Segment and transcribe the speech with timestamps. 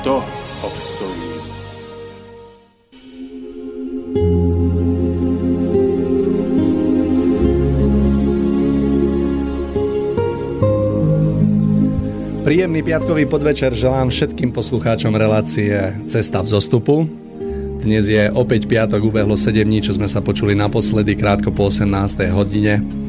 [0.00, 0.24] kto
[0.64, 1.28] obstojí.
[12.40, 15.70] Príjemný piatkový podvečer želám všetkým poslucháčom relácie
[16.08, 17.04] Cesta v zostupu.
[17.84, 22.32] Dnes je opäť piatok, ubehlo 7 dní, čo sme sa počuli naposledy, krátko po 18.
[22.32, 22.99] hodine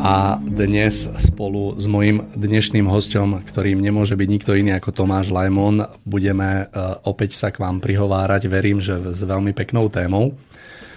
[0.00, 5.84] a dnes spolu s mojim dnešným hostom, ktorým nemôže byť nikto iný ako Tomáš Lajmon,
[6.04, 10.36] budeme e, opäť sa k vám prihovárať, verím, že s veľmi peknou témou.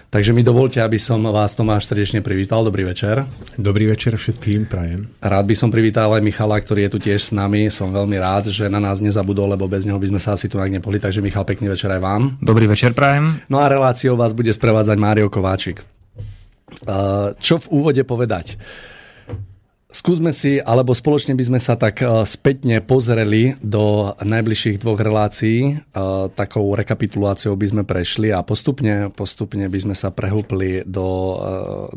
[0.09, 2.65] Takže mi dovolte, aby som vás Tomáš srdečne privítal.
[2.65, 3.29] Dobrý večer.
[3.61, 5.05] Dobrý večer všetkým, prajem.
[5.21, 7.69] Rád by som privítal aj Michala, ktorý je tu tiež s nami.
[7.69, 10.57] Som veľmi rád, že na nás nezabudol, lebo bez neho by sme sa asi tu
[10.57, 10.97] nepohli.
[10.97, 12.41] Takže Michal, pekný večer aj vám.
[12.41, 13.37] Dobrý večer, prajem.
[13.53, 15.98] No a reláciou vás bude sprevádzať Mário Kováčik.
[17.39, 18.55] Čo v úvode povedať?
[19.89, 25.81] Skúsme si, alebo spoločne by sme sa tak spätne pozreli do najbližších dvoch relácií.
[26.37, 31.41] Takou rekapituláciou by sme prešli a postupne, postupne by sme sa prehúpli do,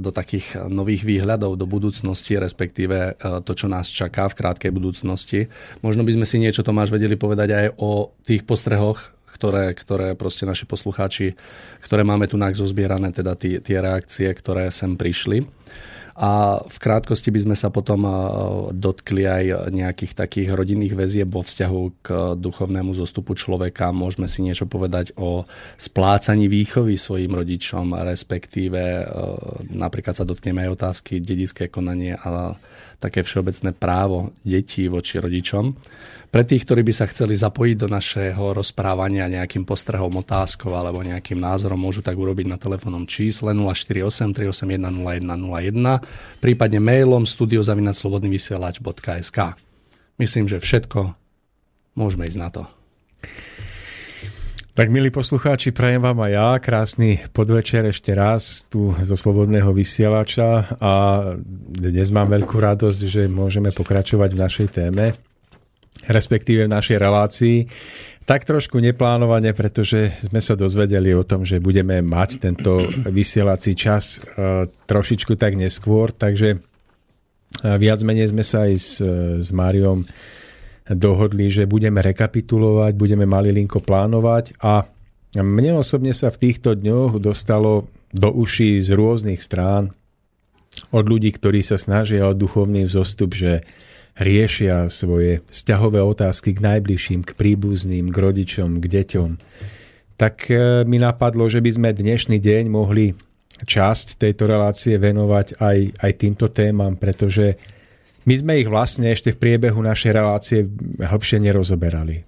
[0.00, 5.53] do takých nových výhľadov do budúcnosti, respektíve to, čo nás čaká v krátkej budúcnosti.
[5.84, 10.44] Možno by sme si niečo, Tomáš, vedeli povedať aj o tých postrehoch, ktoré, ktoré proste
[10.44, 11.32] naši poslucháči,
[11.81, 15.48] ktoré máme tu zozbierané, teda tí, tie reakcie, ktoré sem prišli.
[16.12, 18.04] A v krátkosti by sme sa potom
[18.69, 23.97] dotkli aj nejakých takých rodinných väzieb vo vzťahu k duchovnému zostupu človeka.
[23.97, 25.49] Môžeme si niečo povedať o
[25.81, 29.09] splácaní výchovy svojim rodičom, respektíve
[29.72, 32.60] napríklad sa dotkneme aj otázky dedické konanie a
[33.00, 35.72] také všeobecné právo detí voči rodičom.
[36.32, 41.37] Pre tých, ktorí by sa chceli zapojiť do našeho rozprávania nejakým postrehom, otázkou alebo nejakým
[41.37, 49.60] názorom, môžu tak urobiť na telefónnom čísle 048 381 0101, prípadne mailom studiozavinaclobodnyvysielač.sk.
[50.16, 51.12] Myslím, že všetko
[52.00, 52.64] môžeme ísť na to.
[54.72, 60.81] Tak milí poslucháči, prajem vám aj ja krásny podvečer ešte raz tu zo Slobodného vysielača
[60.81, 60.93] a
[61.76, 65.12] dnes mám veľkú radosť, že môžeme pokračovať v našej téme
[66.08, 67.56] respektíve v našej relácii.
[68.22, 72.78] Tak trošku neplánovane, pretože sme sa dozvedeli o tom, že budeme mať tento
[73.10, 76.58] vysielací čas e, trošičku tak neskôr, takže e,
[77.82, 79.02] viac menej sme sa aj s,
[79.42, 80.06] s Máriom
[80.87, 84.87] dohodli, že budeme rekapitulovať, budeme malilinko plánovať a
[85.38, 89.96] mne osobne sa v týchto dňoch dostalo do uší z rôznych strán
[90.93, 93.64] od ľudí, ktorí sa snažia o duchovný vzostup, že
[94.19, 99.31] riešia svoje vzťahové otázky k najbližším, k príbuzným, k rodičom, k deťom,
[100.20, 103.17] tak e, mi napadlo, že by sme dnešný deň mohli
[103.62, 107.56] časť tejto relácie venovať aj, aj týmto témam, pretože
[108.29, 110.61] my sme ich vlastne ešte v priebehu našej relácie
[111.00, 112.23] hĺbšie nerozoberali.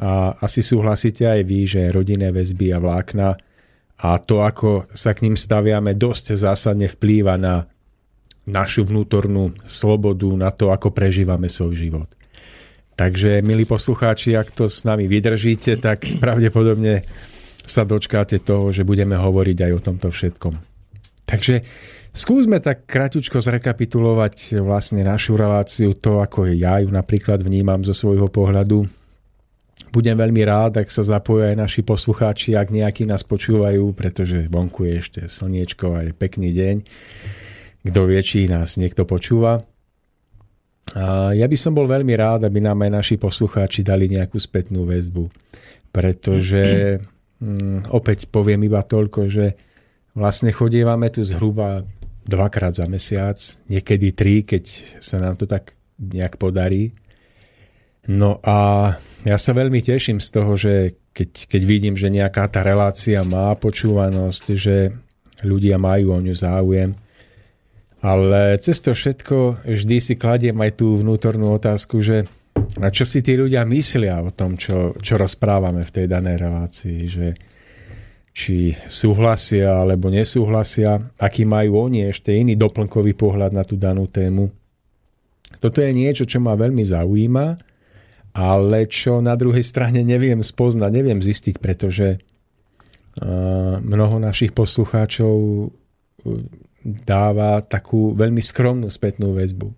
[0.00, 3.28] A asi súhlasíte aj vy, že rodinné väzby a vlákna
[4.00, 7.64] a to, ako sa k ním staviame, dosť zásadne vplýva na
[8.44, 12.08] našu vnútornú slobodu, na to, ako prežívame svoj život.
[12.94, 17.02] Takže, milí poslucháči, ak to s nami vydržíte, tak pravdepodobne
[17.64, 20.54] sa dočkáte toho, že budeme hovoriť aj o tomto všetkom.
[21.24, 21.64] Takže
[22.12, 28.28] skúsme tak kratučko zrekapitulovať vlastne našu reláciu, to ako ja ju napríklad vnímam zo svojho
[28.28, 28.86] pohľadu.
[29.90, 34.86] Budem veľmi rád, ak sa zapoja aj naši poslucháči, ak nejakí nás počúvajú, pretože vonku
[34.86, 36.76] je ešte slniečko a je pekný deň.
[37.84, 39.60] Kto vie, či nás niekto počúva.
[40.94, 44.88] A ja by som bol veľmi rád, aby nám aj naši poslucháči dali nejakú spätnú
[44.88, 45.28] väzbu.
[45.92, 46.96] Pretože
[47.42, 49.46] mm, opäť poviem iba toľko, že
[50.16, 51.82] vlastne chodievame tu zhruba
[52.24, 53.36] dvakrát za mesiac,
[53.68, 54.64] niekedy tri, keď
[55.02, 56.96] sa nám to tak nejak podarí.
[58.08, 58.90] No a
[59.24, 63.54] ja sa veľmi teším z toho, že keď, keď vidím, že nejaká tá relácia má
[63.56, 64.92] počúvanosť, že
[65.46, 66.96] ľudia majú o ňu záujem.
[68.04, 72.28] Ale cez to všetko vždy si kladiem aj tú vnútornú otázku, že
[72.78, 77.00] a čo si tí ľudia myslia o tom, čo, čo rozprávame v tej danej relácii,
[77.08, 77.26] že
[78.34, 84.52] či súhlasia alebo nesúhlasia, aký majú oni ešte iný doplnkový pohľad na tú danú tému.
[85.62, 87.46] Toto je niečo, čo ma veľmi zaujíma
[88.34, 92.18] ale čo na druhej strane neviem spoznať, neviem zistiť, pretože
[93.78, 95.70] mnoho našich poslucháčov
[96.84, 99.72] dáva takú veľmi skromnú spätnú väzbu.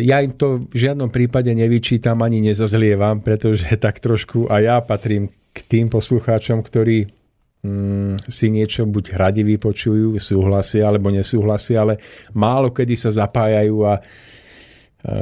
[0.00, 5.28] Ja im to v žiadnom prípade nevyčítam ani nezazlievam, pretože tak trošku a ja patrím
[5.52, 7.08] k tým poslucháčom, ktorí
[7.60, 12.00] mm, si niečo buď radi vypočujú, súhlasia alebo nesúhlasia, ale
[12.32, 14.00] málo kedy sa zapájajú a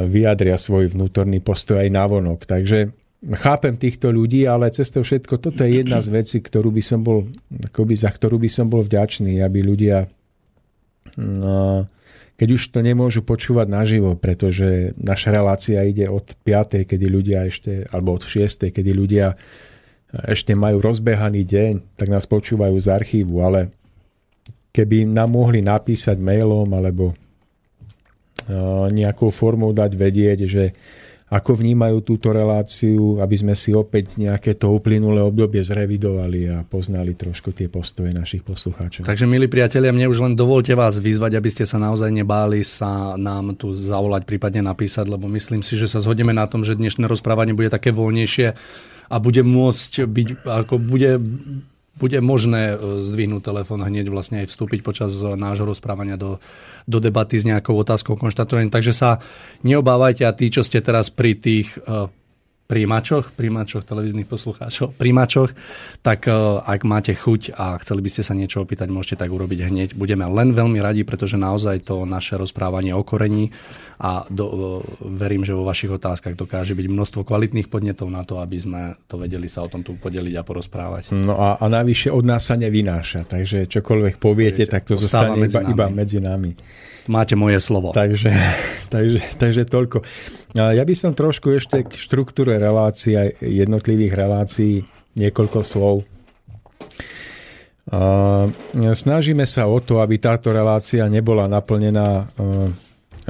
[0.06, 2.44] vyjadria svoj vnútorný postoj aj navonok.
[2.44, 2.92] Takže
[3.40, 7.00] chápem týchto ľudí, ale cez to všetko, toto je jedna z vecí, ktorú by som
[7.00, 7.24] bol,
[7.72, 10.04] akoby, za ktorú by som bol vďačný, aby ľudia
[12.40, 16.88] keď už to nemôžu počúvať naživo, pretože naša relácia ide od 5.
[16.88, 18.72] kedy ľudia ešte, alebo od 6.
[18.72, 19.36] kedy ľudia
[20.10, 23.70] ešte majú rozbehaný deň, tak nás počúvajú z archívu, ale
[24.72, 27.14] keby nám mohli napísať mailom alebo
[28.90, 30.74] nejakou formou dať vedieť, že
[31.30, 37.14] ako vnímajú túto reláciu, aby sme si opäť nejaké to uplynulé obdobie zrevidovali a poznali
[37.14, 39.06] trošku tie postoje našich poslucháčov.
[39.06, 43.14] Takže, milí priatelia, mne už len dovolte vás vyzvať, aby ste sa naozaj nebáli sa
[43.14, 47.06] nám tu zavolať, prípadne napísať, lebo myslím si, že sa zhodneme na tom, že dnešné
[47.06, 48.58] rozprávanie bude také voľnejšie
[49.10, 51.22] a bude môcť byť, ako bude
[52.00, 56.40] bude možné e, zdvihnúť telefón hneď vlastne aj vstúpiť počas e, nášho rozprávania do,
[56.88, 58.72] do debaty s nejakou otázkou konštatovaním.
[58.72, 59.20] Takže sa
[59.60, 62.08] neobávajte a tí, čo ste teraz pri tých e,
[62.70, 65.50] príjimačoch, príjimačoch televíznych poslucháčov, príjimačoch,
[66.06, 69.66] tak uh, ak máte chuť a chceli by ste sa niečo opýtať, môžete tak urobiť
[69.66, 69.88] hneď.
[69.98, 73.50] Budeme len veľmi radi, pretože naozaj to naše rozprávanie okorení
[73.98, 74.54] a do, uh,
[75.02, 78.80] verím, že vo vašich otázkach dokáže byť množstvo kvalitných podnetov na to, aby sme
[79.10, 81.10] to vedeli sa o tom tu podeliť a porozprávať.
[81.10, 85.34] No a, a navyše od nás sa nevynáša, takže čokoľvek poviete, Viete, tak to zostane
[85.34, 86.52] medzi iba, iba medzi nami.
[87.10, 87.90] Máte moje slovo.
[87.90, 88.30] Takže,
[88.94, 90.06] takže, takže toľko.
[90.54, 94.86] Ja by som trošku ešte k štruktúre relácií a jednotlivých relácií
[95.18, 96.06] niekoľko slov.
[98.94, 102.30] Snažíme sa o to, aby táto relácia nebola naplnená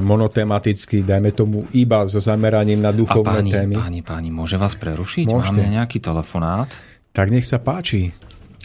[0.01, 3.75] monotematicky, dajme tomu iba so zameraním na duchovné páni, témy.
[3.77, 5.29] Páni, páni, môže vás prerušiť?
[5.29, 5.61] Môžete.
[5.61, 6.69] Máme nejaký telefonát.
[7.13, 8.13] Tak nech sa páči.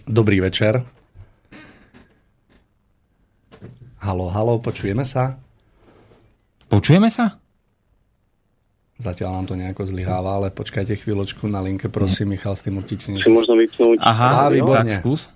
[0.06, 0.95] Dobrý večer.
[4.06, 5.34] Halo, halo, počujeme sa?
[6.70, 7.42] Počujeme sa?
[9.02, 13.10] Zatiaľ nám to nejako zlyháva, ale počkajte chvíľočku na linke, prosím, Michal, s tým určite
[13.10, 13.34] niečo.
[13.34, 13.98] možno vypnúť.
[14.06, 14.94] Aha, Aha výborne.
[14.94, 15.34] Tak skús.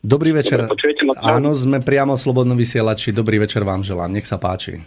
[0.00, 0.64] Dobrý večer.
[0.64, 3.12] Dobre, ma Áno, sme priamo v Slobodnom vysielači.
[3.12, 4.16] Dobrý večer vám želám.
[4.16, 4.80] Nech sa páči.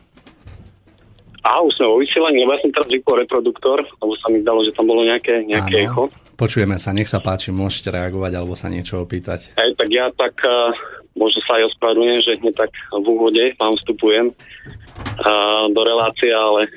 [1.46, 4.66] Aha, už sme vo vysielaní, lebo ja som teraz vypol reproduktor, lebo sa mi zdalo,
[4.66, 6.10] že tam bolo nejaké, nejaké echo.
[6.36, 9.56] Počujeme sa, nech sa páči, môžete reagovať alebo sa niečo opýtať.
[9.56, 10.76] Aj, tak ja tak uh,
[11.16, 16.68] možno sa aj ospravedlňujem, že hneď tak v úvode vám vstupujem uh, do relácie, ale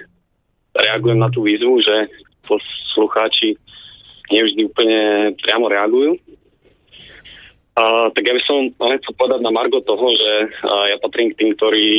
[0.79, 2.07] reagujem na tú výzvu, že
[2.47, 3.59] poslucháči
[4.31, 5.01] nevždy úplne
[5.43, 6.15] priamo reagujú.
[7.79, 10.33] Uh, tak ja by som len chcel povedať na Margo toho, že
[10.67, 11.91] uh, ja patrím k tým, ktorí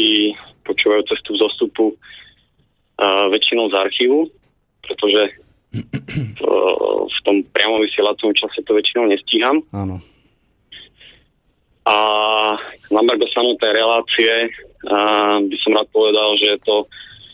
[0.63, 4.19] počúvajú cestu zostupu uh, väčšinou z archívu,
[4.83, 5.39] pretože
[5.69, 9.61] v, tom priamo vysielacom čase to väčšinou nestíham.
[9.69, 10.01] Áno.
[11.85, 11.95] A
[12.93, 14.49] na Margo samotnej relácie
[14.89, 16.75] uh, by som rád povedal, že je to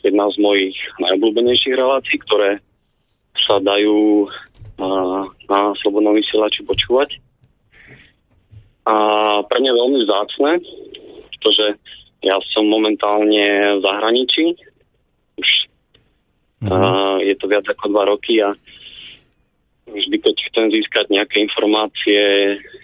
[0.04, 2.62] jedna z mojich najobľúbenejších relácií, ktoré
[3.48, 4.30] sa dajú
[5.48, 7.15] na Slobodnom vysielači počúvať.
[8.86, 8.96] A
[9.48, 10.51] pre mňa veľmi vzácne,
[11.32, 11.65] pretože
[12.22, 14.60] ja som momentálne v zahraničí.
[15.39, 15.50] Už
[16.66, 16.74] uh-huh.
[16.74, 18.58] a, je to viac ako dva roky a
[19.86, 22.22] vždy, keď chcem získať nejaké informácie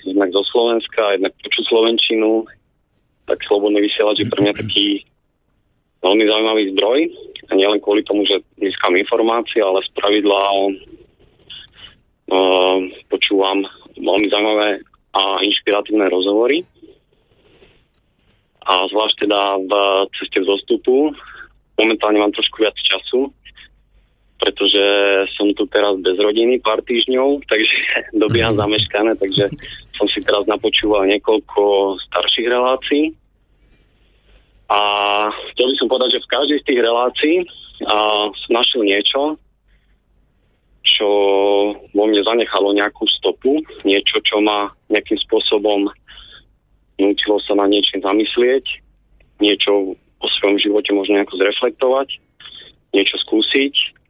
[0.06, 2.46] jednak zo Slovenska, jednak počuť Slovenčinu,
[3.26, 5.06] tak Slobodný vysielač je pre mňa taký
[6.02, 7.00] veľmi zaujímavý zdroj.
[7.50, 10.72] A nielen kvôli tomu, že získam informácie, ale z pravidla uh,
[13.12, 13.66] počúvam
[13.98, 14.70] veľmi zaujímavé
[15.12, 16.64] a inšpiratívne rozhovory.
[18.62, 19.74] A zvlášť teda v
[20.16, 21.12] ceste vzostupu
[21.76, 23.34] momentálne mám trošku viac času,
[24.41, 24.83] pretože
[25.38, 27.77] som tu teraz bez rodiny pár týždňov, takže
[28.17, 28.62] dobieham mhm.
[28.65, 29.53] zameškané, takže
[29.93, 33.13] som si teraz napočúval niekoľko starších relácií
[34.71, 34.79] a
[35.51, 37.36] chcel by som povedať, že v každej z tých relácií
[37.91, 39.21] a, som našiel niečo,
[40.81, 41.07] čo
[41.91, 45.91] vo mne zanechalo nejakú stopu, niečo, čo ma nejakým spôsobom
[46.98, 48.65] nutilo sa na niečo zamyslieť,
[49.41, 52.10] niečo o svojom živote možno nejako zreflektovať,
[52.93, 54.00] niečo skúsiť.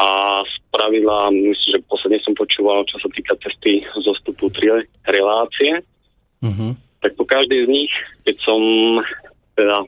[0.00, 5.84] A z pravidla, myslím, že posledne som počúval, čo sa týka cesty zostupu tri relácie,
[6.40, 6.72] uh-huh.
[7.04, 7.92] tak po každej z nich,
[8.24, 8.60] keď som
[9.60, 9.84] teda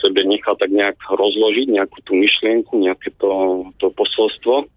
[0.00, 4.68] sebe nechal tak nejak rozložiť nejakú tú myšlienku, nejaké to, to posolstvo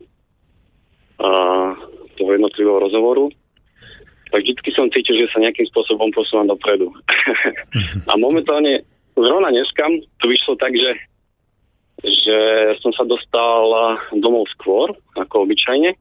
[1.24, 1.29] a,
[2.19, 3.31] toho jednotlivého rozhovoru,
[4.31, 6.91] tak vždy som cítil, že sa nejakým spôsobom posúvam dopredu.
[8.12, 8.84] a momentálne,
[9.15, 11.00] zrovna dneskam, to vyšlo tak, že,
[12.04, 12.38] že
[12.82, 13.66] som sa dostal
[14.22, 15.98] domov skôr, ako obyčajne.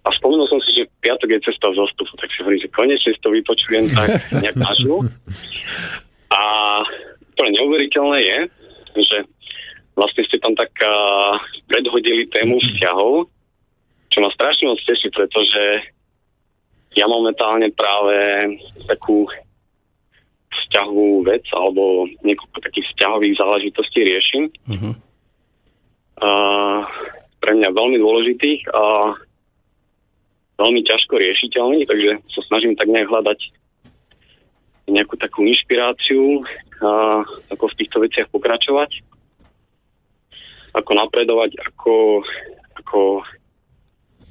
[0.00, 3.20] A spomenul som si, že piatok je cesta zostupu, tak si hovorím, že konečne si
[3.20, 4.08] to vypočujem tak
[4.42, 5.04] nejak naživo.
[6.32, 6.42] A
[7.36, 8.38] úplne neuveriteľné je,
[8.96, 9.18] že
[9.92, 11.36] vlastne ste tam tak uh,
[11.68, 13.28] predhodili tému vzťahov,
[14.08, 15.62] čo ma strašne moc teší, pretože
[16.96, 18.16] ja momentálne práve
[18.88, 19.28] takú
[20.66, 24.44] vzťahovú vec alebo niekoľko takých vzťahových záležitostí riešim.
[24.68, 24.92] Uh-huh.
[26.20, 26.84] Uh,
[27.40, 29.16] pre mňa veľmi dôležitých a
[30.60, 33.40] veľmi ťažko riešiteľný, takže sa snažím tak nejak hľadať
[34.90, 36.44] nejakú takú inšpiráciu
[36.82, 39.00] a ako v týchto veciach pokračovať,
[40.76, 42.24] ako napredovať, ako,
[42.76, 43.00] ako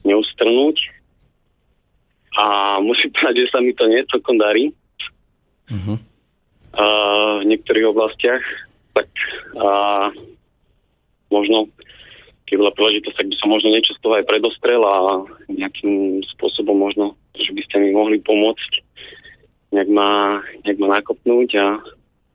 [0.05, 0.77] neustrnúť.
[2.38, 4.69] A musím povedať, že sa mi to nie celkom darí.
[5.69, 5.98] Uh-huh.
[6.76, 8.44] V niektorých oblastiach.
[8.94, 9.10] Tak
[9.58, 9.70] a
[11.34, 11.70] možno,
[12.46, 16.78] keď bola príležitosť, tak by som možno niečo z toho aj predostrel a nejakým spôsobom
[16.78, 18.72] možno, že by ste mi mohli pomôcť
[19.70, 21.68] nejak ma, nejak ma nakopnúť a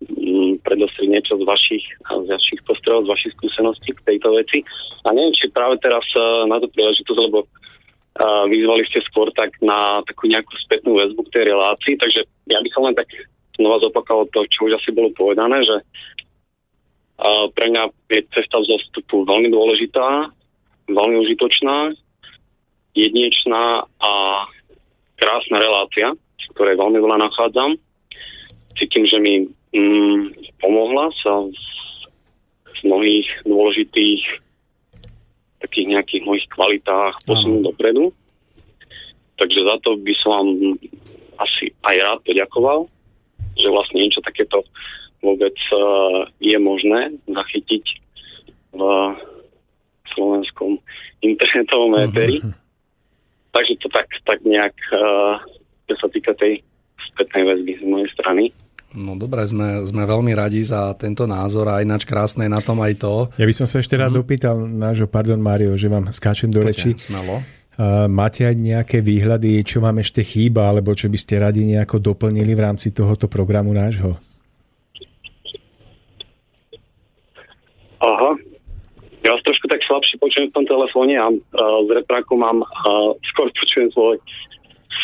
[0.07, 4.63] mm, predostriť niečo z vašich, z vašich postrelov, z vašich skúseností k tejto veci.
[5.03, 9.51] A neviem, či práve teraz uh, na to príležitosť, lebo uh, vyzvali ste skôr tak
[9.59, 12.21] na takú nejakú spätnú väzbu k tej relácii, takže
[12.55, 13.11] ja by som len tak
[13.57, 15.77] znova zopakoval to, čo už asi bolo povedané, že
[17.55, 20.35] pre mňa je cesta zostupu veľmi dôležitá,
[20.91, 21.95] veľmi užitočná,
[22.95, 24.13] jedinečná a
[25.15, 26.19] krásna relácia
[26.55, 27.81] ktorej veľmi veľa nachádzam.
[28.79, 31.65] Cítim, že mi mm, pomohla sa z,
[32.75, 34.23] z mnohých dôležitých
[35.63, 38.15] takých nejakých mojich kvalitách posunúť dopredu.
[39.35, 40.49] Takže za to by som vám
[41.43, 42.87] asi aj rád poďakoval,
[43.59, 44.63] že vlastne niečo takéto
[45.25, 47.85] vôbec uh, je možné zachytiť
[48.75, 48.81] v
[50.13, 50.77] slovenskom
[51.25, 52.43] internetovom éteri.
[52.43, 52.53] Uh-huh.
[53.55, 55.39] Takže to tak, tak nejak uh,
[55.89, 56.61] čo sa týka tej
[57.13, 58.51] spätnej väzby z mojej strany.
[58.95, 62.95] No dobre, sme, sme veľmi radi za tento názor a ináč krásne na tom aj
[63.03, 63.27] to.
[63.35, 64.19] Ja by som sa ešte rád mm.
[64.23, 66.95] dopýtal nášho, pardon Mário, že vám skáčem do reči.
[66.95, 67.43] Smelo.
[67.75, 71.99] Uh, máte aj nejaké výhľady, čo vám ešte chýba, alebo čo by ste radi nejako
[71.99, 74.15] doplnili v rámci tohoto programu nášho?
[77.99, 78.31] Aha,
[79.27, 81.39] ja vás trošku tak slabšie počujem v tom telefóne a uh,
[81.89, 84.23] z repráku mám, uh, skôr počujem svoj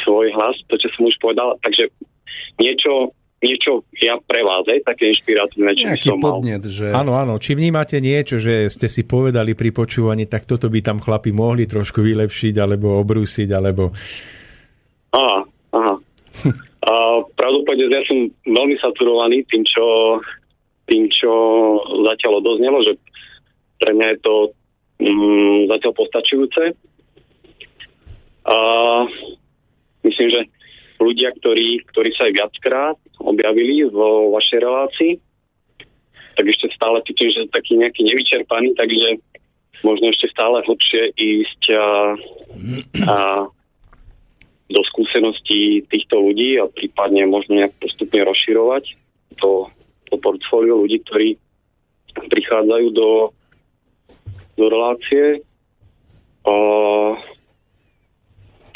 [0.04, 1.58] svoj hlas, to, čo som už povedal.
[1.66, 1.90] Takže
[2.62, 6.72] niečo, niečo ja pre vás, aj také inšpiratívne, čo Nejaký som podnet, mal.
[6.72, 6.86] že...
[6.92, 7.34] Áno, áno.
[7.40, 11.64] Či vnímate niečo, že ste si povedali pri počúvaní, tak toto by tam chlapi mohli
[11.64, 13.90] trošku vylepšiť, alebo obrúsiť, alebo...
[15.16, 15.40] Aha,
[15.74, 15.94] aha.
[16.80, 20.16] A pravdu povedať, ja som veľmi saturovaný tým, čo,
[20.88, 21.32] tým, čo
[22.08, 22.96] zatiaľ odoznelo, že
[23.76, 24.34] pre mňa je to
[25.04, 26.72] mm, zatiaľ postačujúce.
[28.48, 28.56] A
[30.00, 30.40] Myslím, že
[31.00, 35.12] ľudia, ktorí, ktorí sa aj viackrát objavili vo vašej relácii,
[36.36, 39.20] tak ešte stále cítim, že taký nejaký nevyčerpaný, takže
[39.84, 41.88] možno ešte stále hlbšie ísť a,
[43.08, 43.16] a
[44.70, 48.94] do skúseností týchto ľudí a prípadne možno nejak postupne rozširovať
[49.40, 49.66] to,
[50.06, 51.28] to portfólio ľudí, ktorí
[52.14, 53.10] prichádzajú do,
[54.54, 55.42] do relácie.
[56.46, 56.54] A,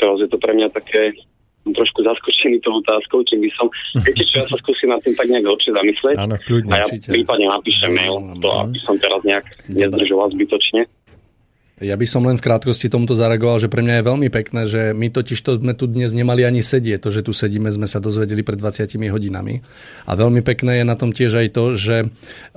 [0.01, 1.15] teraz je to pre mňa také
[1.73, 3.67] trošku zaskočený tou otázkou, či by som...
[4.05, 6.17] Viete čo, ja sa skúsim na tým tak nejak lepšie zamyslieť.
[6.21, 7.09] Áno, kľudne, a ja určite.
[7.09, 10.85] prípadne napíšem mail, to, aby som teraz nejak nezdržoval zbytočne.
[11.85, 14.97] Ja by som len v krátkosti tomuto zareagoval, že pre mňa je veľmi pekné, že
[14.97, 17.05] my totiž to sme tu dnes nemali ani sedieť.
[17.05, 19.61] To, že tu sedíme, sme sa dozvedeli pred 20 hodinami.
[20.09, 22.07] A veľmi pekné je na tom tiež aj to, že e,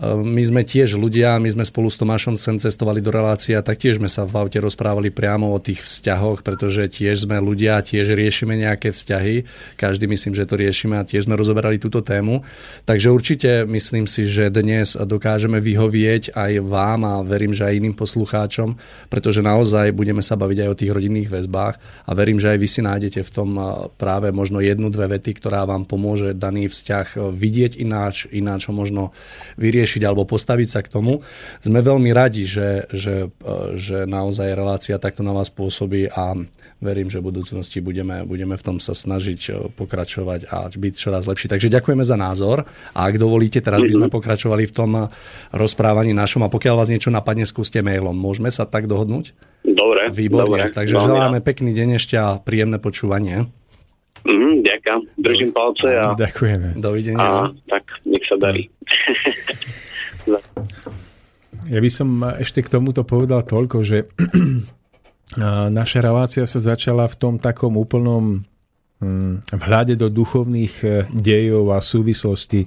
[0.08, 4.00] my sme tiež ľudia, my sme spolu s Tomášom sem cestovali do relácie a taktiež
[4.00, 8.56] sme sa v aute rozprávali priamo o tých vzťahoch, pretože tiež sme ľudia, tiež riešime
[8.56, 9.44] nejaké vzťahy.
[9.76, 12.48] Každý myslím, že to riešime a tiež sme rozoberali túto tému.
[12.88, 17.96] Takže určite myslím si, že dnes dokážeme vyhovieť aj vám a verím, že aj iným
[17.98, 18.80] poslucháčom
[19.18, 22.68] pretože naozaj budeme sa baviť aj o tých rodinných väzbách a verím, že aj vy
[22.70, 23.50] si nájdete v tom
[23.98, 29.10] práve možno jednu, dve vety, ktorá vám pomôže daný vzťah vidieť ináč, ináč ho možno
[29.58, 31.26] vyriešiť alebo postaviť sa k tomu.
[31.58, 33.34] Sme veľmi radi, že, že,
[33.74, 36.38] že naozaj relácia takto na vás pôsobí a
[36.78, 41.50] verím, že v budúcnosti budeme, budeme v tom sa snažiť pokračovať a byť čoraz lepší.
[41.50, 44.14] Takže ďakujeme za názor a ak dovolíte, teraz by sme mhm.
[44.14, 45.10] pokračovali v tom
[45.58, 48.14] rozprávaní našom a pokiaľ vás niečo napadne, skúste mailom.
[48.14, 49.38] Môžeme sa tak dohodnúť?
[49.62, 50.10] Dobre.
[50.10, 50.66] Výborne.
[50.66, 53.46] Dobre, Takže veľmi želáme pekný deň ešte a príjemné počúvanie.
[54.26, 55.00] Mm, ďakujem.
[55.22, 56.18] Držím palce a...
[56.18, 56.82] Ďakujeme.
[56.82, 57.22] Dovidenia.
[57.22, 58.66] A, tak, nech sa darí.
[61.74, 62.10] ja by som
[62.42, 64.10] ešte k tomuto povedal toľko, že
[65.80, 68.42] naša relácia sa začala v tom takom úplnom
[69.04, 72.66] hm, vhľade do duchovných eh, dejov a súvislostí.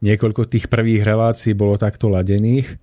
[0.00, 2.80] Niekoľko tých prvých relácií bolo takto ladených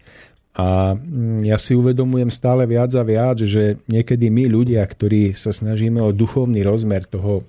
[0.57, 5.53] a mm, ja si uvedomujem stále viac a viac, že niekedy my ľudia, ktorí sa
[5.53, 7.45] snažíme o duchovný rozmer toho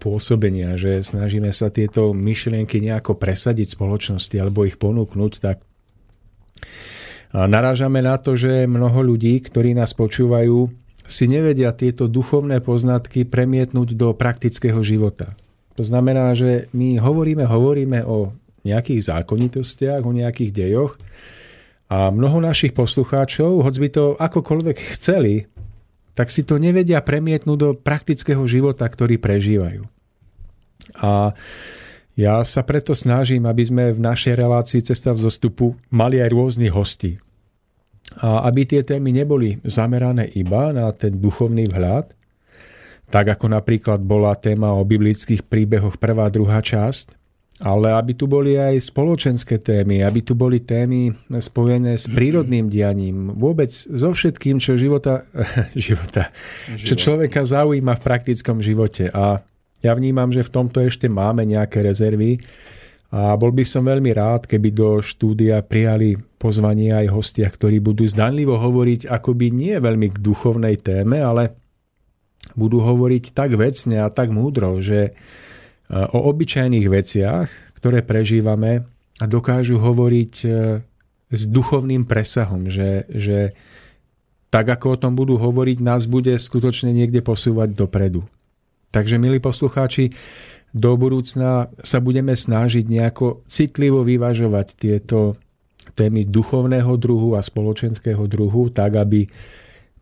[0.00, 5.62] pôsobenia, že snažíme sa tieto myšlienky nejako presadiť spoločnosti alebo ich ponúknuť, tak
[7.30, 10.72] narážame na to, že mnoho ľudí, ktorí nás počúvajú,
[11.06, 15.38] si nevedia tieto duchovné poznatky premietnúť do praktického života.
[15.78, 18.34] To znamená, že my hovoríme, hovoríme o
[18.66, 20.98] nejakých zákonitostiach, o nejakých dejoch,
[21.86, 25.46] a mnoho našich poslucháčov, hoď by to akokoľvek chceli,
[26.18, 29.86] tak si to nevedia premietnúť do praktického života, ktorý prežívajú.
[30.98, 31.36] A
[32.16, 36.72] ja sa preto snažím, aby sme v našej relácii Cesta v zostupu mali aj rôznych
[36.72, 37.20] hostí.
[38.16, 42.16] A aby tie témy neboli zamerané iba na ten duchovný vhľad,
[43.12, 47.25] tak ako napríklad bola téma o biblických príbehoch prvá a druhá časť,
[47.56, 51.08] ale aby tu boli aj spoločenské témy, aby tu boli témy
[51.40, 55.24] spojené s prírodným dianím, vôbec so všetkým, čo života,
[55.72, 56.28] života,
[56.76, 59.08] čo človeka zaujíma v praktickom živote.
[59.08, 59.40] A
[59.80, 62.44] ja vnímam, že v tomto ešte máme nejaké rezervy
[63.08, 68.04] a bol by som veľmi rád, keby do štúdia prijali pozvanie aj hostia, ktorí budú
[68.04, 71.56] zdanlivo hovoriť akoby nie veľmi k duchovnej téme, ale
[72.52, 75.16] budú hovoriť tak vecne a tak múdro, že
[75.90, 80.48] o obyčajných veciach, ktoré prežívame a dokážu hovoriť e,
[81.30, 83.54] s duchovným presahom, že, že
[84.50, 88.24] tak ako o tom budú hovoriť, nás bude skutočne niekde posúvať dopredu.
[88.94, 90.14] Takže, milí poslucháči,
[90.76, 95.40] do budúcna sa budeme snažiť nejako citlivo vyvažovať tieto
[95.96, 99.24] témy duchovného druhu a spoločenského druhu, tak aby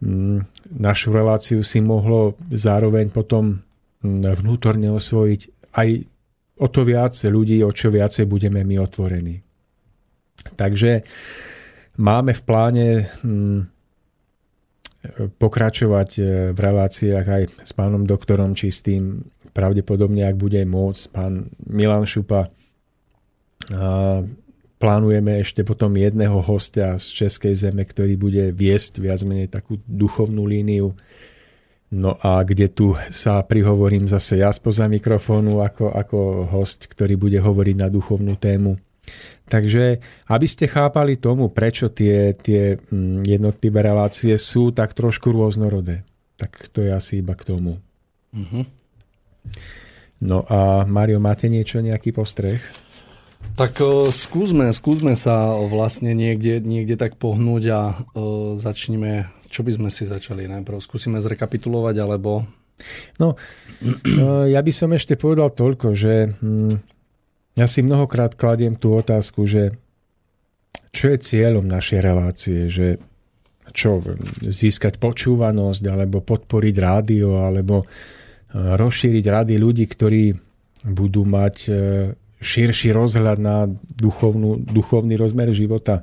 [0.03, 0.39] mm,
[0.83, 3.63] našu reláciu si mohlo zároveň potom
[4.03, 5.89] mm, vnútorne osvojiť aj
[6.59, 9.43] o to viac ľudí, o čo viacej budeme my otvorení.
[10.55, 11.03] Takže
[11.99, 12.89] máme v pláne
[13.23, 13.61] hm,
[15.37, 16.23] pokračovať e,
[16.55, 19.27] v reláciách aj s pánom doktorom Čistým.
[19.55, 22.51] Pravdepodobne, ak bude môcť, pán Milan Šupa.
[24.75, 30.45] Plánujeme ešte potom jedného hostia z Českej zeme, ktorý bude viesť viac menej takú duchovnú
[30.45, 30.93] líniu
[31.95, 36.19] No a kde tu sa prihovorím zase ja spoza mikrofónu ako, ako
[36.51, 38.75] host, ktorý bude hovoriť na duchovnú tému.
[39.47, 46.03] Takže aby ste chápali tomu, prečo tie, tie mm, jednotlivé relácie sú tak trošku rôznorodé.
[46.35, 47.79] Tak to je asi iba k tomu.
[48.35, 48.65] Uh-huh.
[50.19, 52.59] No a Mario, máte niečo, nejaký postreh?
[53.55, 57.81] Tak uh, skúsme, skúsme sa vlastne niekde, niekde tak pohnúť a
[58.17, 60.83] uh, začneme čo by sme si začali najprv?
[60.83, 62.43] Skúsime zrekapitulovať, alebo...
[63.23, 63.39] No,
[63.79, 66.75] e, ja by som ešte povedal toľko, že hm,
[67.55, 69.79] ja si mnohokrát kladiem tú otázku, že
[70.91, 72.99] čo je cieľom našej relácie, že
[73.71, 74.03] čo,
[74.43, 77.87] získať počúvanosť, alebo podporiť rádio, alebo e,
[78.59, 80.35] rozšíriť rady ľudí, ktorí
[80.83, 81.73] budú mať e,
[82.43, 86.03] širší rozhľad na duchovnú, duchovný rozmer života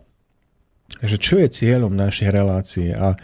[0.99, 2.91] že čo je cieľom našej relácie.
[2.91, 3.15] A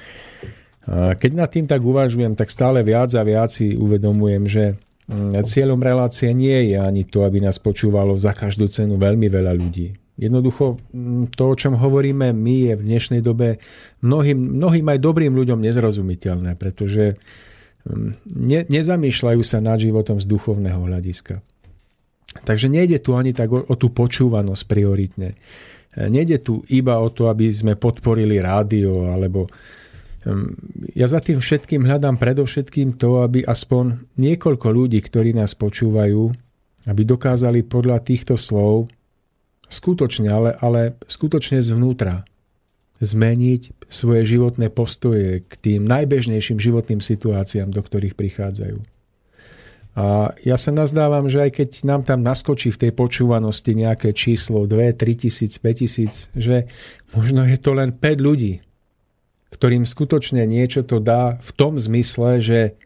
[1.19, 4.63] keď nad tým tak uvažujem, tak stále viac a viac si uvedomujem, že
[5.11, 9.51] mm, cieľom relácie nie je ani to, aby nás počúvalo za každú cenu veľmi veľa
[9.51, 9.91] ľudí.
[10.15, 13.59] Jednoducho mm, to, o čom hovoríme my, je v dnešnej dobe
[13.99, 17.19] mnohým, mnohým aj dobrým ľuďom nezrozumiteľné, pretože
[17.83, 21.43] mm, ne, nezamýšľajú sa nad životom z duchovného hľadiska.
[22.47, 25.35] Takže nejde tu ani tak o, o tú počúvanosť prioritne.
[25.97, 29.49] Nejde tu iba o to, aby sme podporili rádio, alebo
[30.93, 36.29] ja za tým všetkým hľadám predovšetkým to, aby aspoň niekoľko ľudí, ktorí nás počúvajú,
[36.85, 38.91] aby dokázali podľa týchto slov
[39.67, 42.27] skutočne, ale, ale skutočne zvnútra
[42.97, 48.96] zmeniť svoje životné postoje k tým najbežnejším životným situáciám, do ktorých prichádzajú.
[49.97, 54.69] A ja sa nazdávam, že aj keď nám tam naskočí v tej počúvanosti nejaké číslo
[54.69, 56.69] 2, 3 tisíc, 5 tisíc, že
[57.17, 58.61] možno je to len 5 ľudí,
[59.49, 62.77] ktorým skutočne niečo to dá v tom zmysle, že,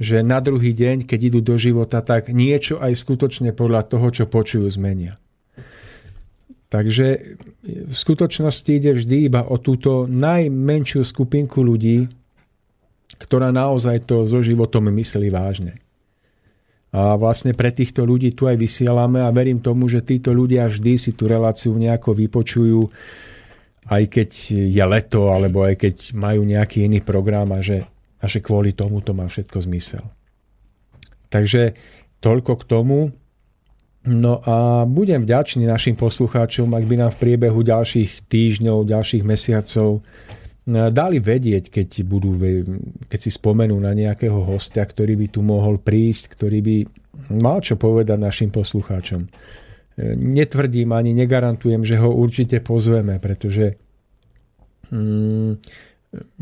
[0.00, 4.24] že na druhý deň, keď idú do života, tak niečo aj skutočne podľa toho, čo
[4.24, 5.20] počujú, zmenia.
[6.72, 12.08] Takže v skutočnosti ide vždy iba o túto najmenšiu skupinku ľudí,
[13.20, 15.85] ktorá naozaj to so životom myslí vážne.
[16.94, 20.94] A vlastne pre týchto ľudí tu aj vysielame a verím tomu, že títo ľudia vždy
[20.96, 22.80] si tú reláciu nejako vypočujú,
[23.86, 24.30] aj keď
[24.70, 27.84] je leto, alebo aj keď majú nejaký iný program a že,
[28.22, 30.04] a že kvôli tomu to má všetko zmysel.
[31.28, 31.74] Takže
[32.22, 32.98] toľko k tomu.
[34.06, 40.06] No a budem vďačný našim poslucháčom, ak by nám v priebehu ďalších týždňov, ďalších mesiacov
[40.66, 42.34] dali vedieť, keď, budú,
[43.06, 46.76] keď si spomenú na nejakého hostia, ktorý by tu mohol prísť, ktorý by
[47.38, 49.22] mal čo povedať našim poslucháčom.
[49.22, 53.78] Eh, netvrdím ani negarantujem, že ho určite pozveme, pretože
[54.90, 55.50] mm,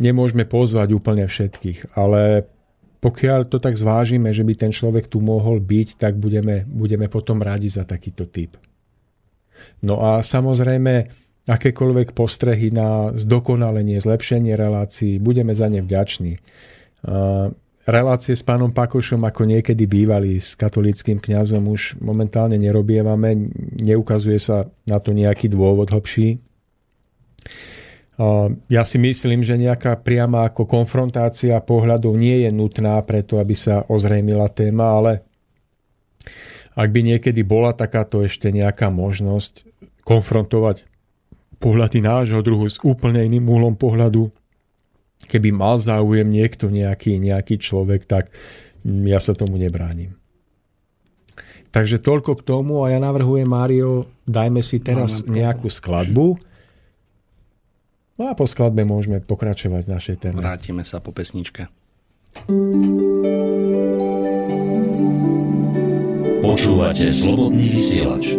[0.01, 2.49] nemôžeme pozvať úplne všetkých, ale
[3.05, 7.45] pokiaľ to tak zvážime, že by ten človek tu mohol byť, tak budeme, budeme potom
[7.45, 8.57] rádi za takýto typ.
[9.85, 16.41] No a samozrejme, akékoľvek postrehy na zdokonalenie, zlepšenie relácií, budeme za ne vďační.
[17.85, 24.73] Relácie s pánom Pakošom, ako niekedy bývali s katolickým kňazom, už momentálne nerobievame, neukazuje sa
[24.89, 26.41] na to nejaký dôvod hlbší.
[28.73, 33.85] Ja si myslím, že nejaká priama ako konfrontácia pohľadov nie je nutná preto, aby sa
[33.85, 35.13] ozrejmila téma, ale
[36.73, 39.69] ak by niekedy bola takáto ešte nejaká možnosť
[40.09, 40.89] konfrontovať
[41.59, 44.29] pohľady nášho druhu s úplne iným úhlom pohľadu,
[45.31, 48.35] keby mal záujem niekto, nejaký, nejaký človek, tak
[48.85, 50.17] ja sa tomu nebránim.
[51.75, 56.39] Takže toľko k tomu a ja navrhujem, Mário, dajme si teraz nejakú skladbu
[58.15, 60.39] No a po skladbe môžeme pokračovať v našej téme.
[60.39, 61.67] Vrátime sa po pesničke.
[66.45, 68.39] Počúvate slobodný vysielač.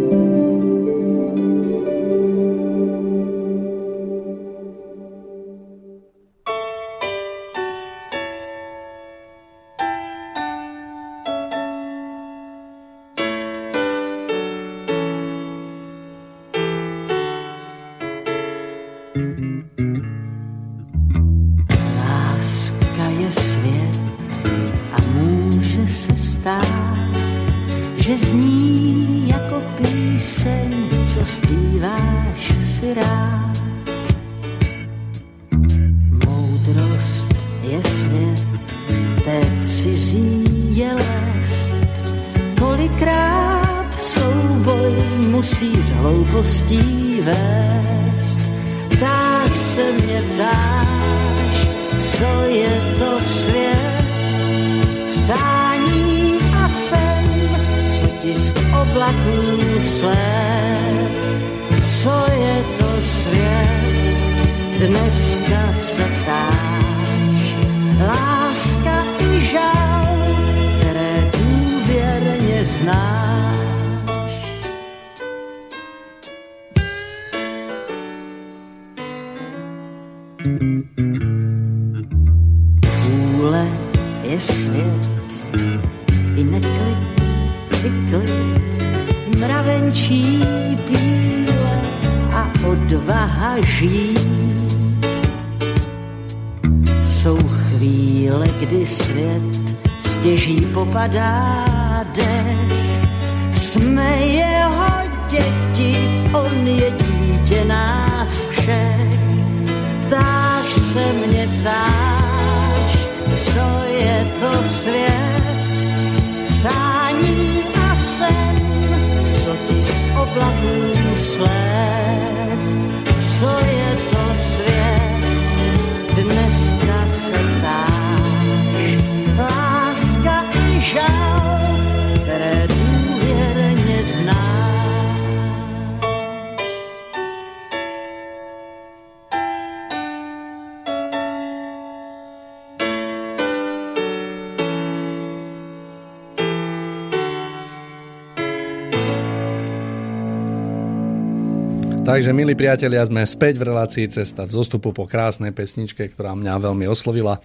[152.45, 156.85] Milí priatelia, sme späť v relácii Cesta v zostupu po krásnej pesničke, ktorá mňa veľmi
[156.85, 157.41] oslovila.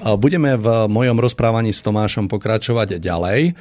[0.00, 3.52] Budeme v mojom rozprávaní s Tomášom pokračovať ďalej.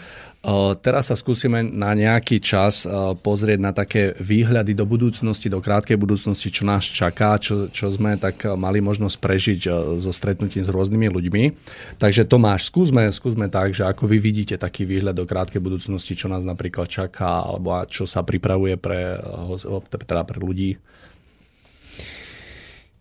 [0.80, 2.88] Teraz sa skúsime na nejaký čas
[3.20, 8.16] pozrieť na také výhľady do budúcnosti, do krátkej budúcnosti, čo nás čaká, čo, čo sme
[8.16, 9.62] tak mali možnosť prežiť
[10.00, 11.44] so stretnutím s rôznymi ľuďmi.
[12.00, 16.32] Takže Tomáš, skúsme, skúsme tak, že ako vy vidíte taký výhľad do krátkej budúcnosti, čo
[16.32, 19.20] nás napríklad čaká, alebo čo sa pripravuje pre,
[20.08, 20.80] teda pre ľudí.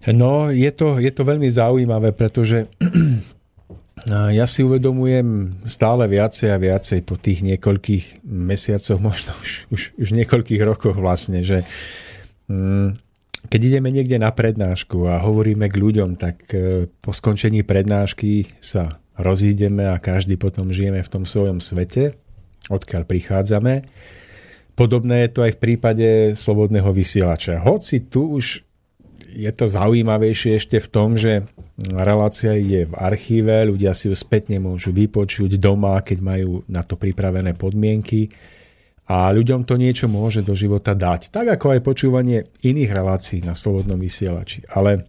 [0.07, 2.71] No, je to, je to veľmi zaujímavé, pretože
[4.39, 10.09] ja si uvedomujem stále viacej a viacej po tých niekoľkých mesiacoch, možno už, už, už
[10.15, 11.67] niekoľkých rokoch vlastne, že
[12.47, 12.95] mm,
[13.47, 19.03] keď ideme niekde na prednášku a hovoríme k ľuďom, tak e, po skončení prednášky sa
[19.19, 22.15] rozídeme a každý potom žijeme v tom svojom svete,
[22.71, 23.83] odkiaľ prichádzame.
[24.79, 26.09] Podobné je to aj v prípade
[26.39, 27.59] slobodného vysielača.
[27.67, 28.63] Hoci tu už
[29.29, 31.45] je to zaujímavejšie ešte v tom, že
[31.93, 36.97] relácia je v archíve, ľudia si ju spätne môžu vypočuť doma, keď majú na to
[36.97, 38.33] pripravené podmienky
[39.09, 41.33] a ľuďom to niečo môže do života dať.
[41.33, 44.69] Tak ako aj počúvanie iných relácií na Slobodnom vysielači.
[44.69, 45.09] Ale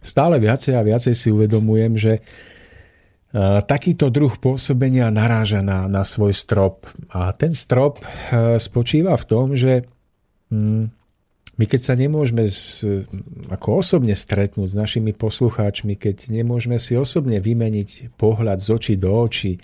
[0.00, 2.12] stále viacej a viacej si uvedomujem, že
[3.68, 6.88] takýto druh pôsobenia naráža na, na svoj strop.
[7.14, 8.02] A ten strop
[8.58, 9.86] spočíva v tom, že
[10.50, 10.99] hm,
[11.60, 12.80] my keď sa nemôžeme s,
[13.52, 19.12] ako osobne stretnúť s našimi poslucháčmi, keď nemôžeme si osobne vymeniť pohľad z očí do
[19.12, 19.60] očí,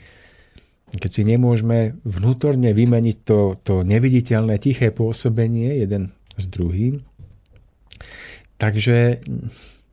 [0.93, 7.01] keď si nemôžeme vnútorne vymeniť to, to neviditeľné tiché pôsobenie jeden s druhým,
[8.61, 9.25] takže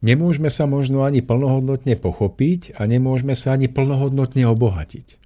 [0.03, 5.23] nemôžeme sa možno ani plnohodnotne pochopiť a nemôžeme sa ani plnohodnotne obohatiť.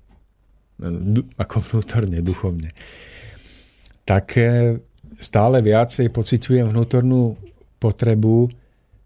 [1.41, 2.69] Ako vnútorne, duchovne.
[4.05, 4.37] Tak
[5.17, 7.35] stále viacej pociťujem vnútornú
[7.81, 8.49] potrebu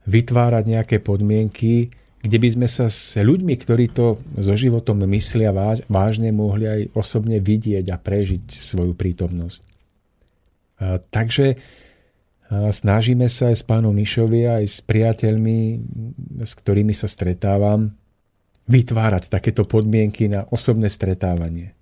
[0.08, 5.82] vytvárať nejaké podmienky, kde by sme sa s ľuďmi, ktorí to so životom myslia váž,
[5.90, 9.62] vážne, mohli aj osobne vidieť a prežiť svoju prítomnosť.
[11.10, 11.58] Takže
[12.52, 15.60] snažíme sa aj s pánom Mišovi, aj s priateľmi,
[16.46, 17.90] s ktorými sa stretávam,
[18.70, 21.74] vytvárať takéto podmienky na osobné stretávanie.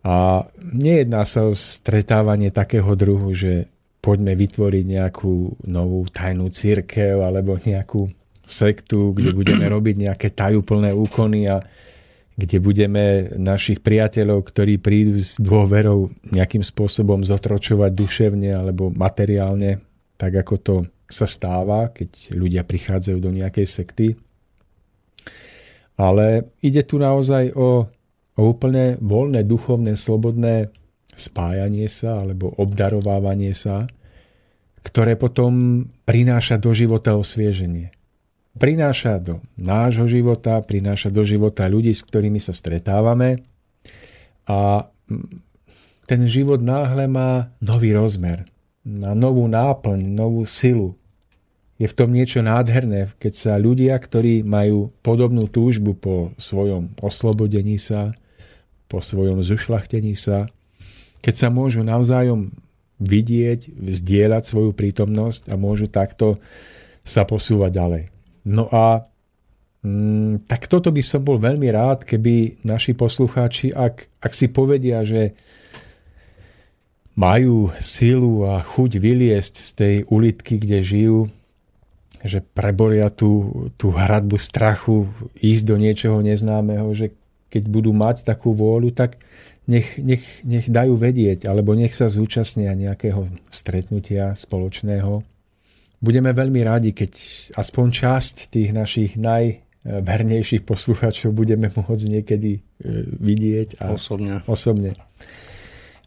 [0.00, 3.68] A nejedná sa o stretávanie takého druhu, že
[4.00, 8.08] poďme vytvoriť nejakú novú tajnú církev alebo nejakú
[8.48, 11.60] sektu, kde budeme robiť nejaké tajúplné úkony a
[12.40, 19.84] kde budeme našich priateľov, ktorí prídu s dôverou nejakým spôsobom zotročovať duševne alebo materiálne,
[20.16, 24.06] tak ako to sa stáva, keď ľudia prichádzajú do nejakej sekty.
[26.00, 27.84] Ale ide tu naozaj o
[28.40, 30.72] o úplne voľné, duchovné, slobodné
[31.12, 33.84] spájanie sa alebo obdarovávanie sa,
[34.80, 37.92] ktoré potom prináša do života osvieženie.
[38.56, 43.44] Prináša do nášho života, prináša do života ľudí, s ktorými sa stretávame
[44.48, 44.88] a
[46.08, 48.48] ten život náhle má nový rozmer,
[48.82, 50.98] má novú náplň, novú silu.
[51.78, 57.78] Je v tom niečo nádherné, keď sa ľudia, ktorí majú podobnú túžbu po svojom oslobodení
[57.78, 58.10] sa,
[58.90, 60.50] po svojom zušlachtení sa,
[61.22, 62.50] keď sa môžu navzájom
[62.98, 66.42] vidieť, zdieľať svoju prítomnosť a môžu takto
[67.06, 68.04] sa posúvať ďalej.
[68.50, 69.06] No a
[69.86, 75.06] mm, tak toto by som bol veľmi rád, keby naši poslucháči, ak, ak si povedia,
[75.06, 75.32] že
[77.14, 81.18] majú silu a chuť vyliesť z tej ulitky, kde žijú,
[82.20, 85.08] že preboria tú, tú hradbu strachu,
[85.40, 87.16] ísť do niečoho neznámeho, že
[87.50, 89.18] keď budú mať takú vôľu, tak
[89.66, 95.22] nech, nech, nech dajú vedieť, alebo nech sa zúčastnia nejakého stretnutia spoločného.
[96.00, 97.12] Budeme veľmi radi, keď
[97.60, 102.60] aspoň časť tých našich najvernejších poslucháčov budeme môcť niekedy e,
[103.20, 103.84] vidieť.
[103.84, 104.40] A osobne.
[104.48, 104.96] osobne.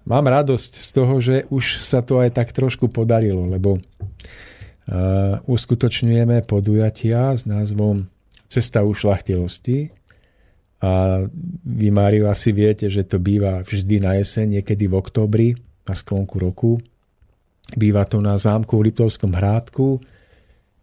[0.03, 6.43] Mám radosť z toho, že už sa to aj tak trošku podarilo, lebo uh, uskutočňujeme
[6.43, 8.12] podujatia s názvom
[8.51, 9.95] Cesta ušlachtilosti,
[10.84, 11.24] a
[11.63, 15.56] vy, Máriu, asi viete, že to býva vždy na jeseň, niekedy v októbri,
[15.88, 16.84] na sklonku roku.
[17.80, 20.04] Býva to na zámku v Litovskom hrádku.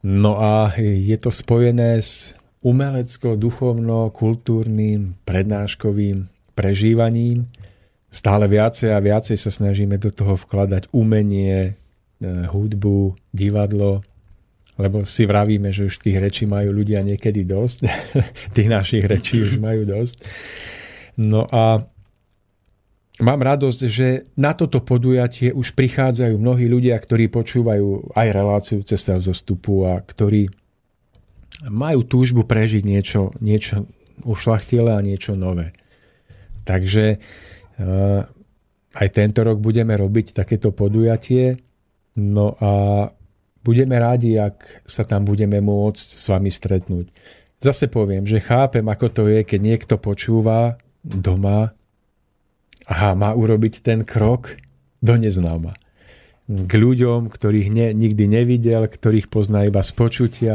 [0.00, 2.32] No a je to spojené s
[2.64, 7.44] umelecko-duchovno-kultúrnym prednáškovým prežívaním.
[8.08, 11.74] Stále viacej a viacej sa snažíme do toho vkladať umenie, eh,
[12.48, 14.00] hudbu, divadlo,
[14.80, 17.78] lebo si vravíme, že už tých rečí majú ľudia niekedy dosť.
[18.56, 20.16] tých našich rečí už majú dosť.
[21.20, 21.84] No a
[23.20, 29.20] mám radosť, že na toto podujatie už prichádzajú mnohí ľudia, ktorí počúvajú aj reláciu cesta
[29.20, 30.48] zostupu a ktorí
[31.68, 33.84] majú túžbu prežiť niečo, niečo
[34.24, 35.76] ušlachtile a niečo nové.
[36.64, 38.24] Takže uh,
[38.96, 41.60] aj tento rok budeme robiť takéto podujatie.
[42.16, 42.72] No a
[43.60, 47.06] budeme rádi, ak sa tam budeme môcť s vami stretnúť.
[47.60, 51.76] Zase poviem, že chápem, ako to je, keď niekto počúva doma
[52.88, 54.56] a má urobiť ten krok
[55.04, 55.76] do neznáma.
[56.50, 60.54] K ľuďom, ktorých ne, nikdy nevidel, ktorých pozná iba z počutia,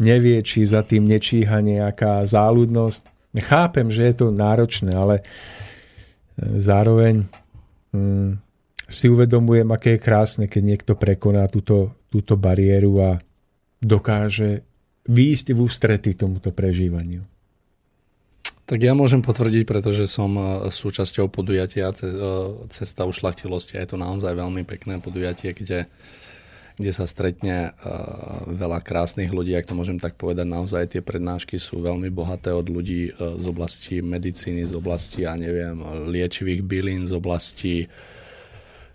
[0.00, 3.02] nevie, či za tým nečíha nejaká záľudnosť.
[3.38, 5.22] Chápem, že je to náročné, ale
[6.38, 7.30] zároveň
[7.94, 8.40] mm,
[8.88, 13.10] si uvedomujem, aké je krásne, keď niekto prekoná túto, túto bariéru a
[13.78, 14.64] dokáže
[15.08, 17.24] výjsť v ústrety tomuto prežívaniu.
[18.68, 21.96] Tak ja môžem potvrdiť, pretože som e, súčasťou podujatia e,
[22.68, 25.88] Cesta ušlachtilosti a je to naozaj veľmi pekné podujatie, kde,
[26.76, 27.90] kde sa stretne e,
[28.44, 30.44] veľa krásnych ľudí, ak to môžem tak povedať.
[30.44, 35.80] Naozaj tie prednášky sú veľmi bohaté od ľudí z oblasti medicíny, z oblasti, ja neviem,
[36.12, 37.88] liečivých bylín, z oblasti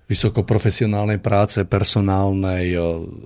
[0.04, 2.76] vysokoprofesionálnej práce, personálnej,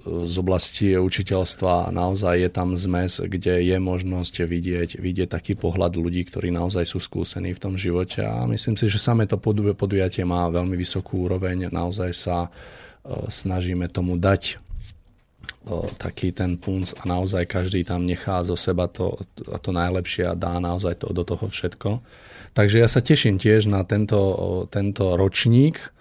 [0.05, 1.89] z oblasti učiteľstva.
[1.89, 7.01] Naozaj je tam zmes, kde je možnosť vidieť, vidieť taký pohľad ľudí, ktorí naozaj sú
[7.01, 11.73] skúsení v tom živote a myslím si, že samé to podujatie má veľmi vysokú úroveň.
[11.73, 12.53] Naozaj sa
[13.25, 14.61] snažíme tomu dať
[15.97, 20.61] taký ten punc a naozaj každý tam nechá zo seba to, to najlepšie a dá
[20.63, 21.99] naozaj to do toho všetko.
[22.55, 24.17] Takže ja sa teším tiež na tento,
[24.71, 25.91] tento ročník,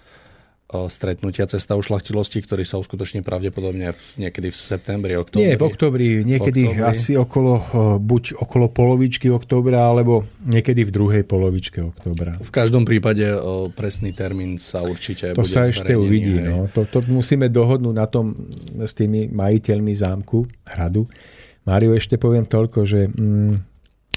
[0.66, 5.46] stretnutia Cesta ušlachtilosti, ktorý sa uskutoční pravdepodobne v, niekedy v septembri, oktobri.
[5.46, 6.82] Nie, v oktobri, niekedy oktobri.
[6.82, 7.54] asi okolo,
[8.02, 12.42] buď okolo polovičky oktobra, alebo niekedy v druhej polovičke oktobra.
[12.42, 16.34] V každom prípade o, presný termín sa určite to bude sa ešte uvidí.
[16.42, 16.66] No.
[16.74, 18.34] To, to musíme dohodnúť na tom
[18.82, 21.06] s tými majiteľmi zámku, hradu.
[21.62, 23.54] Máriu, ešte poviem toľko, že mm,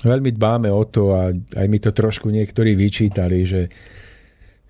[0.02, 3.70] veľmi dbáme o to a aj mi to trošku niektorí vyčítali, že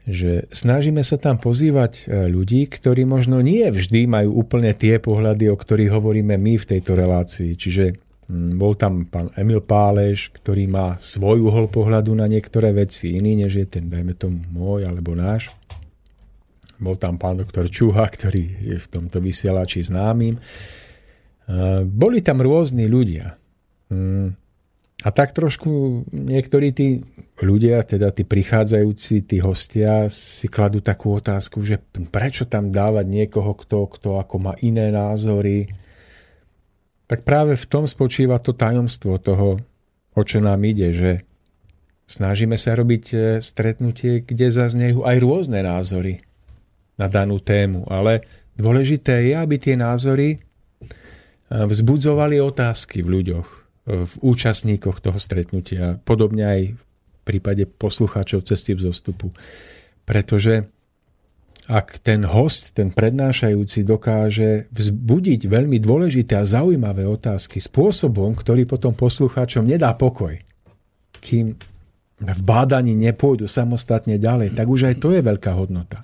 [0.08, 5.52] že snažíme sa tam pozývať e, ľudí, ktorí možno nie vždy majú úplne tie pohľady,
[5.52, 7.54] o ktorých hovoríme my v tejto relácii.
[7.54, 7.84] Čiže
[8.30, 13.46] mm, bol tam pán Emil Páleš, ktorý má svoj uhol pohľadu na niektoré veci, iný
[13.46, 15.54] než je ten, dajme tomu, môj alebo náš.
[16.80, 20.40] Bol tam pán doktor Čuha, ktorý je v tomto vysielači známym.
[20.40, 20.42] E,
[21.86, 23.36] boli tam rôzni ľudia.
[25.00, 27.00] A tak trošku niektorí tí
[27.40, 31.80] ľudia, teda tí prichádzajúci, tí hostia si kladú takú otázku, že
[32.12, 35.72] prečo tam dávať niekoho, kto, kto ako má iné názory.
[37.08, 39.64] Tak práve v tom spočíva to tajomstvo toho,
[40.12, 41.12] o čo nám ide, že
[42.04, 46.28] snažíme sa robiť e, stretnutie, kde zaznejú aj rôzne názory
[47.00, 48.28] na danú tému, ale
[48.60, 50.38] dôležité je, aby tie názory e,
[51.48, 53.59] vzbudzovali otázky v ľuďoch
[53.90, 56.84] v účastníkoch toho stretnutia, podobne aj v
[57.26, 59.34] prípade poslucháčov cesty v zostupu.
[60.06, 60.70] Pretože
[61.70, 68.94] ak ten host, ten prednášajúci dokáže vzbudiť veľmi dôležité a zaujímavé otázky spôsobom, ktorý potom
[68.98, 70.38] poslucháčom nedá pokoj,
[71.22, 71.54] kým
[72.20, 76.02] v bádaní nepôjdu samostatne ďalej, tak už aj to je veľká hodnota.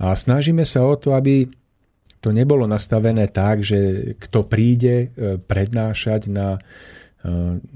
[0.00, 1.46] A snažíme sa o to, aby
[2.24, 6.60] to nebolo nastavené tak, že kto príde e, prednášať na e,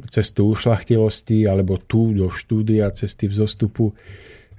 [0.08, 3.92] cestu ušlachtilosti alebo tu do štúdia cesty v zostupu,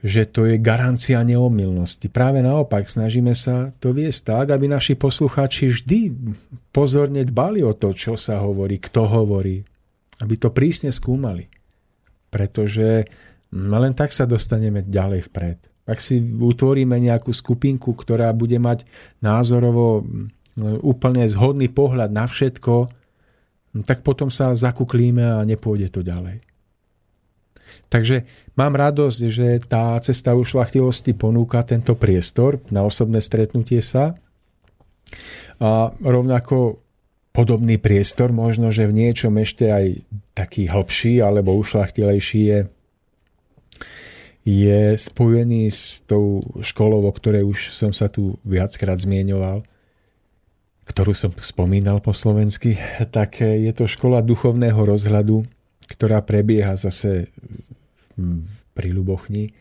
[0.05, 2.05] že to je garancia neomilnosti.
[2.13, 6.13] Práve naopak, snažíme sa to viesť tak, aby naši poslucháči vždy
[6.69, 9.57] pozorne dbali o to, čo sa hovorí, kto hovorí,
[10.21, 11.49] aby to prísne skúmali.
[12.29, 13.09] Pretože
[13.57, 15.68] len tak sa dostaneme ďalej vpred.
[15.89, 18.85] Ak si utvoríme nejakú skupinku, ktorá bude mať
[19.25, 22.73] názorovo mm, úplne zhodný pohľad na všetko,
[23.73, 26.45] no tak potom sa zakuklíme a nepôjde to ďalej.
[27.89, 34.13] Takže mám radosť, že tá cesta ušlachtilosti ponúka tento priestor na osobné stretnutie sa.
[35.57, 36.85] A rovnako
[37.33, 39.85] podobný priestor, možno, že v niečom ešte aj
[40.37, 42.59] taký hlbší alebo ušlachtilejší je
[44.47, 49.63] je spojený s tou školou, o ktorej už som sa tu viackrát zmienoval,
[50.89, 52.79] ktorú som spomínal po slovensky,
[53.15, 55.45] tak je to škola duchovného rozhľadu,
[55.85, 57.29] ktorá prebieha zase
[58.73, 59.53] pri Lubochni,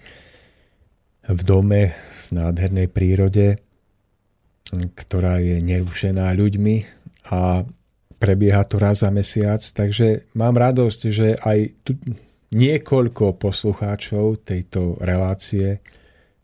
[1.28, 3.60] v dome, v nádhernej prírode,
[4.72, 6.76] ktorá je nerušená ľuďmi
[7.28, 7.64] a
[8.18, 11.94] prebieha to raz za mesiac, takže mám radosť, že aj tu,
[12.54, 15.84] niekoľko poslucháčov tejto relácie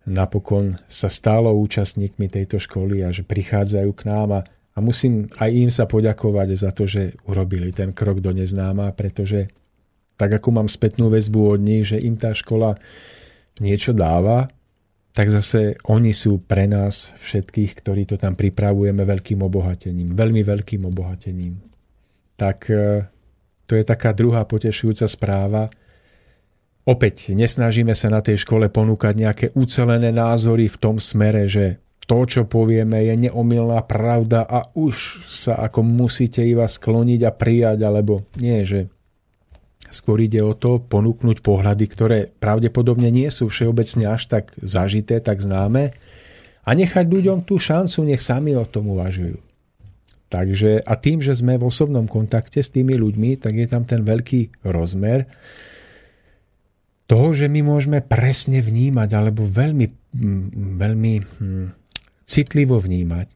[0.04, 5.50] napokon sa stalo účastníkmi tejto školy a že prichádzajú k nám a, a musím aj
[5.50, 9.48] im sa poďakovať za to, že urobili ten krok do neznáma, pretože
[10.14, 12.76] tak ako mám spätnú väzbu od nich, že im tá škola
[13.58, 14.46] niečo dáva,
[15.14, 20.82] tak zase oni sú pre nás všetkých, ktorí to tam pripravujeme veľkým obohatením, veľmi veľkým
[20.90, 21.62] obohatením.
[22.34, 23.06] Tak e,
[23.62, 25.70] to je taká druhá potešujúca správa.
[26.84, 32.28] Opäť nesnažíme sa na tej škole ponúkať nejaké ucelené názory v tom smere, že to,
[32.28, 38.28] čo povieme, je neomilná pravda a už sa ako musíte iba skloniť a prijať, alebo
[38.36, 38.92] nie, že
[39.94, 45.38] Skôr ide o to ponúknuť pohľady, ktoré pravdepodobne nie sú všeobecne až tak zažité, tak
[45.38, 45.94] známe
[46.66, 49.38] a nechať ľuďom tú šancu, nech sami o tom uvažujú.
[50.34, 54.02] Takže a tým, že sme v osobnom kontakte s tými ľuďmi, tak je tam ten
[54.02, 55.30] veľký rozmer
[57.04, 59.86] toho, že my môžeme presne vnímať alebo veľmi,
[60.80, 61.66] veľmi hm,
[62.24, 63.28] citlivo vnímať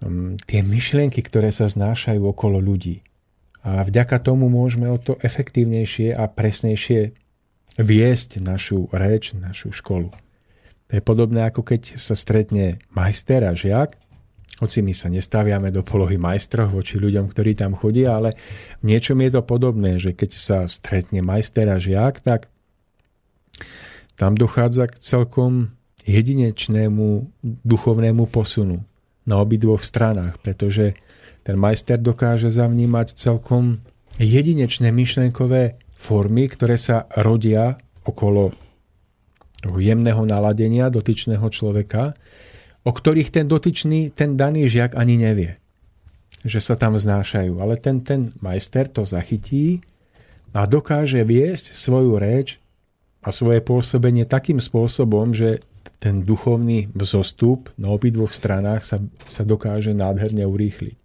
[0.00, 3.04] hm, tie myšlienky, ktoré sa znášajú okolo ľudí
[3.64, 7.16] a vďaka tomu môžeme o to efektívnejšie a presnejšie
[7.80, 10.12] viesť našu reč, našu školu.
[10.92, 13.96] To je podobné ako keď sa stretne majster a žiak,
[14.60, 18.38] hoci my sa nestaviame do polohy majstrov voči ľuďom, ktorí tam chodia, ale
[18.84, 22.53] v niečom je to podobné, že keď sa stretne majster a žiak, tak
[24.14, 25.74] tam dochádza k celkom
[26.04, 27.30] jedinečnému
[27.64, 28.84] duchovnému posunu
[29.24, 30.94] na obidvoch stranách, pretože
[31.44, 33.80] ten majster dokáže zavnímať celkom
[34.20, 38.52] jedinečné myšlenkové formy, ktoré sa rodia okolo
[39.64, 42.12] toho jemného naladenia dotyčného človeka,
[42.84, 45.56] o ktorých ten dotyčný, ten daný žiak ani nevie,
[46.44, 47.56] že sa tam znášajú.
[47.56, 49.80] Ale ten, ten majster to zachytí
[50.52, 52.60] a dokáže viesť svoju reč
[53.24, 55.64] a svoje pôsobenie takým spôsobom, že
[55.96, 60.96] ten duchovný vzostup na obidvoch stranách sa, sa dokáže nádherne urýchliť.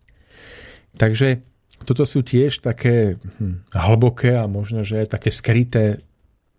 [1.00, 1.40] Takže
[1.88, 6.04] toto sú tiež také hm, hlboké a možno, že aj také skryté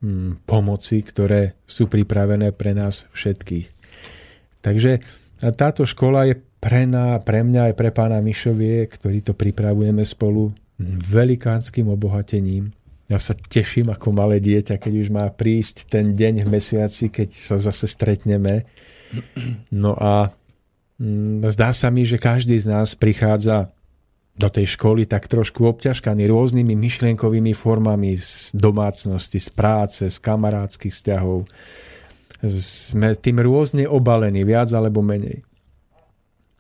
[0.01, 3.69] hm, pomoci, ktoré sú pripravené pre nás všetkých.
[4.65, 5.05] Takže
[5.57, 10.53] táto škola je pre, ná, pre mňa aj pre pána Mišovie, ktorý to pripravujeme spolu
[10.81, 12.73] velikánskym obohatením.
[13.11, 17.35] Ja sa teším ako malé dieťa, keď už má prísť ten deň v mesiaci, keď
[17.35, 18.71] sa zase stretneme.
[19.75, 20.31] No a
[21.03, 23.75] hm, zdá sa mi, že každý z nás prichádza
[24.39, 30.95] do tej školy tak trošku obťažkaní rôznymi myšlienkovými formami z domácnosti, z práce, z kamarádskych
[30.95, 31.51] vzťahov.
[32.47, 35.45] Sme tým rôzne obalení, viac alebo menej.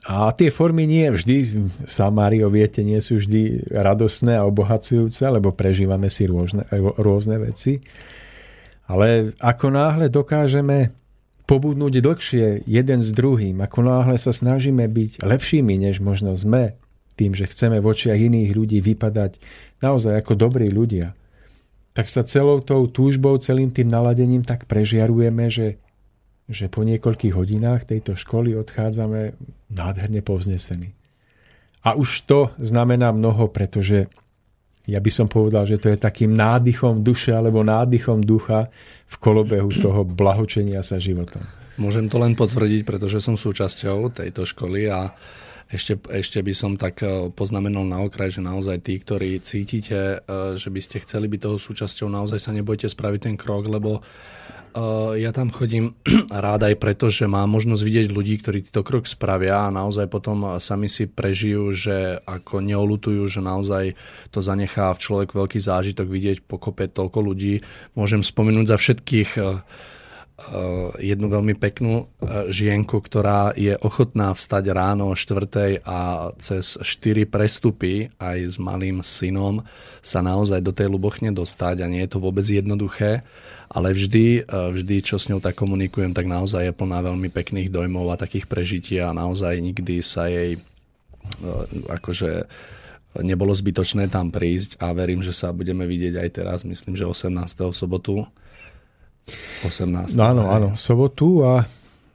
[0.08, 5.52] A tie formy nie vždy, sa Mário viete, nie sú vždy radosné a obohacujúce, lebo
[5.52, 6.64] prežívame si rôzne,
[6.96, 7.84] rôzne veci.
[8.88, 10.96] Ale ako náhle dokážeme
[11.44, 16.80] pobudnúť dlhšie jeden s druhým, ako náhle sa snažíme byť lepšími, než možno sme,
[17.20, 19.36] tým, že chceme v očiach iných ľudí vypadať
[19.84, 21.12] naozaj ako dobrí ľudia,
[21.92, 25.82] tak sa celou tou túžbou, celým tým naladením tak prežiarujeme, že,
[26.50, 29.38] že po niekoľkých hodinách tejto školy odchádzame
[29.70, 30.90] nádherne povznesení.
[31.86, 34.10] A už to znamená mnoho, pretože
[34.90, 38.68] ja by som povedal, že to je takým nádychom duše alebo nádychom ducha
[39.06, 41.40] v kolobehu toho blahočenia sa životom.
[41.80, 45.14] Môžem to len potvrdiť, pretože som súčasťou tejto školy a
[45.70, 50.58] ešte, ešte by som tak e, poznamenal na okraj, že naozaj tí, ktorí cítite, e,
[50.58, 54.02] že by ste chceli byť toho súčasťou, naozaj sa nebojte spraviť ten krok, lebo
[55.18, 55.98] ja tam chodím
[56.30, 60.62] rád aj preto, že mám možnosť vidieť ľudí, ktorí týto krok spravia a naozaj potom
[60.62, 63.98] sami si prežijú, že ako neolutujú, že naozaj
[64.30, 67.66] to zanechá v človek veľký zážitok vidieť pokope toľko ľudí.
[67.98, 69.62] Môžem spomenúť za všetkých Eh,
[70.96, 77.28] jednu veľmi peknú eh, žienku, ktorá je ochotná vstať ráno o štvrtej a cez štyri
[77.28, 79.62] prestupy aj s malým synom
[80.00, 83.20] sa naozaj do tej lubochne dostať a nie je to vôbec jednoduché,
[83.68, 87.68] ale vždy, eh, vždy čo s ňou tak komunikujem, tak naozaj je plná veľmi pekných
[87.68, 90.56] dojmov a takých prežití a naozaj nikdy sa jej
[91.86, 92.48] akože
[93.20, 97.28] nebolo zbytočné tam prísť a verím, že sa budeme vidieť aj teraz, myslím, že 18.
[97.70, 98.14] v sobotu
[99.66, 100.16] 18.
[100.16, 101.66] No, áno, áno, sobotu a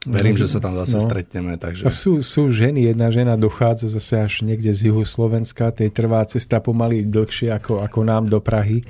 [0.06, 1.06] Verím, že sa tam zase no.
[1.10, 1.58] stretneme.
[1.58, 1.82] Takže...
[1.82, 6.22] A sú, sú ženy, jedna žena dochádza zase až niekde z juhu Slovenska, tej trvá
[6.30, 8.86] cesta pomaly dlhšie ako, ako nám do Prahy.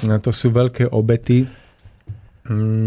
[0.00, 1.44] No, to sú veľké obety.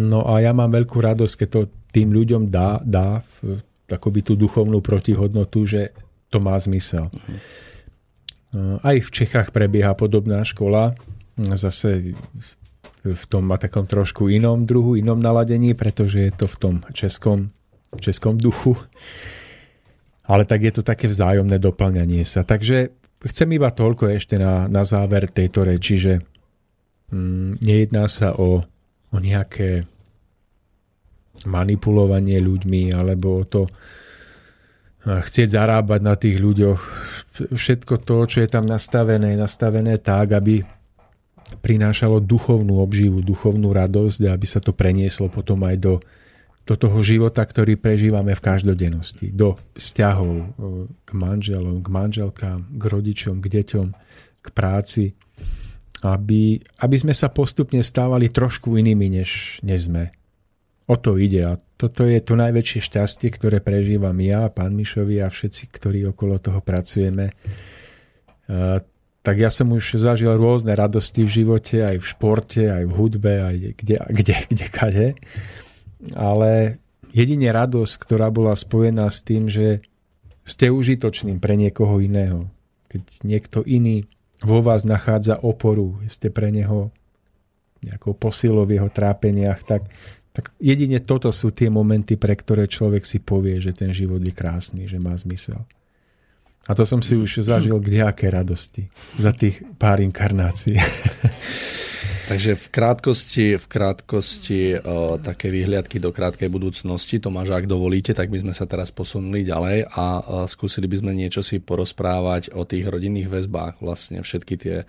[0.09, 1.61] No a ja mám veľkú radosť, keď to
[1.93, 5.93] tým ľuďom dá, dá v, akoby tú duchovnú protihodnotu, že
[6.33, 7.13] to má zmysel.
[7.13, 8.81] Uh-huh.
[8.81, 10.97] Aj v Čechách prebieha podobná škola.
[11.37, 12.17] Zase
[13.03, 17.51] v tom a takom trošku inom druhu, inom naladení, pretože je to v tom českom,
[17.99, 18.79] českom duchu.
[20.23, 22.47] Ale tak je to také vzájomné doplňanie sa.
[22.47, 22.95] Takže
[23.27, 26.13] chcem iba toľko ešte na, na záver tejto reči, že
[27.11, 28.63] mm, nejedná sa o,
[29.11, 29.83] o nejaké
[31.43, 33.67] manipulovanie ľuďmi alebo o to
[35.03, 36.79] chcieť zarábať na tých ľuďoch.
[37.51, 40.63] Všetko to, čo je tam nastavené, je nastavené tak, aby
[41.59, 45.93] prinášalo duchovnú obživu, duchovnú radosť a aby sa to prenieslo potom aj do,
[46.63, 49.29] do toho života, ktorý prežívame v každodennosti.
[49.29, 50.45] Do vzťahov e,
[51.03, 53.87] k manželom, k manželkám, k rodičom, k deťom,
[54.43, 55.11] k práci.
[56.03, 60.11] Aby, aby sme sa postupne stávali trošku inými, než, než sme.
[60.83, 65.31] O to ide a toto je to najväčšie šťastie, ktoré prežívam ja, pán Mišovi a
[65.31, 67.31] všetci, ktorí okolo toho pracujeme.
[69.23, 73.33] Tak ja som už zažil rôzne radosti v živote, aj v športe, aj v hudbe,
[73.39, 75.07] aj kde, kde, kde kade.
[76.11, 76.83] Ale
[77.15, 79.79] jedine radosť, ktorá bola spojená s tým, že
[80.43, 82.51] ste užitočným pre niekoho iného.
[82.91, 84.03] Keď niekto iný
[84.43, 86.91] vo vás nachádza oporu, ste pre neho
[87.79, 89.87] nejakou posilou v jeho trápeniach, tak,
[90.35, 94.35] tak jedine toto sú tie momenty, pre ktoré človek si povie, že ten život je
[94.35, 95.63] krásny, že má zmysel.
[96.63, 98.87] A to som si už zažil k aké radosti
[99.19, 100.79] za tých pár inkarnácií.
[102.23, 108.31] Takže v krátkosti, v krátkosti o, také výhliadky do krátkej budúcnosti, Tomáš, ak dovolíte, tak
[108.31, 112.63] by sme sa teraz posunuli ďalej a o, skúsili by sme niečo si porozprávať o
[112.63, 114.87] tých rodinných väzbách, vlastne všetky tie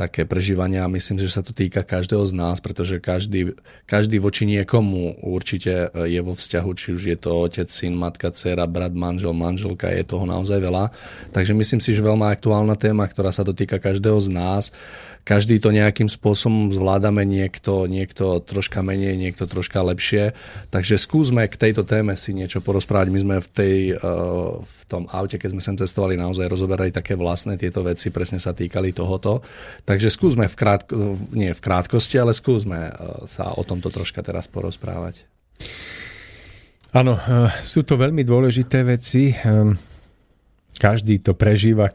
[0.00, 0.88] také prežívania.
[0.88, 3.52] Myslím, že sa to týka každého z nás, pretože každý,
[3.84, 8.64] každý voči niekomu určite je vo vzťahu, či už je to otec, syn, matka, dcera,
[8.64, 10.88] brat, manžel, manželka, je toho naozaj veľa.
[11.36, 14.72] Takže myslím si, že veľmi aktuálna téma, ktorá sa dotýka každého z nás
[15.24, 20.32] každý to nejakým spôsobom zvládame, niekto, niekto troška menej, niekto troška lepšie.
[20.72, 23.08] Takže skúsme k tejto téme si niečo porozprávať.
[23.12, 23.98] My sme v, tej, eh,
[24.60, 28.56] v tom aute, keď sme sem cestovali, naozaj rozoberali také vlastné tieto veci, presne sa
[28.56, 29.44] týkali tohoto.
[29.84, 32.92] Takže skúsme v, krátko, nie v krátkosti, ale skúsme eh,
[33.28, 35.28] sa o tomto troška teraz porozprávať.
[36.90, 39.30] Áno, eh, sú to veľmi dôležité veci.
[40.78, 41.90] Každý to prežíva,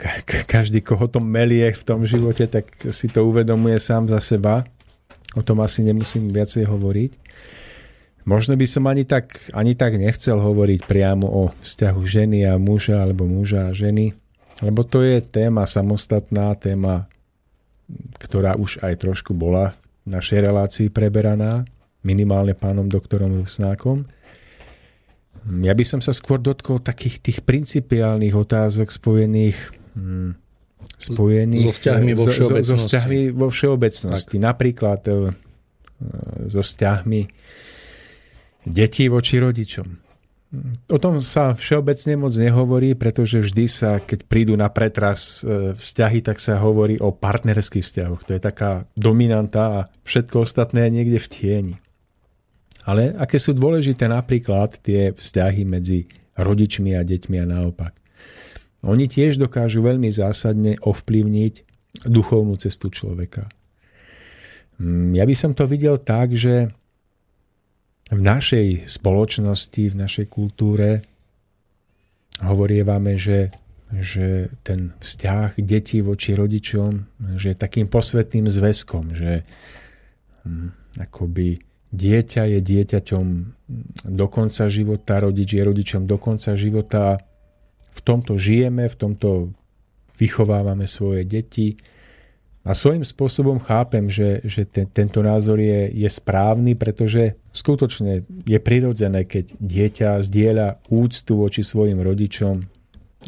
[0.45, 4.67] každý, koho to melie v tom živote, tak si to uvedomuje sám za seba.
[5.33, 7.11] O tom asi nemusím viacej hovoriť.
[8.25, 13.05] Možno by som ani tak, ani tak nechcel hovoriť priamo o vzťahu ženy a muža
[13.05, 14.17] alebo muža a ženy,
[14.65, 17.05] lebo to je téma samostatná, téma,
[18.17, 19.77] ktorá už aj trošku bola
[20.09, 21.69] v našej relácii preberaná,
[22.01, 24.09] minimálne pánom doktorom Rusnákom.
[25.45, 29.57] Ja by som sa skôr dotkol takých tých principiálnych otázok spojených
[29.93, 30.33] hm,
[30.97, 32.69] spojených so vzťahmi vo všeobecnosti.
[32.69, 34.37] So, so vzťahmi vo všeobecnosti.
[34.39, 34.45] Tak.
[34.45, 35.13] Napríklad e,
[36.49, 37.21] so vzťahmi
[38.65, 39.87] detí voči rodičom.
[40.87, 46.23] O tom sa všeobecne moc nehovorí, pretože vždy sa, keď prídu na pretras e, vzťahy,
[46.23, 48.23] tak sa hovorí o partnerských vzťahoch.
[48.23, 51.75] To je taká dominanta a všetko ostatné je niekde v tieni.
[52.85, 56.05] Ale aké sú dôležité napríklad tie vzťahy medzi
[56.37, 57.97] rodičmi a deťmi a naopak.
[58.85, 61.53] Oni tiež dokážu veľmi zásadne ovplyvniť
[62.05, 63.49] duchovnú cestu človeka.
[64.77, 66.69] Mm, ja by som to videl tak, že
[68.13, 71.01] v našej spoločnosti, v našej kultúre
[72.45, 73.49] hovorievame, že,
[73.89, 76.91] že ten vzťah detí voči rodičom
[77.39, 79.41] že je takým posvetným zväzkom, že
[80.45, 81.57] hm, akoby
[81.95, 83.25] dieťa je dieťaťom
[84.11, 87.17] do konca života, rodič je rodičom do konca života.
[87.95, 89.55] V tomto žijeme, v tomto
[90.19, 91.79] vychovávame svoje deti.
[92.65, 98.59] A svojím spôsobom chápem, že, že ten, tento názor je, je správny, pretože skutočne je
[98.59, 102.65] prirodzené, keď dieťa zdieľa úctu voči svojim rodičom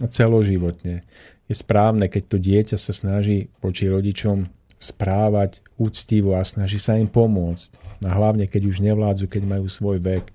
[0.09, 1.05] celoživotne.
[1.47, 7.09] Je správne, keď to dieťa sa snaží voči rodičom správať úctivo a snaží sa im
[7.09, 7.73] pomôcť
[8.05, 10.29] a hlavne keď už nevládzu, keď majú svoj vek.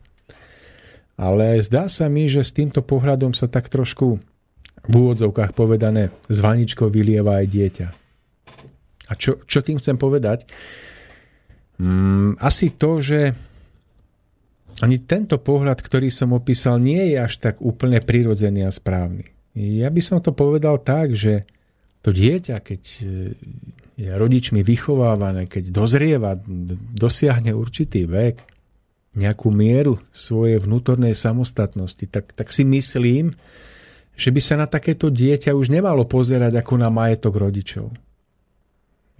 [1.14, 4.18] Ale zdá sa mi, že s týmto pohľadom sa tak trošku
[4.82, 6.38] v úvodzovkách povedané z
[6.90, 7.88] vylieva aj dieťa.
[9.07, 10.43] A čo, čo tým chcem povedať?
[11.78, 13.36] Mm, asi to, že
[14.82, 19.30] ani tento pohľad, ktorý som opísal, nie je až tak úplne prirodzený a správny.
[19.55, 21.47] Ja by som to povedal tak, že
[22.03, 22.82] to dieťa, keď
[23.97, 26.38] je rodičmi vychovávané, keď dozrieva,
[26.97, 28.40] dosiahne určitý vek,
[29.12, 33.36] nejakú mieru svojej vnútornej samostatnosti, tak, tak si myslím,
[34.16, 37.93] že by sa na takéto dieťa už nemalo pozerať ako na majetok rodičov.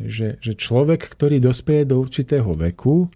[0.01, 3.12] že, že človek, ktorý dospieje do určitého veku,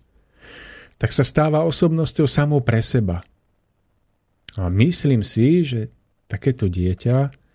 [1.00, 3.24] tak sa stáva osobnosťou samou pre seba.
[4.56, 5.92] A myslím si, že
[6.28, 7.45] takéto dieťa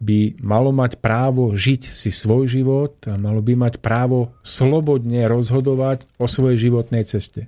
[0.00, 6.08] by malo mať právo žiť si svoj život a malo by mať právo slobodne rozhodovať
[6.16, 7.44] o svojej životnej ceste.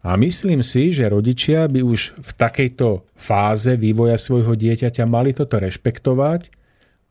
[0.00, 5.60] A myslím si, že rodičia by už v takejto fáze vývoja svojho dieťaťa mali toto
[5.60, 6.48] rešpektovať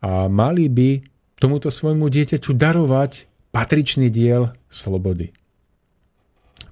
[0.02, 1.06] a mali by
[1.38, 5.30] tomuto svojmu dieťaťu darovať patričný diel slobody.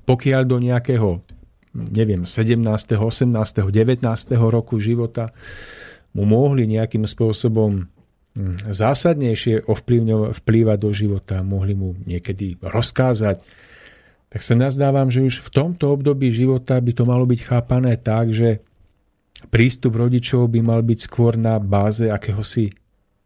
[0.10, 1.22] Pokiaľ do nejakého,
[1.78, 4.02] neviem, 17., 18., 19.
[4.50, 5.30] roku života
[6.18, 7.86] mu mohli nejakým spôsobom
[8.34, 9.70] hm, zásadnejšie
[10.34, 13.46] vplývať do života, mohli mu niekedy rozkázať,
[14.28, 18.36] tak sa nazdávam, že už v tomto období života by to malo byť chápané tak,
[18.36, 18.60] že
[19.54, 22.74] prístup rodičov by mal byť skôr na báze akéhosi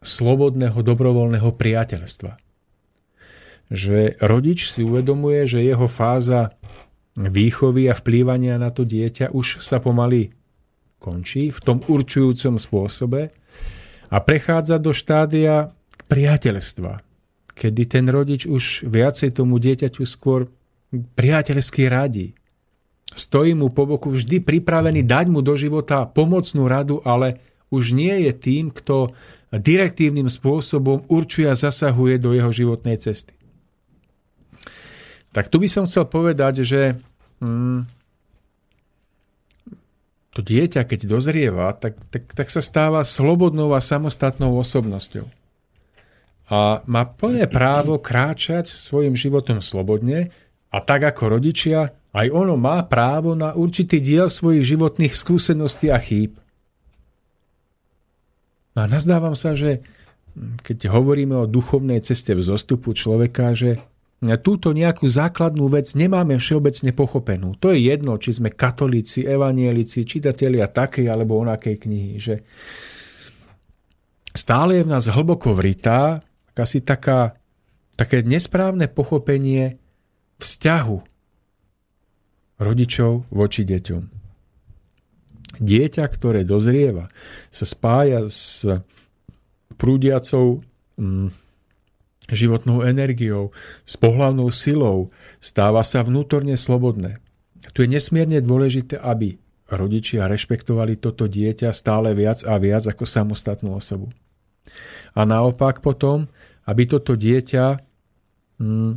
[0.04, 2.38] slobodného dobrovoľného priateľstva.
[3.72, 6.60] Že rodič si uvedomuje, že jeho fáza
[7.16, 10.36] výchovy a vplývania na to dieťa už sa pomaly
[11.02, 13.34] končí v tom určujúcom spôsobe
[14.14, 15.74] a prechádza do štádia
[16.06, 17.02] priateľstva,
[17.58, 20.54] kedy ten rodič už viacej tomu dieťaťu skôr
[20.94, 22.38] priateľsky radí.
[23.12, 27.42] Stojí mu po boku vždy pripravený dať mu do života pomocnú radu, ale
[27.74, 29.12] už nie je tým, kto
[29.52, 33.36] direktívnym spôsobom určuje a zasahuje do jeho životnej cesty.
[35.32, 37.00] Tak tu by som chcel povedať, že
[37.40, 37.88] hmm,
[40.32, 45.28] to dieťa, keď dozrieva, tak, tak, tak sa stáva slobodnou a samostatnou osobnosťou.
[46.52, 50.32] A má plné právo kráčať svojim životom slobodne,
[50.72, 56.00] a tak ako rodičia, aj ono má právo na určitý diel svojich životných skúseností a
[56.00, 56.40] chýb.
[58.72, 59.84] A nazdávam sa, že
[60.64, 63.84] keď hovoríme o duchovnej ceste v zostupu človeka, že
[64.22, 67.58] túto nejakú základnú vec nemáme všeobecne pochopenú.
[67.58, 72.46] To je jedno, či sme katolíci, evanielici, čitatelia takej alebo onakej knihy, že
[74.38, 76.22] stále je v nás hlboko vritá
[76.54, 77.34] asi taká,
[77.98, 79.82] také nesprávne pochopenie
[80.38, 80.98] vzťahu
[82.62, 84.04] rodičov voči deťom.
[85.62, 87.10] Dieťa, ktoré dozrieva,
[87.50, 88.66] sa spája s
[89.82, 90.62] prúdiacou
[91.02, 91.41] mm,
[92.30, 93.50] životnou energiou,
[93.88, 95.10] s pohlavnou silou,
[95.42, 97.18] stáva sa vnútorne slobodné.
[97.74, 99.42] Tu je nesmierne dôležité, aby
[99.72, 104.12] rodičia rešpektovali toto dieťa stále viac a viac ako samostatnú osobu.
[105.16, 106.28] A naopak potom,
[106.68, 107.80] aby toto dieťa
[108.60, 108.92] mm,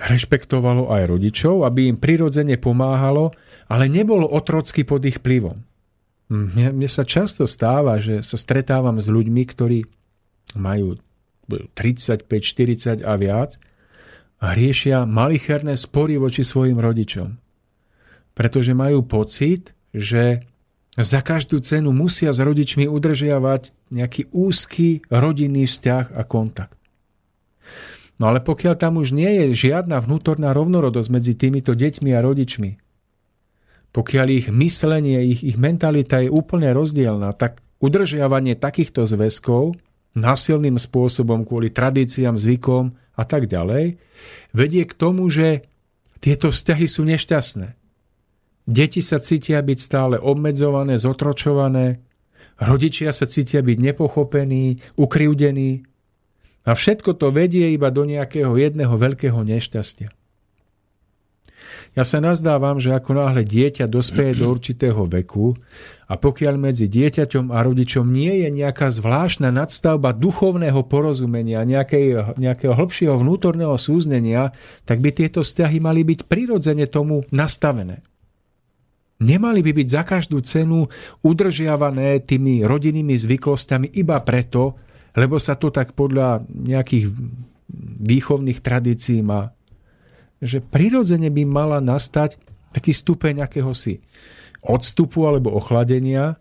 [0.00, 3.34] rešpektovalo aj rodičov, aby im prirodzene pomáhalo,
[3.70, 5.62] ale nebolo otrocky pod ich vplyvom.
[6.30, 9.82] Mne, mne sa často stáva, že sa stretávam s ľuďmi, ktorí
[10.54, 10.94] majú
[11.50, 13.58] 35, 40 a viac
[14.40, 17.36] riešia malicherné spory voči svojim rodičom.
[18.32, 20.40] Pretože majú pocit, že
[20.96, 26.76] za každú cenu musia s rodičmi udržiavať nejaký úzky rodinný vzťah a kontakt.
[28.20, 32.70] No ale pokiaľ tam už nie je žiadna vnútorná rovnorodosť medzi týmito deťmi a rodičmi,
[33.90, 39.74] pokiaľ ich myslenie, ich, ich mentalita je úplne rozdielna, tak udržiavanie takýchto zväzkov
[40.14, 43.98] násilným spôsobom kvôli tradíciám, zvykom a tak ďalej,
[44.54, 45.66] vedie k tomu, že
[46.18, 47.68] tieto vzťahy sú nešťastné.
[48.70, 52.04] Deti sa cítia byť stále obmedzované, zotročované,
[52.60, 55.90] rodičia sa cítia byť nepochopení, ukriúdení,
[56.60, 60.12] a všetko to vedie iba do nejakého jedného veľkého nešťastia.
[61.98, 65.58] Ja sa nazdávam, že ako náhle dieťa dospeje do určitého veku
[66.06, 72.78] a pokiaľ medzi dieťaťom a rodičom nie je nejaká zvláštna nadstavba duchovného porozumenia, nejakej, nejakého
[72.78, 74.54] hĺbšieho vnútorného súznenia,
[74.86, 78.06] tak by tieto vzťahy mali byť prirodzene tomu nastavené.
[79.20, 80.86] Nemali by byť za každú cenu
[81.26, 84.78] udržiavané tými rodinnými zvyklosťami iba preto,
[85.18, 87.12] lebo sa to tak podľa nejakých
[88.00, 89.52] výchovných tradícií má.
[90.40, 92.40] Že prirodzene by mala nastať
[92.72, 94.00] taký stupeň akéhosi
[94.60, 96.36] odstupu alebo ochladenia,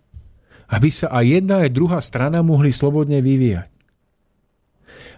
[0.71, 3.67] aby sa aj jedna aj druhá strana mohli slobodne vyvíjať.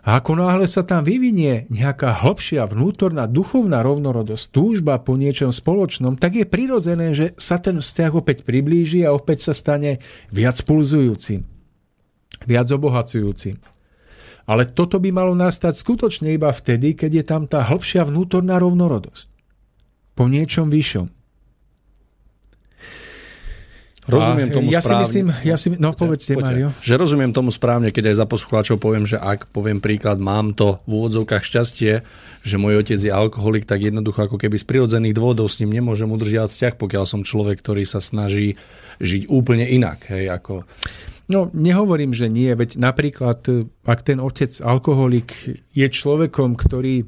[0.01, 6.17] A ako náhle sa tam vyvinie nejaká hlbšia vnútorná duchovná rovnorodosť, túžba po niečom spoločnom,
[6.17, 10.01] tak je prirodzené, že sa ten vzťah opäť priblíži a opäť sa stane
[10.34, 11.45] viac pulzujúcim
[12.45, 13.57] viac obohacujúci.
[14.50, 19.30] Ale toto by malo nastať skutočne iba vtedy, keď je tam tá hĺbšia vnútorná rovnorodosť.
[20.18, 21.22] Po niečom vyššom.
[24.10, 25.06] Rozumiem tomu ja správne.
[25.06, 26.46] Si myslím, ja si, no povedzte, Poďte.
[26.50, 26.68] Mario.
[26.82, 30.82] Že rozumiem tomu správne, keď aj za poslucháčov poviem, že ak poviem príklad, mám to
[30.89, 32.02] v úvodzovkách šťastie,
[32.42, 36.10] že môj otec je alkoholik, tak jednoducho ako keby z prirodzených dôvodov s ním nemôžem
[36.10, 38.58] udržiavať vzťah, pokiaľ som človek, ktorý sa snaží
[38.98, 40.10] žiť úplne inak.
[40.10, 40.66] Hej, ako...
[41.32, 43.39] No, nehovorím, že nie, veď napríklad,
[43.88, 45.32] ak ten otec alkoholik
[45.71, 47.07] je človekom, ktorý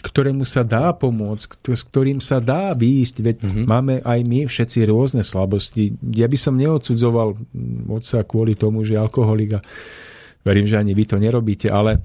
[0.00, 3.64] ktorému sa dá pomôcť, s ktorým sa dá výjsť, veď mm-hmm.
[3.68, 5.92] máme aj my všetci rôzne slabosti.
[6.16, 7.36] Ja by som neodsudzoval
[7.92, 9.64] otca kvôli tomu, že je alkoholik a
[10.40, 12.00] verím, že ani vy to nerobíte, ale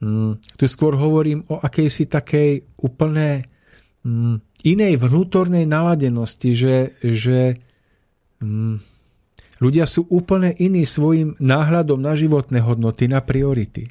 [0.00, 3.44] mm, tu skôr hovorím o akejsi takej úplne
[4.00, 7.60] mm, inej vnútornej naladenosti, že, že
[8.40, 8.95] mm,
[9.60, 13.88] ľudia sú úplne iní svojim náhľadom na životné hodnoty, na priority.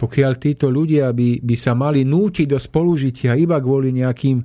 [0.00, 4.44] Pokiaľ títo ľudia by, by sa mali nútiť do spolužitia iba kvôli nejakým e,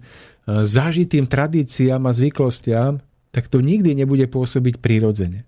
[0.68, 3.00] zažitým tradíciám a zvyklostiam,
[3.32, 5.48] tak to nikdy nebude pôsobiť prirodzene.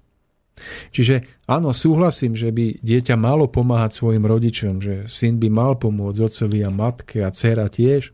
[0.89, 6.19] Čiže áno, súhlasím, že by dieťa malo pomáhať svojim rodičom, že syn by mal pomôcť
[6.23, 8.09] otcovi a matke a dcera tiež.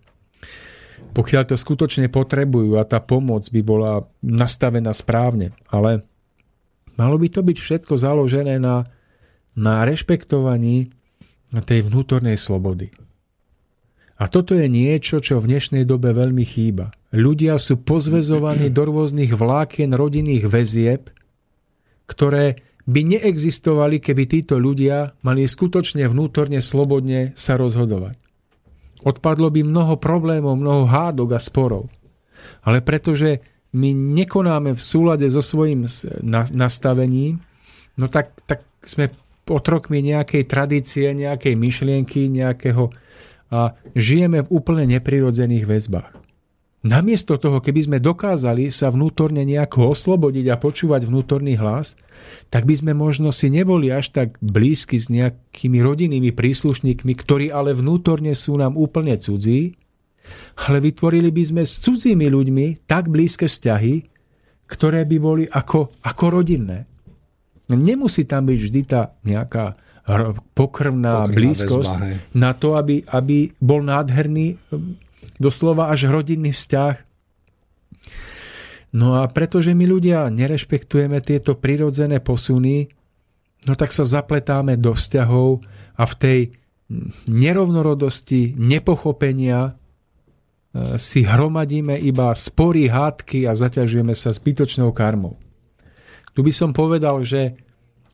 [1.14, 5.54] Pokiaľ to skutočne potrebujú a tá pomoc by bola nastavená správne.
[5.70, 6.04] Ale
[7.00, 8.88] malo by to byť všetko založené na,
[9.54, 10.90] na rešpektovaní
[11.54, 12.90] tej vnútornej slobody.
[14.18, 16.94] A toto je niečo, čo v dnešnej dobe veľmi chýba.
[17.14, 21.12] Ľudia sú pozvezovaní do rôznych vlákien rodinných väzieb,
[22.06, 28.20] ktoré by neexistovali, keby títo ľudia mali skutočne vnútorne slobodne sa rozhodovať.
[29.04, 31.92] Odpadlo by mnoho problémov, mnoho hádok a sporov.
[32.64, 35.90] Ale pretože my nekonáme v súlade so svojím
[36.54, 37.42] nastavením,
[37.98, 39.10] no tak, tak sme
[39.50, 42.94] otrokmi nejakej tradície, nejakej myšlienky, nejakého
[43.54, 46.10] a žijeme v úplne neprirodzených väzbách.
[46.84, 51.96] Namiesto toho, keby sme dokázali sa vnútorne nejako oslobodiť a počúvať vnútorný hlas,
[52.52, 57.72] tak by sme možno si neboli až tak blízky s nejakými rodinnými príslušníkmi, ktorí ale
[57.72, 59.80] vnútorne sú nám úplne cudzí,
[60.68, 63.96] ale vytvorili by sme s cudzími ľuďmi tak blízke vzťahy,
[64.70, 66.90] ktoré by boli ako, ako rodinné.
[67.70, 73.80] Nemusí tam byť vždy tá nejaká pokrvná, pokrvná blízkosť väzba, na to, aby, aby bol
[73.80, 74.60] nádherný
[75.40, 76.96] doslova až rodinný vzťah.
[78.94, 82.92] No a pretože my ľudia nerešpektujeme tieto prirodzené posuny,
[83.66, 85.64] no tak sa zapletáme do vzťahov
[85.98, 86.40] a v tej
[87.26, 89.80] nerovnorodosti, nepochopenia
[90.98, 95.38] si hromadíme iba spory, hádky a zaťažujeme sa zbytočnou karmou.
[96.34, 97.62] Tu by som povedal, že,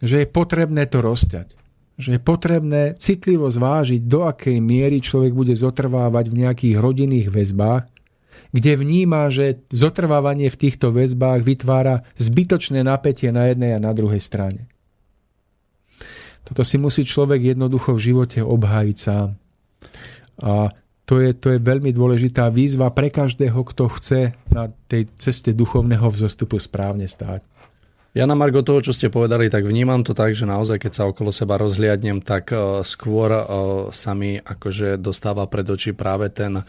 [0.03, 1.55] že je potrebné to rozťať.
[1.99, 7.87] Že je potrebné citlivo zvážiť, do akej miery človek bude zotrvávať v nejakých rodinných väzbách,
[8.51, 14.19] kde vníma, že zotrvávanie v týchto väzbách vytvára zbytočné napätie na jednej a na druhej
[14.19, 14.67] strane.
[16.43, 19.37] Toto si musí človek jednoducho v živote obhájiť sám.
[20.41, 20.73] A
[21.09, 26.05] to je, to je veľmi dôležitá výzva pre každého, kto chce na tej ceste duchovného
[26.05, 27.41] vzostupu správne stáť.
[28.13, 31.09] Ja na Margo toho, čo ste povedali, tak vnímam to tak, že naozaj, keď sa
[31.09, 33.45] okolo seba rozhliadnem, tak uh, skôr uh,
[33.89, 36.61] sa mi akože dostáva pred oči práve ten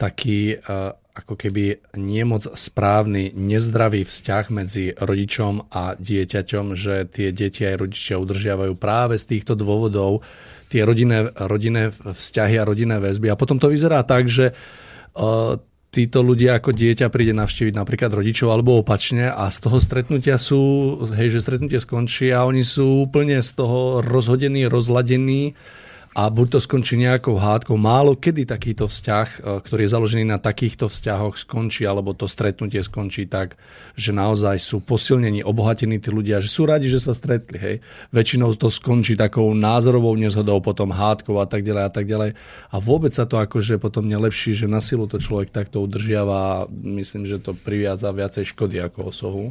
[0.00, 7.68] taký uh, ako keby nemoc správny, nezdravý vzťah medzi rodičom a dieťaťom, že tie deti
[7.68, 10.24] aj rodičia udržiavajú práve z týchto dôvodov
[10.72, 13.28] tie rodinné, rodinné vzťahy a rodinné väzby.
[13.28, 14.56] A potom to vyzerá tak, že
[15.92, 20.60] títo ľudia ako dieťa príde navštíviť napríklad rodičov alebo opačne a z toho stretnutia sú,
[21.12, 25.52] hej, že stretnutie skončí a oni sú úplne z toho rozhodení, rozladení
[26.12, 27.80] a buď to skončí nejakou hádkou.
[27.80, 32.84] Málo kedy takýto vzťah, e, ktorý je založený na takýchto vzťahoch, skončí, alebo to stretnutie
[32.84, 33.56] skončí tak,
[33.96, 37.56] že naozaj sú posilnení, obohatení tí ľudia, že sú radi, že sa stretli.
[37.56, 37.76] Hej.
[38.12, 42.36] Väčšinou to skončí takou názorovou nezhodou, potom hádkou a tak ďalej a tak ďalej.
[42.68, 46.56] A vôbec sa to akože potom nelepší, že na silu to človek takto udržiava a
[46.68, 49.44] myslím, že to priviaza viacej škody ako osohu.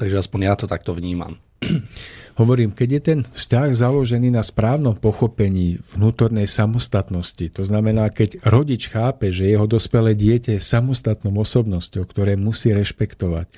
[0.00, 1.36] Takže aspoň ja to takto vnímam.
[2.32, 8.88] Hovorím, keď je ten vzťah založený na správnom pochopení vnútornej samostatnosti, to znamená, keď rodič
[8.88, 13.52] chápe, že jeho dospelé dieťa je samostatnou osobnosťou, ktoré musí rešpektovať.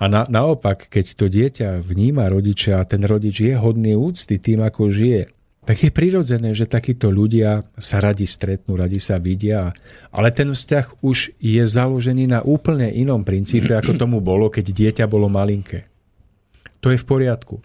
[0.00, 4.64] A na, naopak, keď to dieťa vníma rodiča a ten rodič je hodný úcty tým,
[4.64, 5.28] ako žije,
[5.68, 9.76] tak je prirodzené, že takíto ľudia sa radi stretnú, radi sa vidia,
[10.08, 15.04] ale ten vzťah už je založený na úplne inom princípe, ako tomu bolo, keď dieťa
[15.04, 15.97] bolo malinké.
[16.80, 17.62] To je v poriadku.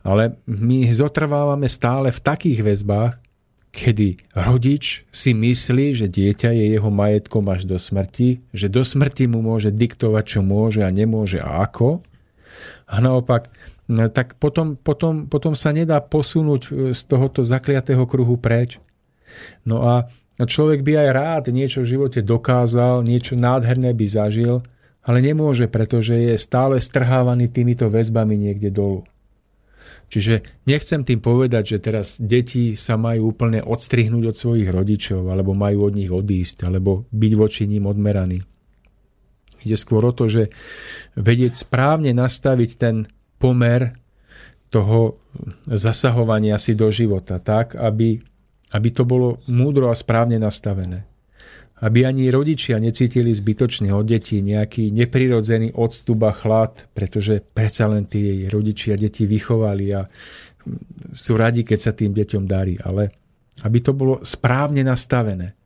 [0.00, 3.14] Ale my zotrvávame stále v takých väzbách,
[3.70, 9.30] kedy rodič si myslí, že dieťa je jeho majetkom až do smrti, že do smrti
[9.30, 12.02] mu môže diktovať, čo môže a nemôže a ako.
[12.90, 13.46] A naopak,
[13.86, 18.82] no, tak potom, potom, potom sa nedá posunúť e, z tohoto zakliatého kruhu preč.
[19.62, 20.10] No a
[20.42, 24.66] človek by aj rád niečo v živote dokázal, niečo nádherné by zažil,
[25.00, 29.08] ale nemôže, pretože je stále strhávaný týmito väzbami niekde dolu.
[30.10, 35.54] Čiže nechcem tým povedať, že teraz deti sa majú úplne odstrihnúť od svojich rodičov, alebo
[35.54, 38.42] majú od nich odísť, alebo byť voči ním odmeraní.
[39.62, 40.50] Ide skôr o to, že
[41.14, 43.06] vedieť správne nastaviť ten
[43.38, 43.94] pomer
[44.70, 45.22] toho
[45.70, 48.18] zasahovania si do života tak, aby,
[48.74, 51.09] aby to bolo múdro a správne nastavené
[51.80, 58.04] aby ani rodičia necítili zbytočne od detí nejaký neprirodzený odstup a chlad, pretože predsa len
[58.04, 60.04] tí rodičia deti vychovali a
[61.10, 63.16] sú radi, keď sa tým deťom darí, ale
[63.64, 65.56] aby to bolo správne nastavené.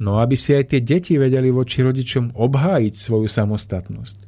[0.00, 4.18] No aby si aj tie deti vedeli voči rodičom obhájiť svoju samostatnosť.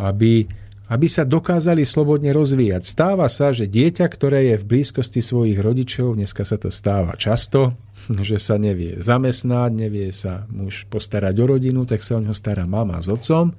[0.00, 0.46] Aby,
[0.90, 2.82] aby sa dokázali slobodne rozvíjať.
[2.82, 7.78] Stáva sa, že dieťa, ktoré je v blízkosti svojich rodičov, dneska sa to stáva často,
[8.28, 12.66] že sa nevie zamestnať, nevie sa muž postarať o rodinu, tak sa o neho stará
[12.66, 13.54] mama s otcom.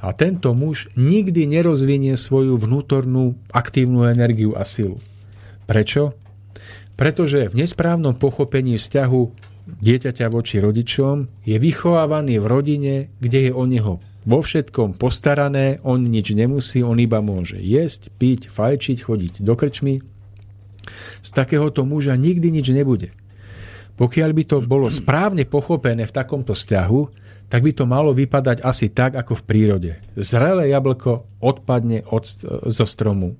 [0.00, 5.00] A tento muž nikdy nerozvinie svoju vnútornú aktívnu energiu a silu.
[5.64, 6.16] Prečo?
[6.96, 9.22] Pretože v nesprávnom pochopení vzťahu
[9.66, 16.02] dieťaťa voči rodičom je vychovávaný v rodine, kde je o neho vo všetkom postarané, on
[16.02, 20.02] nič nemusí, on iba môže jesť, piť, fajčiť, chodiť do krčmy.
[21.22, 23.14] Z takéhoto muža nikdy nič nebude.
[23.96, 27.00] Pokiaľ by to bolo správne pochopené v takomto vzťahu,
[27.46, 29.92] tak by to malo vypadať asi tak, ako v prírode.
[30.18, 32.26] Zrelé jablko odpadne od,
[32.66, 33.38] zo stromu.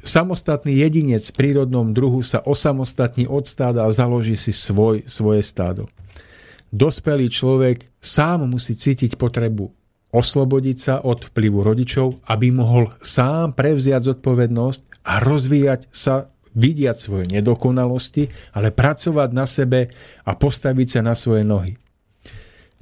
[0.00, 5.88] Samostatný jedinec v prírodnom druhu sa osamostatní od stáda a založí si svoj, svoje stádo.
[6.70, 9.70] Dospelý človek sám musí cítiť potrebu
[10.10, 17.26] oslobodiť sa od vplyvu rodičov, aby mohol sám prevziať zodpovednosť a rozvíjať sa vidiať svoje
[17.30, 18.26] nedokonalosti,
[18.58, 19.86] ale pracovať na sebe
[20.26, 21.78] a postaviť sa na svoje nohy.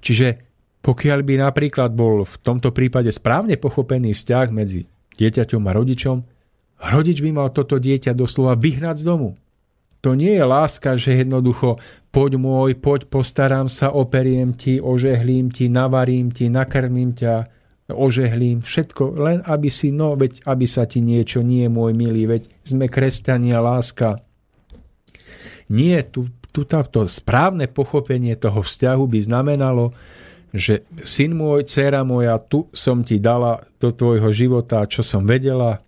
[0.00, 0.48] Čiže
[0.80, 4.88] pokiaľ by napríklad bol v tomto prípade správne pochopený vzťah medzi
[5.20, 6.16] dieťaťom a rodičom,
[6.80, 9.36] rodič by mal toto dieťa doslova vyhnať z domu.
[10.08, 11.76] To nie je láska, že jednoducho
[12.08, 17.44] poď môj, poď postarám sa, operiem ti, ožehlím ti, navarím ti, nakrmím ťa,
[17.92, 22.48] ožehlím, všetko, len aby si, no veď, aby sa ti niečo, nie môj milý, veď
[22.64, 24.24] sme kresťania, láska.
[25.68, 29.92] Nie, tu, tu to správne pochopenie toho vzťahu by znamenalo,
[30.56, 35.84] že syn môj, dcera moja, tu som ti dala do tvojho života, čo som vedela,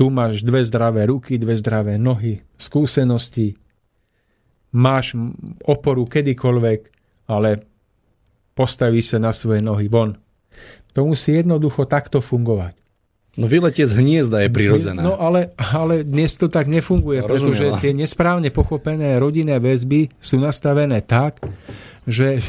[0.00, 3.60] tu máš dve zdravé ruky, dve zdravé nohy, skúsenosti,
[4.72, 5.12] máš
[5.68, 6.80] oporu kedykoľvek,
[7.28, 7.68] ale
[8.56, 10.16] postaví sa na svoje nohy von,
[10.96, 12.80] to musí jednoducho takto fungovať.
[13.36, 15.04] No vyletie z hniezda je prirodzené.
[15.04, 17.76] No ale, ale dnes to tak nefunguje, no, pretože no.
[17.76, 21.44] tie nesprávne pochopené rodinné väzby sú nastavené tak,
[22.10, 22.42] že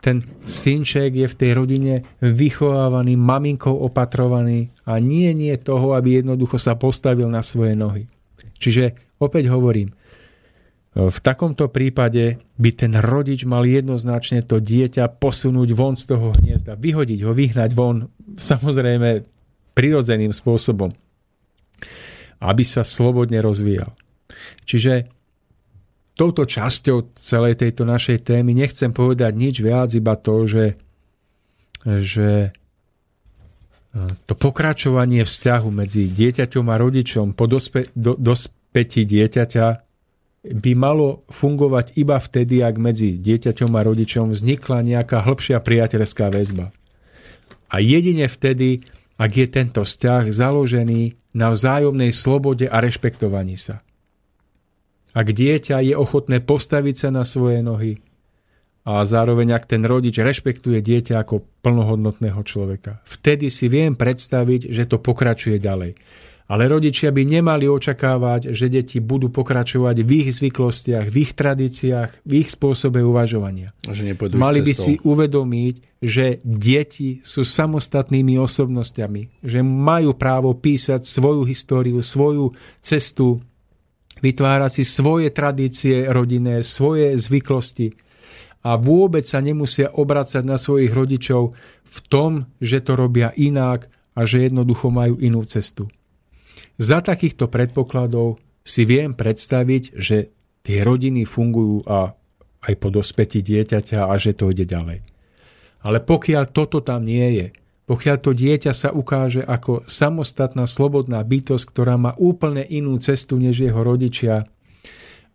[0.00, 1.94] ten synček je v tej rodine
[2.24, 8.08] vychovávaný, maminkou opatrovaný a nie nie toho, aby jednoducho sa postavil na svoje nohy.
[8.58, 9.94] Čiže opäť hovorím,
[10.92, 16.76] v takomto prípade by ten rodič mal jednoznačne to dieťa posunúť von z toho hniezda,
[16.76, 19.24] vyhodiť ho, vyhnať von, samozrejme
[19.72, 20.92] prirodzeným spôsobom,
[22.44, 23.88] aby sa slobodne rozvíjal.
[24.68, 25.08] Čiže
[26.12, 30.66] touto časťou celej tejto našej témy nechcem povedať nič viac, iba to, že,
[31.84, 32.52] že
[34.24, 39.66] to pokračovanie vzťahu medzi dieťaťom a rodičom po dospe, do, dospetí dieťaťa
[40.42, 46.74] by malo fungovať iba vtedy, ak medzi dieťaťom a rodičom vznikla nejaká hĺbšia priateľská väzba.
[47.70, 48.82] A jedine vtedy,
[49.20, 53.80] ak je tento vzťah založený na vzájomnej slobode a rešpektovaní sa.
[55.12, 58.00] Ak dieťa je ochotné postaviť sa na svoje nohy
[58.82, 64.88] a zároveň ak ten rodič rešpektuje dieťa ako plnohodnotného človeka, vtedy si viem predstaviť, že
[64.88, 65.94] to pokračuje ďalej.
[66.50, 72.26] Ale rodičia by nemali očakávať, že deti budú pokračovať v ich zvyklostiach, v ich tradíciách,
[72.26, 73.72] v ich spôsobe uvažovania.
[73.86, 81.46] Že Mali by si uvedomiť, že deti sú samostatnými osobnosťami, že majú právo písať svoju
[81.46, 82.52] históriu, svoju
[82.82, 83.38] cestu,
[84.22, 87.92] vytvárať si svoje tradície rodinné, svoje zvyklosti
[88.62, 91.52] a vôbec sa nemusia obracať na svojich rodičov
[91.82, 95.90] v tom, že to robia inak a že jednoducho majú inú cestu.
[96.78, 100.30] Za takýchto predpokladov si viem predstaviť, že
[100.62, 102.14] tie rodiny fungujú a
[102.62, 105.02] aj po dospeti dieťaťa a že to ide ďalej.
[105.82, 107.46] Ale pokiaľ toto tam nie je,
[107.92, 113.60] pokiaľ to dieťa sa ukáže ako samostatná slobodná bytosť, ktorá má úplne inú cestu než
[113.60, 114.48] jeho rodičia,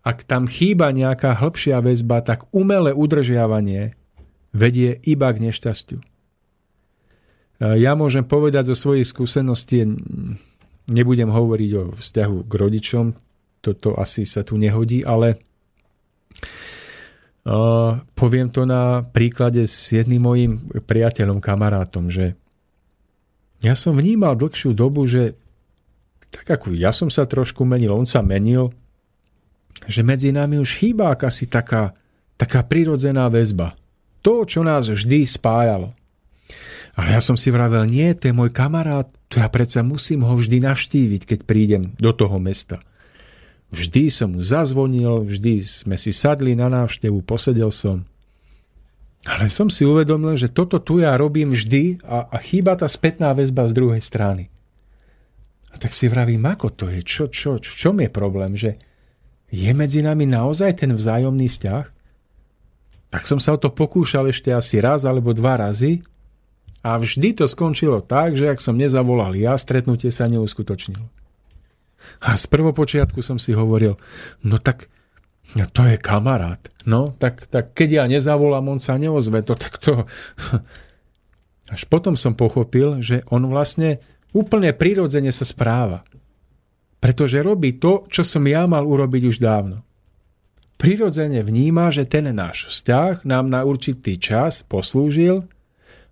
[0.02, 3.94] ak tam chýba nejaká hĺbšia väzba, tak umelé udržiavanie
[4.50, 6.02] vedie iba k nešťastiu.
[7.62, 9.86] Ja môžem povedať zo svojich skúseností,
[10.90, 13.14] nebudem hovoriť o vzťahu k rodičom,
[13.62, 15.38] toto asi sa tu nehodí, ale
[17.46, 20.52] uh, poviem to na príklade s jedným mojim
[20.82, 22.34] priateľom, kamarátom, že
[23.58, 25.34] ja som vnímal dlhšiu dobu, že
[26.28, 28.70] tak ako ja som sa trošku menil, on sa menil,
[29.88, 31.96] že medzi nami už chýba akási taká,
[32.36, 33.74] taká prirodzená väzba.
[34.20, 35.94] To, čo nás vždy spájalo.
[36.98, 40.34] Ale ja som si vravel, nie, to je môj kamarát, to ja predsa musím ho
[40.34, 42.82] vždy navštíviť, keď prídem do toho mesta.
[43.70, 48.02] Vždy som mu zazvonil, vždy sme si sadli na návštevu, posedel som.
[49.28, 53.36] Ale som si uvedomil, že toto tu ja robím vždy a, a chýba tá spätná
[53.36, 54.48] väzba z druhej strany.
[55.68, 58.80] A tak si vravím, ako to je, čo, čo, v čom je problém, že
[59.52, 61.84] je medzi nami naozaj ten vzájomný vzťah?
[63.12, 66.00] Tak som sa o to pokúšal ešte asi raz alebo dva razy
[66.80, 71.04] a vždy to skončilo tak, že ak som nezavolal ja, stretnutie sa neuskutočnilo.
[72.24, 74.00] A z prvopočiatku som si hovoril,
[74.40, 74.88] no tak
[75.56, 76.60] no to je kamarát.
[76.88, 79.44] No, tak, tak keď ja nezavolám, on sa neozve.
[79.44, 80.04] To, tak to...
[81.74, 84.00] Až potom som pochopil, že on vlastne
[84.32, 86.00] úplne prirodzene sa správa.
[86.98, 89.84] Pretože robí to, čo som ja mal urobiť už dávno.
[90.78, 95.44] Prirodzene vníma, že ten náš vzťah nám na určitý čas poslúžil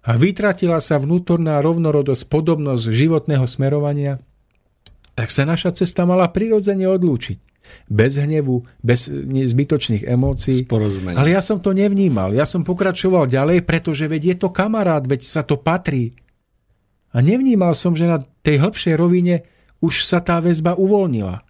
[0.02, 4.18] a vytratila sa vnútorná rovnorodosť, podobnosť životného smerovania,
[5.16, 7.55] tak sa naša cesta mala prirodzene odlúčiť.
[7.86, 10.66] Bez hnevu, bez zbytočných emócií.
[11.14, 12.34] Ale ja som to nevnímal.
[12.34, 16.16] Ja som pokračoval ďalej, pretože veď je to kamarát, veď sa to patrí.
[17.14, 19.46] A nevnímal som, že na tej hĺbšej rovine
[19.80, 21.46] už sa tá väzba uvoľnila.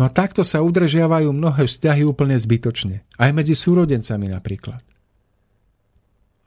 [0.00, 3.04] No a takto sa udržiavajú mnohé vzťahy úplne zbytočne.
[3.20, 4.80] Aj medzi súrodencami napríklad.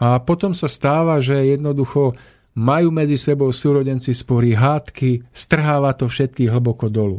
[0.02, 2.18] A potom sa stáva, že jednoducho
[2.54, 7.18] majú medzi sebou súrodenci spory, hádky, strháva to všetkých hlboko dolu.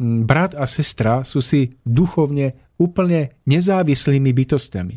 [0.00, 4.96] Mm, brat a sestra sú si duchovne úplne nezávislými bytostiami.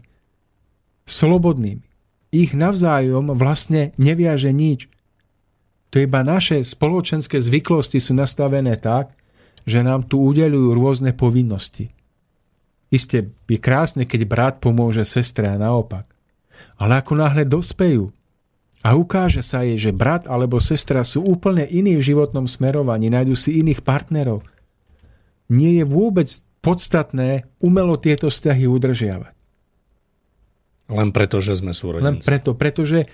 [1.03, 1.83] Slobodnými.
[2.31, 4.87] Ich navzájom vlastne neviaže nič.
[5.91, 9.11] To iba naše spoločenské zvyklosti sú nastavené tak,
[9.67, 11.91] že nám tu udelujú rôzne povinnosti.
[12.87, 16.07] Isté je krásne, keď brat pomôže sestre a naopak.
[16.79, 18.15] Ale ako náhle dospejú
[18.81, 23.37] a ukáže sa jej, že brat alebo sestra sú úplne iní v životnom smerovaní, nájdu
[23.37, 24.41] si iných partnerov,
[25.53, 26.27] nie je vôbec
[26.65, 29.33] podstatné umelo tieto vzťahy udržiavať.
[30.91, 32.03] Len preto, že sme súrodenci.
[32.03, 33.07] Len preto, pretože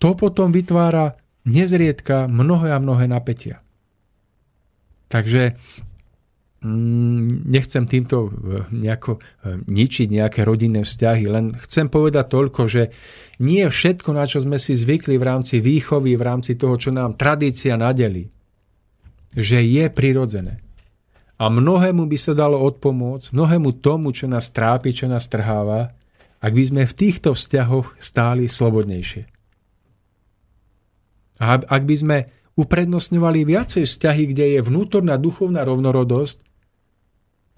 [0.00, 3.60] to potom vytvára nezriedka mnohé a mnohé napätia.
[5.10, 5.58] Takže
[6.60, 8.30] nechcem týmto e,
[8.68, 9.20] nejako e,
[9.64, 12.82] ničiť nejaké rodinné vzťahy, len chcem povedať toľko, že
[13.40, 17.16] nie všetko, na čo sme si zvykli v rámci výchovy, v rámci toho, čo nám
[17.16, 18.28] tradícia nadeli,
[19.32, 20.60] že je prirodzené.
[21.40, 25.96] A mnohému by sa dalo odpomôcť, mnohému tomu, čo nás trápi, čo nás trháva,
[26.44, 29.24] ak by sme v týchto vzťahoch stáli slobodnejšie.
[31.40, 32.18] A ak by sme
[32.60, 36.49] uprednostňovali viacej vzťahy, kde je vnútorná duchovná rovnorodosť,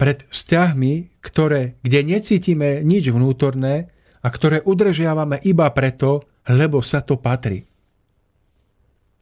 [0.03, 3.87] pred vzťahmi, ktoré, kde necítime nič vnútorné
[4.19, 7.63] a ktoré udržiavame iba preto, lebo sa to patrí.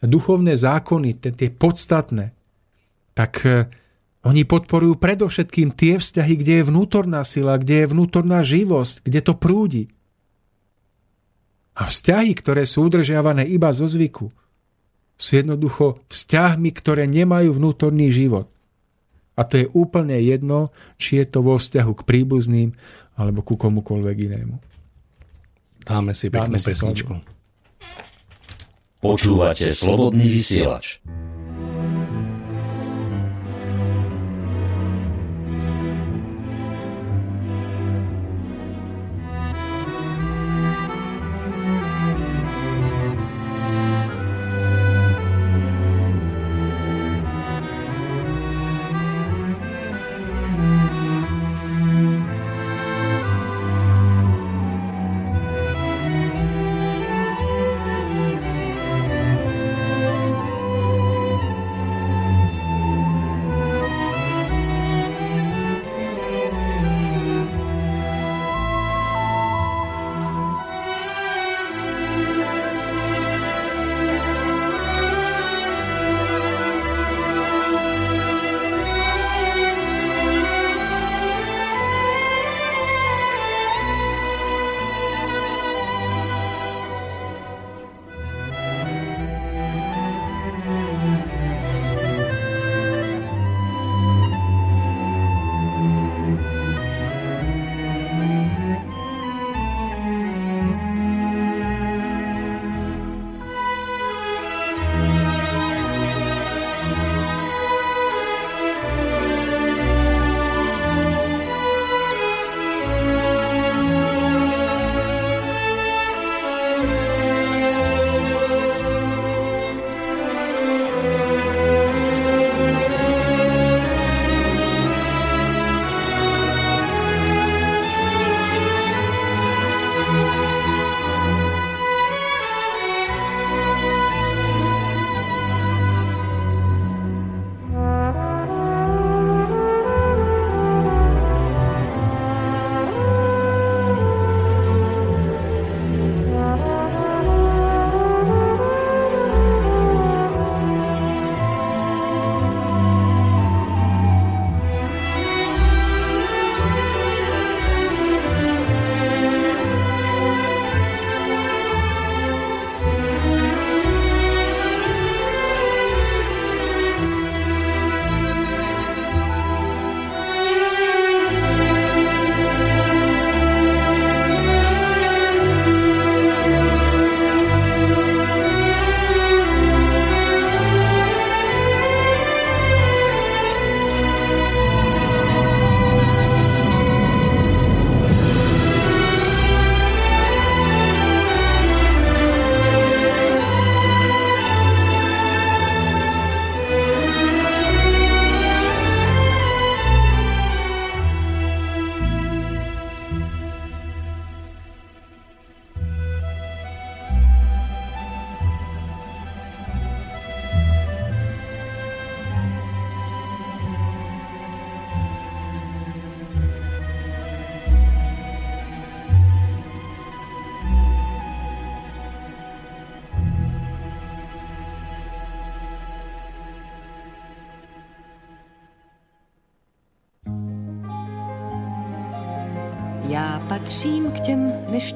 [0.01, 2.33] Duchovné zákony, tie podstatné,
[3.13, 3.69] tak e,
[4.25, 9.37] oni podporujú predovšetkým tie vzťahy, kde je vnútorná sila, kde je vnútorná živosť, kde to
[9.37, 9.93] prúdi.
[11.77, 14.33] A vzťahy, ktoré sú udržiavané iba zo zvyku,
[15.13, 18.49] sú jednoducho vzťahmi, ktoré nemajú vnútorný život.
[19.39, 22.69] A to je úplne jedno, či je to vo vzťahu k príbuzným
[23.15, 24.55] alebo ku komukoľvek inému.
[25.81, 27.13] Dáme si peknú Dáme pesničku.
[29.01, 31.01] Počúvate slobodný vysielač.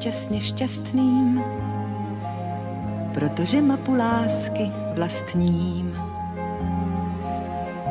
[0.06, 1.44] Nešťastně šťastným,
[3.14, 5.98] protože mapu lásky vlastním.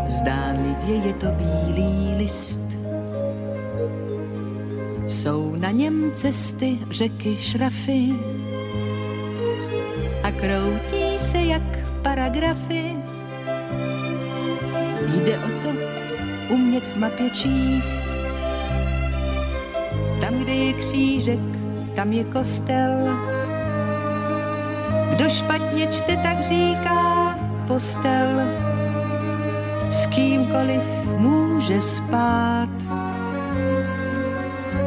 [0.08, 2.60] Zdánlivě je to bílý list,
[5.06, 8.14] jsou na něm cesty, řeky, šrafy
[10.22, 12.96] a kroutí se jak paragrafy.
[15.14, 15.68] Jde o to
[16.54, 18.04] umět v mapě číst.
[20.20, 21.63] Tam, kde je křížek,
[21.96, 22.92] tam je kostel.
[25.10, 28.28] Kdo špatně čte, tak říká postel.
[29.90, 30.82] S kýmkoliv
[31.18, 32.68] může spát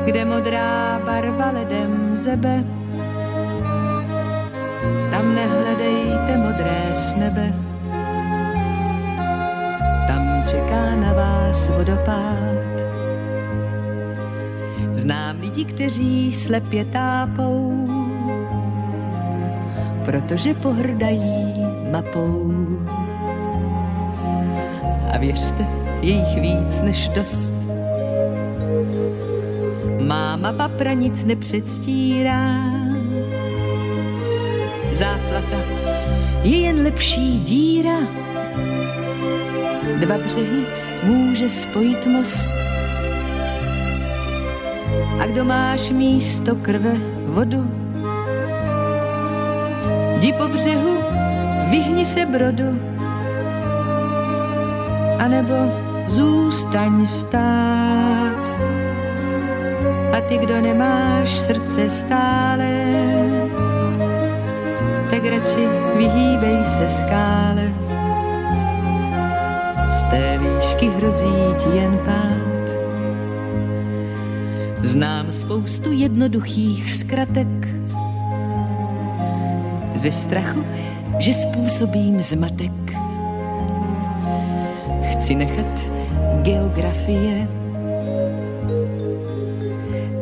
[0.07, 2.63] kde modrá barva ledem zebe.
[5.11, 7.53] Tam nehledejte modré z nebe,
[10.07, 12.56] tam čeká na vás vodopád.
[15.07, 17.87] Znám lidi, kteří slepě tápou,
[20.05, 22.53] protože pohrdají mapou.
[25.11, 25.65] A věřte,
[26.01, 27.51] je jich víc než dost
[30.07, 32.63] má mapa pranic nepředstírá.
[34.93, 35.57] Záplata
[36.43, 37.99] je jen lepší díra.
[39.99, 40.65] Dva břehy
[41.03, 42.66] může spojit most.
[45.19, 46.93] A kdo máš místo krve,
[47.25, 47.71] vodu,
[50.17, 50.97] jdi po břehu,
[51.69, 52.79] vyhni se brodu,
[55.19, 55.53] anebo
[56.07, 58.47] zůstaň stát.
[60.17, 62.69] A ty, kdo nemáš srdce stále,
[65.09, 67.73] tak radši vyhýbej se skále.
[69.89, 72.56] Z té výšky hrozí ti jen pád.
[74.97, 77.47] Znám spoustu jednoduchých zkratek
[79.95, 80.65] ze strachu,
[81.19, 82.73] že způsobím zmatek.
[85.11, 85.89] Chci nechat
[86.41, 87.47] geografie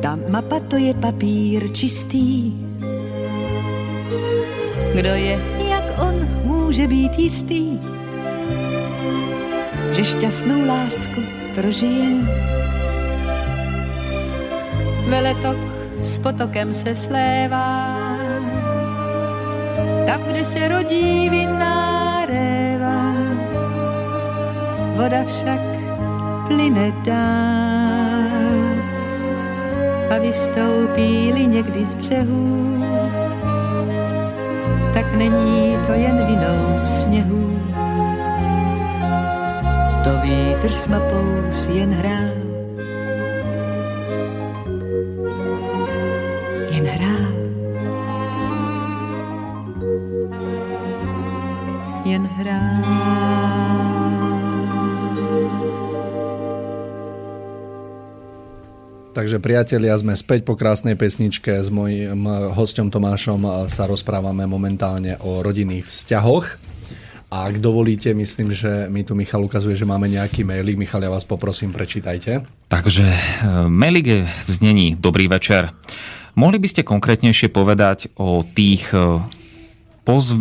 [0.01, 2.51] ta mapa to je papír čistý.
[4.95, 5.39] Kdo je
[5.71, 7.79] jak on, může být jistý,
[9.95, 11.21] že šťastnou lásku
[11.55, 12.54] prožije.
[15.09, 15.57] Veletok
[15.99, 17.97] s potokem se slévá,
[20.05, 23.13] tam, kde se rodí vinná réva.
[24.95, 25.61] Voda však
[26.47, 28.35] plyne dál
[30.09, 32.83] a vystoupí někdy z břehu,
[34.93, 37.59] tak není to jen vinou sněhu.
[40.03, 42.44] To vítr s mapou si jen hrál.
[59.15, 61.63] Takže priatelia, sme späť po krásnej pesničke.
[61.63, 66.75] S mojím hostom Tomášom sa rozprávame momentálne o rodinných vzťahoch.
[67.31, 70.75] A ak dovolíte, myslím, že mi tu Michal ukazuje, že máme nejaký mailik.
[70.75, 72.43] Michal, ja vás poprosím, prečítajte.
[72.67, 73.19] Takže e,
[73.71, 75.71] mailik je v znení Dobrý večer.
[76.35, 79.23] Mohli by ste konkrétnejšie povedať o tých e,
[80.03, 80.35] poz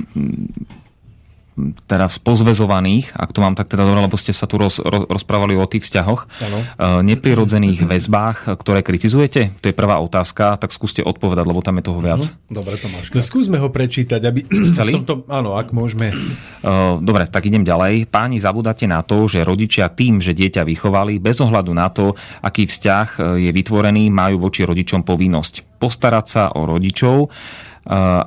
[1.86, 5.54] teraz pozvezovaných, ak to mám tak teda dobre, lebo ste sa tu roz, roz, rozprávali
[5.54, 6.58] o tých vzťahoch, ano.
[6.58, 6.66] E,
[7.06, 9.54] neprirodzených väzbách, ktoré kritizujete?
[9.62, 12.22] To je prvá otázka, tak skúste odpovedať, lebo tam je toho viac.
[12.26, 12.50] Mhm.
[12.50, 13.14] Dobre, Tomáš.
[13.14, 14.40] No, skúsme ho prečítať, aby
[14.78, 14.98] Celý?
[14.98, 15.14] som to...
[15.30, 16.10] Áno, ak môžeme.
[16.10, 16.66] E,
[16.98, 18.10] dobre, tak idem ďalej.
[18.10, 22.66] Páni, zabudáte na to, že rodičia tým, že dieťa vychovali, bez ohľadu na to, aký
[22.66, 27.28] vzťah e, je vytvorený, majú voči rodičom povinnosť postarať sa o rodičov,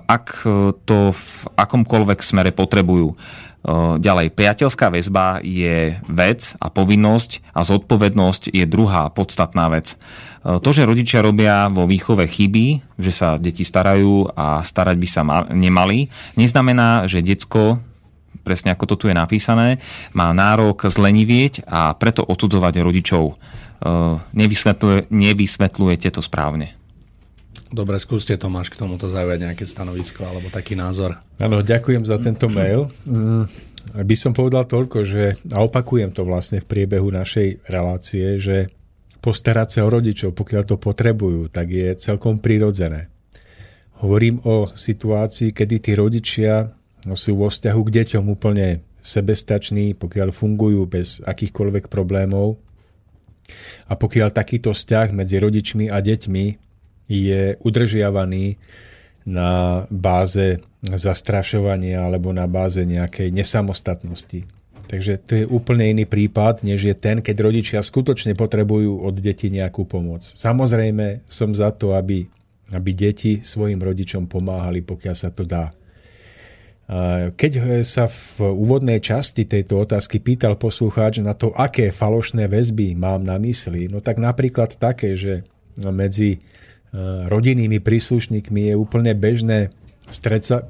[0.05, 0.45] ak
[0.85, 1.23] to v
[1.57, 3.17] akomkoľvek smere potrebujú.
[3.67, 9.99] Eh, ďalej, priateľská väzba je vec a povinnosť a zodpovednosť je druhá podstatná vec.
[9.99, 15.07] Eh, to, že rodičia robia vo výchove chyby, že sa deti starajú a starať by
[15.11, 15.21] sa
[15.51, 16.07] nemali,
[16.39, 17.83] neznamená, že decko
[18.47, 19.83] presne ako to tu je napísané,
[20.15, 23.35] má nárok zlenivieť a preto odsudzovať rodičov.
[25.11, 26.71] nevysvetľujete to správne.
[27.71, 31.17] Dobre, skúste Tomáš k tomuto zaujať nejaké stanovisko alebo taký názor.
[31.41, 32.91] Áno, ďakujem za tento mail.
[33.03, 33.47] Mm,
[33.97, 38.69] by som povedal toľko, že a opakujem to vlastne v priebehu našej relácie, že
[39.23, 43.09] postarať sa o rodičov, pokiaľ to potrebujú, tak je celkom prirodzené.
[43.97, 46.69] Hovorím o situácii, kedy tí rodičia
[47.17, 52.59] sú vo vzťahu k deťom úplne sebestační, pokiaľ fungujú bez akýchkoľvek problémov
[53.87, 56.66] A pokiaľ takýto vzťah medzi rodičmi a deťmi
[57.07, 58.59] je udržiavaný
[59.27, 64.47] na báze zastrašovania alebo na báze nejakej nesamostatnosti.
[64.87, 69.51] Takže to je úplne iný prípad, než je ten, keď rodičia skutočne potrebujú od detí
[69.51, 70.23] nejakú pomoc.
[70.23, 72.23] Samozrejme som za to, aby,
[72.71, 75.75] aby deti svojim rodičom pomáhali, pokiaľ sa to dá.
[77.35, 83.27] Keď sa v úvodnej časti tejto otázky pýtal poslucháč na to, aké falošné väzby mám
[83.27, 85.43] na mysli, no tak napríklad také, že
[85.83, 86.39] medzi
[87.27, 89.73] rodinnými príslušníkmi je úplne bežné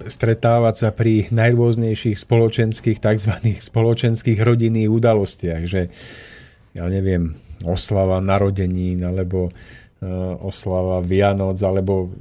[0.08, 3.34] stretávať sa pri najrôznejších spoločenských, tzv.
[3.62, 5.94] spoločenských rodinných udalostiach, že
[6.74, 9.54] ja neviem, oslava narodenín, alebo
[10.42, 12.14] oslava Vianoc, alebo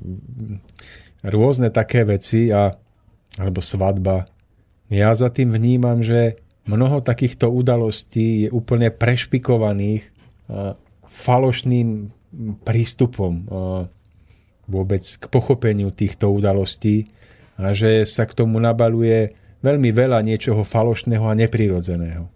[1.24, 2.72] rôzne také veci a
[3.36, 4.24] alebo svadba.
[4.88, 10.08] Ja za tým vnímam, že mnoho takýchto udalostí je úplne prešpikovaných
[11.04, 11.88] falošným
[12.62, 13.48] prístupom
[14.66, 17.08] vôbec k pochopeniu týchto udalostí
[17.56, 19.32] a že sa k tomu nabaluje
[19.64, 22.28] veľmi veľa niečoho falošného a neprirodzeného.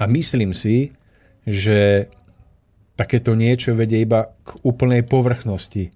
[0.00, 0.96] A myslím si,
[1.44, 2.08] že
[2.96, 5.92] takéto niečo vedie iba k úplnej povrchnosti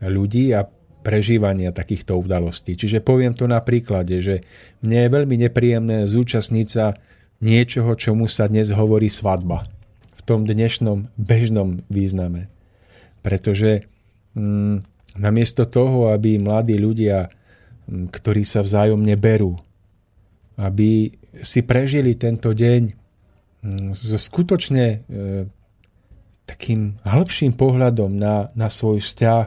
[0.00, 0.64] ľudí a
[1.02, 2.78] prežívania takýchto udalostí.
[2.78, 4.46] Čiže poviem to na príklade, že
[4.80, 6.94] mne je veľmi nepríjemné zúčastniť sa
[7.42, 9.66] niečoho, čomu sa dnes hovorí svadba.
[10.22, 12.46] V tom dnešnom bežnom význame.
[13.26, 13.90] Pretože
[14.38, 14.86] mm,
[15.18, 17.26] namiesto toho, aby mladí ľudia,
[17.90, 19.58] mm, ktorí sa vzájomne berú,
[20.54, 21.10] aby
[21.42, 24.96] si prežili tento deň mm, so skutočne e,
[26.46, 29.46] takým hĺbším pohľadom na, na svoj vzťah,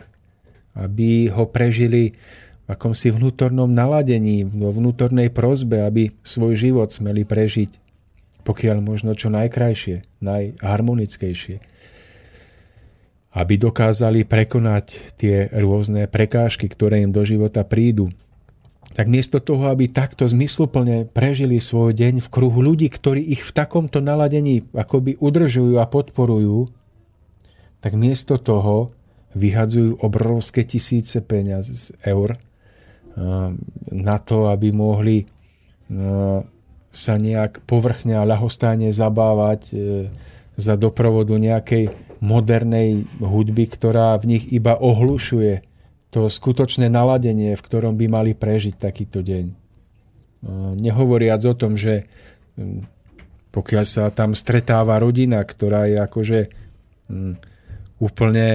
[0.76, 2.20] aby ho prežili
[2.66, 7.85] v akomsi vnútornom naladení, vo vnútornej prozbe, aby svoj život smeli prežiť,
[8.46, 11.58] pokiaľ možno čo najkrajšie, najharmonickejšie.
[13.36, 18.14] Aby dokázali prekonať tie rôzne prekážky, ktoré im do života prídu.
[18.96, 23.52] Tak miesto toho, aby takto zmysluplne prežili svoj deň v kruhu ľudí, ktorí ich v
[23.52, 26.72] takomto naladení akoby udržujú a podporujú,
[27.84, 28.96] tak miesto toho
[29.36, 32.40] vyhadzujú obrovské tisíce peňaz eur
[33.92, 35.28] na to, aby mohli
[36.96, 39.76] sa nejak povrchne a ľahostajne zabávať e,
[40.56, 41.92] za doprovodu nejakej
[42.24, 45.68] modernej hudby, ktorá v nich iba ohlušuje
[46.16, 49.52] to skutočné naladenie, v ktorom by mali prežiť takýto deň.
[50.80, 52.08] Nehovoriac o tom, že
[53.52, 56.40] pokiaľ sa tam stretáva rodina, ktorá je akože
[58.00, 58.48] úplne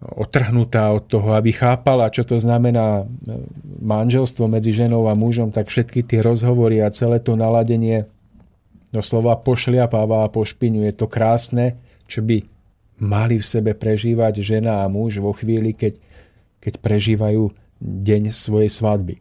[0.00, 3.04] otrhnutá od toho, aby chápala, čo to znamená e,
[3.80, 8.04] manželstvo medzi ženou a mužom, tak všetky tie rozhovory a celé to naladenie
[8.92, 12.44] doslova pošliapáva a pošpiňuje to krásne, čo by
[13.00, 15.96] mali v sebe prežívať žena a muž vo chvíli, keď,
[16.60, 19.16] keď prežívajú deň svojej svadby.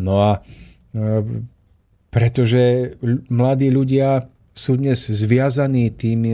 [0.00, 0.30] No a
[0.96, 1.24] e,
[2.12, 2.96] pretože
[3.28, 6.32] mladí ľudia sú dnes zviazaní tým e,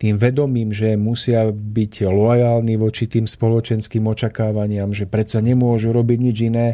[0.00, 6.36] tým vedomím, že musia byť lojálni voči tým spoločenským očakávaniam, že predsa nemôžu robiť nič
[6.40, 6.68] iné,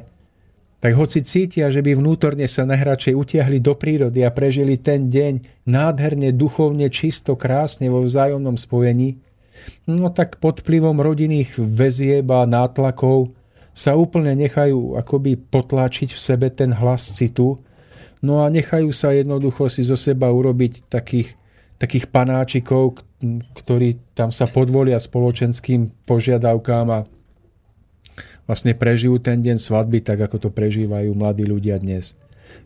[0.78, 5.66] tak hoci cítia, že by vnútorne sa najradšej utiahli do prírody a prežili ten deň
[5.66, 9.18] nádherne, duchovne, čisto, krásne vo vzájomnom spojení,
[9.90, 13.34] no tak pod vplyvom rodinných väzieb a nátlakov
[13.74, 17.58] sa úplne nechajú akoby potláčiť v sebe ten hlas citu,
[18.22, 21.34] no a nechajú sa jednoducho si zo seba urobiť takých,
[21.82, 27.00] takých panáčikov, ktorí tam sa podvolia spoločenským požiadavkám a
[28.44, 32.14] vlastne prežijú ten deň svadby tak, ako to prežívajú mladí ľudia dnes.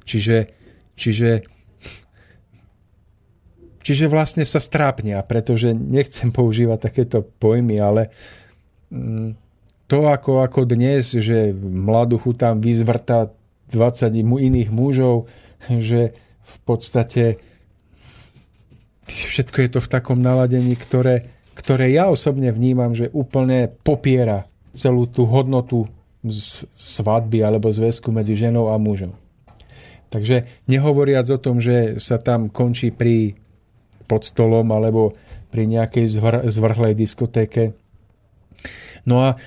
[0.04, 0.50] Čiže,
[0.98, 1.46] čiže,
[3.80, 8.10] čiže vlastne sa strápnia, pretože nechcem používať takéto pojmy, ale
[8.90, 9.38] mm,
[9.90, 13.34] to ako, ako dnes, že mladuchu tam vyzvrta
[13.70, 15.30] 20 iných mužov,
[15.66, 17.38] že v podstate
[19.10, 21.28] všetko je to v takom naladení, ktoré,
[21.58, 25.90] ktoré ja osobne vnímam, že úplne popiera celú tú hodnotu
[26.76, 29.16] svadby alebo zväzku medzi ženou a mužom.
[30.10, 33.38] Takže nehovoriac o tom, že sa tam končí pri
[34.10, 35.14] pod stolom alebo
[35.54, 37.78] pri nejakej zvr- zvrhlej diskotéke.
[39.06, 39.38] No a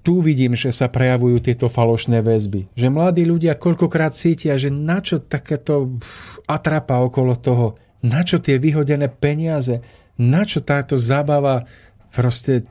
[0.00, 2.72] tu vidím, že sa prejavujú tieto falošné väzby.
[2.72, 6.00] Že mladí ľudia koľkokrát cítia, že na čo takéto
[6.48, 9.80] atrapa okolo toho, na čo tie vyhodené peniaze?
[10.20, 11.64] Na čo táto zábava?
[12.12, 12.68] Proste,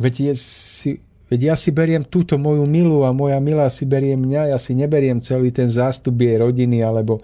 [0.00, 0.90] veď, je si,
[1.28, 4.72] veď ja si beriem túto moju milú a moja milá si berie mňa, ja si
[4.72, 7.22] neberiem celý ten zástup jej rodiny alebo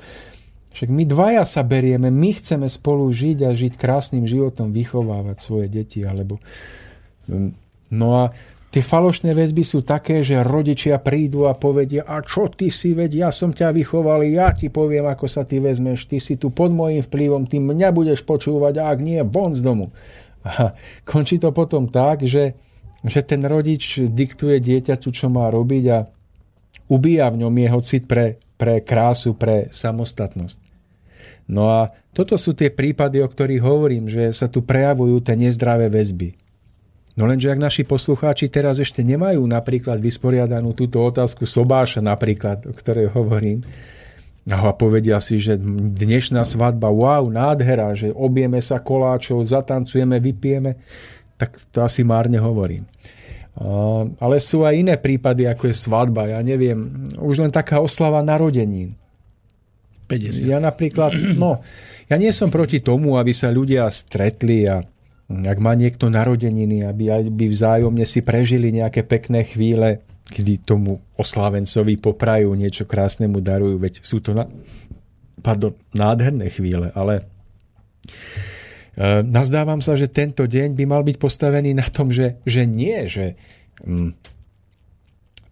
[0.70, 5.66] Však my dvaja sa berieme, my chceme spolu žiť a žiť krásnym životom, vychovávať svoje
[5.66, 6.06] deti.
[6.06, 6.38] Alebo...
[7.26, 7.50] Mm,
[7.90, 8.30] no a
[8.70, 13.28] tie falošné väzby sú také, že rodičia prídu a povedia, a čo ty si, veď
[13.28, 16.70] ja som ťa vychoval, ja ti poviem, ako sa ty vezmeš, ty si tu pod
[16.70, 19.90] môjim vplyvom, ty mňa budeš počúvať, a ak nie, bon z domu.
[20.47, 20.72] A
[21.05, 22.56] končí to potom tak, že,
[23.05, 25.98] že ten rodič diktuje dieťaťu, čo má robiť a
[26.88, 30.60] ubíja v ňom jeho cit pre pre krásu, pre samostatnosť.
[31.48, 35.88] No a toto sú tie prípady, o ktorých hovorím, že sa tu prejavujú tie nezdravé
[35.88, 36.36] väzby.
[37.18, 42.72] No lenže ak naši poslucháči teraz ešte nemajú napríklad vysporiadanú túto otázku sobáša napríklad, o
[42.72, 43.66] ktorej hovorím,
[44.50, 50.80] a povedia si, že dnešná svadba, wow, nádhera, že objeme sa koláčov, zatancujeme, vypijeme,
[51.36, 52.88] tak to asi márne hovorím.
[54.18, 56.32] Ale sú aj iné prípady, ako je svadba.
[56.32, 58.96] Ja neviem, už len taká oslava narodenín.
[60.08, 60.42] 50.
[60.48, 61.62] Ja napríklad, no,
[62.10, 64.82] ja nie som proti tomu, aby sa ľudia stretli a
[65.31, 71.98] ak má niekto narodeniny, aby, aby vzájomne si prežili nejaké pekné chvíle, kedy tomu oslavencovi
[72.02, 74.51] poprajú, niečo krásnemu darujú, veď sú to na,
[75.39, 77.27] pardon, nádherné chvíle, ale
[79.01, 83.09] E, nazdávam sa, že tento deň by mal byť postavený na tom, že, že nie,
[83.09, 83.39] že
[83.81, 84.12] hm,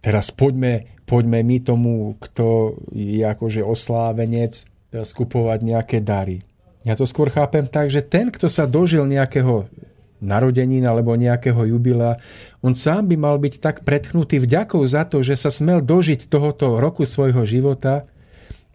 [0.05, 6.45] teraz poďme, poďme my tomu, kto je akože oslávenec, skupovať nejaké dary.
[6.87, 9.67] Ja to skôr chápem tak, že ten, kto sa dožil nejakého
[10.19, 12.19] narodenín alebo nejakého jubila,
[12.63, 16.83] on sám by mal byť tak predchnutý vďakou za to, že sa smel dožiť tohoto
[16.83, 18.07] roku svojho života,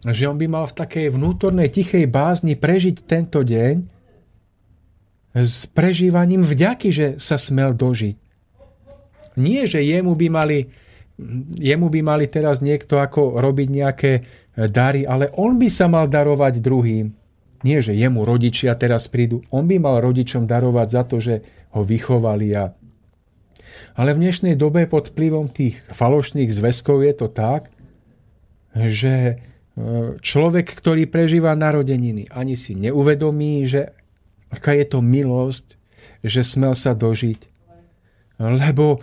[0.04, 3.76] že on by mal v takej vnútornej tichej bázni prežiť tento deň
[5.34, 8.18] s prežívaním vďaky, že sa smel dožiť.
[9.40, 10.70] Nie, že jemu by mali,
[11.58, 14.12] jemu by mali teraz niekto ako robiť nejaké
[14.70, 17.23] dary, ale on by sa mal darovať druhým.
[17.64, 19.40] Nie, že jemu rodičia teraz prídu.
[19.48, 22.76] On by mal rodičom darovať za to, že ho vychovali a
[23.94, 27.70] ale v dnešnej dobe pod vplyvom tých falošných zväzkov je to tak,
[28.74, 29.36] že e,
[30.18, 33.94] človek, ktorý prežíva narodeniny, ani si neuvedomí, že
[34.50, 35.78] aká je to milosť,
[36.26, 37.50] že smel sa dožiť.
[38.42, 39.02] Lebo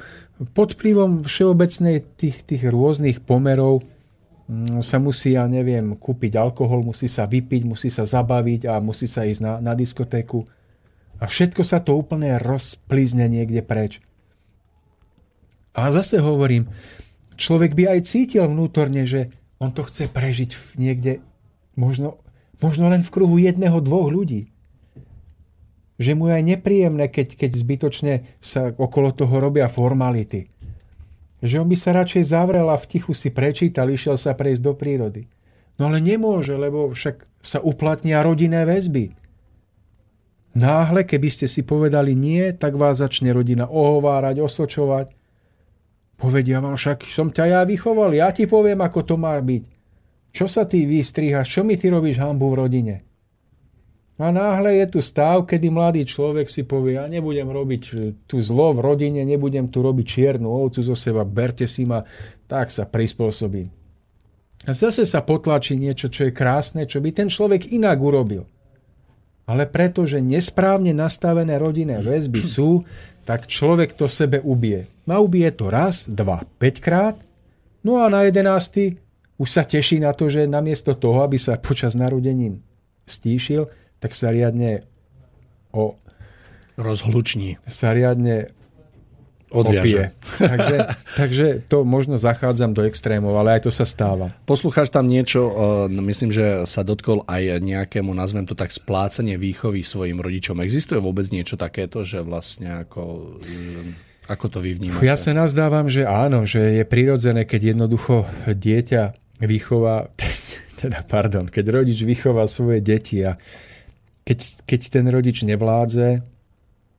[0.57, 3.87] pod vplyvom všeobecnej tých, tých rôznych pomerov
[4.83, 9.23] sa musí, ja neviem, kúpiť alkohol, musí sa vypiť, musí sa zabaviť a musí sa
[9.23, 10.43] ísť na, na diskotéku.
[11.23, 14.03] A všetko sa to úplne rozplízne niekde preč.
[15.71, 16.67] A zase hovorím,
[17.39, 19.31] človek by aj cítil vnútorne, že
[19.63, 21.23] on to chce prežiť niekde,
[21.79, 22.19] možno,
[22.59, 24.51] možno len v kruhu jedného, dvoch ľudí
[26.01, 30.49] že mu je aj nepríjemné, keď, keď zbytočne sa okolo toho robia formality.
[31.41, 34.73] Že on by sa radšej zavrel a v tichu si prečítal, išiel sa prejsť do
[34.77, 35.25] prírody.
[35.81, 39.17] No ale nemôže, lebo však sa uplatnia rodinné väzby.
[40.53, 45.07] Náhle, keby ste si povedali nie, tak vás začne rodina ohovárať, osočovať.
[46.21, 49.65] Povedia vám však, som ťa ja vychoval, ja ti poviem, ako to má byť.
[50.37, 52.95] Čo sa ty vystrihaš, čo mi ty robíš hambu v rodine?
[54.21, 57.83] A náhle je tu stav, kedy mladý človek si povie, ja nebudem robiť
[58.29, 62.05] tu zlo v rodine, nebudem tu robiť čiernu ovcu zo seba, berte si ma,
[62.45, 63.73] tak sa prispôsobím.
[64.69, 68.45] A zase sa potlačí niečo, čo je krásne, čo by ten človek inak urobil.
[69.49, 72.85] Ale pretože nesprávne nastavené rodinné väzby sú,
[73.25, 74.85] tak človek to sebe ubije.
[75.09, 77.17] A ubije to raz, dva, päťkrát,
[77.81, 79.01] no a na jedenácty
[79.41, 82.61] už sa teší na to, že namiesto toho, aby sa počas narodenín
[83.09, 84.83] stíšil, tak sa riadne
[85.71, 85.95] o...
[86.81, 87.61] Rozhluční.
[87.69, 88.49] Sa riadne
[89.51, 90.15] Odviaže.
[90.39, 90.77] takže,
[91.21, 94.31] takže to možno zachádzam do extrémov, ale aj to sa stáva.
[94.47, 95.43] Poslucháš tam niečo,
[95.91, 100.63] no myslím, že sa dotkol aj nejakému, nazvem to tak, splácenie výchovy svojim rodičom.
[100.63, 103.37] Existuje vôbec niečo takéto, že vlastne ako...
[104.31, 105.03] Ako to vy vnímate?
[105.03, 110.15] Ja sa nazdávam, že áno, že je prirodzené, keď jednoducho dieťa vychová,
[110.81, 113.35] teda pardon, keď rodič vychová svoje deti a
[114.31, 116.23] keď, keď ten rodič nevládze,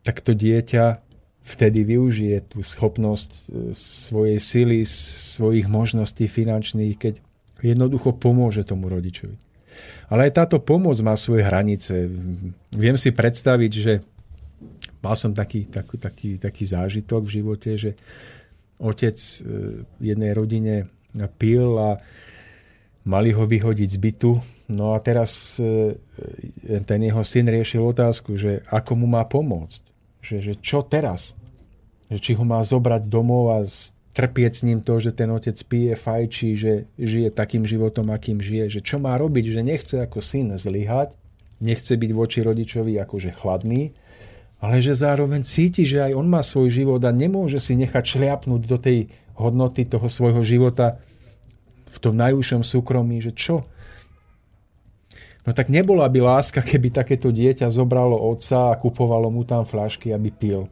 [0.03, 0.99] tak to dieťa
[1.47, 3.41] vtedy využije tú schopnosť e,
[3.71, 7.23] svojej sily, svojich možností finančných, keď
[7.63, 9.39] jednoducho pomôže tomu rodičovi.
[10.11, 12.11] Ale aj táto pomoc má svoje hranice.
[12.75, 13.93] Viem si predstaviť, že
[14.99, 17.91] mal som taký, taký, taký, taký zážitok v živote, že
[18.75, 19.35] otec e,
[20.03, 20.91] jednej rodine
[21.39, 21.95] pil a
[23.03, 24.31] mali ho vyhodiť z bytu.
[24.71, 25.97] No a teraz e,
[26.85, 29.83] ten jeho syn riešil otázku, že ako mu má pomôcť.
[30.21, 31.33] Že, že čo teraz?
[32.13, 33.65] Že či ho má zobrať domov a
[34.11, 38.79] trpieť s ním to, že ten otec pije, fajčí, že žije takým životom, akým žije,
[38.79, 41.15] že čo má robiť, že nechce ako syn zlyhať,
[41.63, 43.95] nechce byť voči rodičovi akože chladný,
[44.61, 48.61] ale že zároveň cíti, že aj on má svoj život a nemôže si nechať šliapnúť
[48.67, 51.01] do tej hodnoty toho svojho života
[51.91, 53.67] v tom najúžšom súkromí, že čo?
[55.41, 60.13] No tak nebola by láska, keby takéto dieťa zobralo otca a kupovalo mu tam flášky,
[60.13, 60.69] aby pil.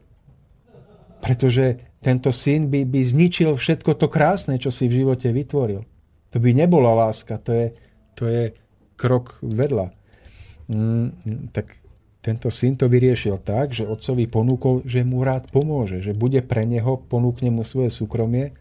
[1.20, 5.84] Pretože tento syn by, by zničil všetko to krásne, čo si v živote vytvoril.
[6.30, 7.66] To by nebola láska, to je,
[8.14, 8.54] to je
[8.94, 9.90] krok vedľa.
[10.70, 11.76] Mm, tak
[12.22, 16.62] tento syn to vyriešil tak, že otcovi ponúkol, že mu rád pomôže, že bude pre
[16.62, 18.54] neho, ponúkne mu svoje súkromie,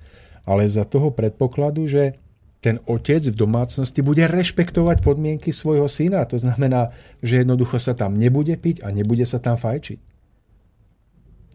[0.48, 2.18] ale za toho predpokladu, že
[2.60, 6.28] ten otec v domácnosti bude rešpektovať podmienky svojho syna.
[6.28, 6.92] To znamená,
[7.24, 10.00] že jednoducho sa tam nebude piť a nebude sa tam fajčiť.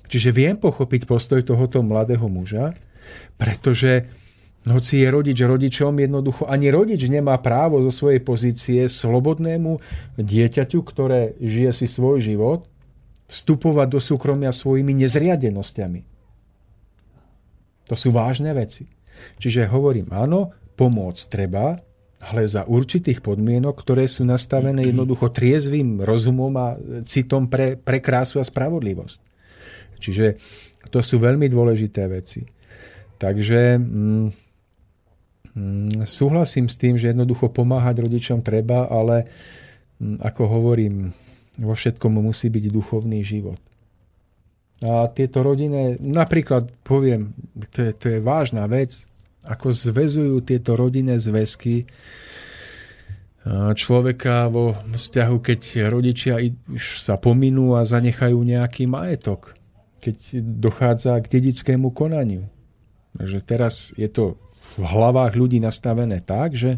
[0.08, 2.72] Čiže viem pochopiť postoj tohoto mladého muža,
[3.36, 4.08] pretože
[4.64, 9.76] hoci je rodič rodičom, jednoducho ani rodič nemá právo zo svojej pozície slobodnému
[10.16, 12.64] dieťaťu, ktoré žije si svoj život,
[13.28, 16.00] vstupovať do súkromia svojimi nezriadenosťami.
[17.92, 18.88] To sú vážne veci.
[19.36, 21.78] Čiže hovorím, áno, pomôcť treba,
[22.24, 28.40] ale za určitých podmienok, ktoré sú nastavené jednoducho triezvým rozumom a citom pre, pre krásu
[28.40, 29.18] a spravodlivosť.
[30.00, 30.26] Čiže
[30.88, 32.44] to sú veľmi dôležité veci.
[33.20, 34.26] Takže mm,
[35.52, 39.28] mm, súhlasím s tým, že jednoducho pomáhať rodičom treba, ale
[40.00, 41.12] mm, ako hovorím,
[41.60, 43.60] vo všetkom musí byť duchovný život.
[44.84, 47.32] A tieto rodiny, napríklad poviem,
[47.72, 49.06] to je, to je vážna vec,
[49.44, 51.84] ako zväzujú tieto rodinné zväzky
[53.76, 55.60] človeka vo vzťahu, keď
[55.92, 56.40] rodičia
[56.80, 59.52] sa pominú a zanechajú nejaký majetok
[60.04, 60.16] keď
[60.60, 62.44] dochádza k dedickému konaniu.
[63.16, 64.36] Takže teraz je to
[64.76, 66.76] v hlavách ľudí nastavené tak, že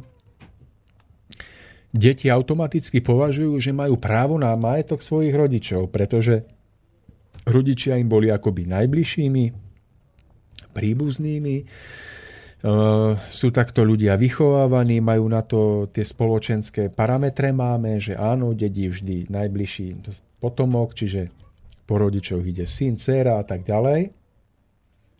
[1.91, 6.47] deti automaticky považujú, že majú právo na majetok svojich rodičov, pretože
[7.43, 9.45] rodičia im boli akoby najbližšími,
[10.77, 11.57] príbuznými,
[13.31, 19.31] sú takto ľudia vychovávaní, majú na to tie spoločenské parametre máme, že áno, dedí vždy
[19.31, 20.03] najbližší
[20.43, 21.31] potomok, čiže
[21.87, 24.11] po rodičoch ide syn, dcera a tak ďalej.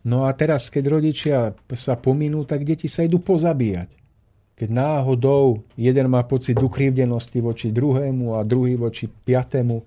[0.07, 3.95] No a teraz, keď rodičia sa pominú, tak deti sa idú pozabíjať.
[4.57, 9.77] Keď náhodou jeden má pocit ukrivdenosti voči druhému a druhý voči piatému,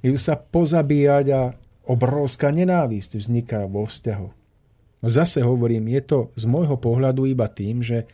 [0.00, 1.52] idú sa pozabíjať a
[1.84, 4.37] obrovská nenávisť vzniká vo vzťahu.
[4.98, 8.08] Zase hovorím, je to z môjho pohľadu iba tým, že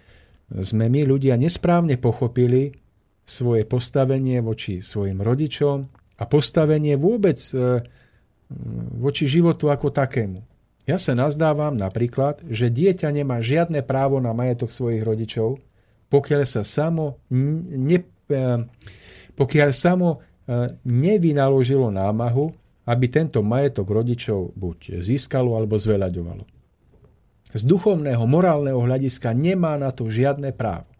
[0.53, 2.77] sme my ľudia nesprávne pochopili
[3.25, 7.83] svoje postavenie voči svojim rodičom, a postavenie vôbec e,
[8.99, 10.41] voči životu ako takému.
[10.85, 15.59] Ja sa nazdávam napríklad, že dieťa nemá žiadne právo na majetok svojich rodičov,
[16.13, 17.99] pokiaľ sa samo, ne,
[18.31, 18.43] e,
[19.35, 20.19] pokiaľ samo e,
[20.87, 22.53] nevynaložilo námahu,
[22.85, 26.54] aby tento majetok rodičov buď získalo alebo zveľaďovalo.
[27.55, 30.91] Z duchovného, morálneho hľadiska nemá na to žiadne právo.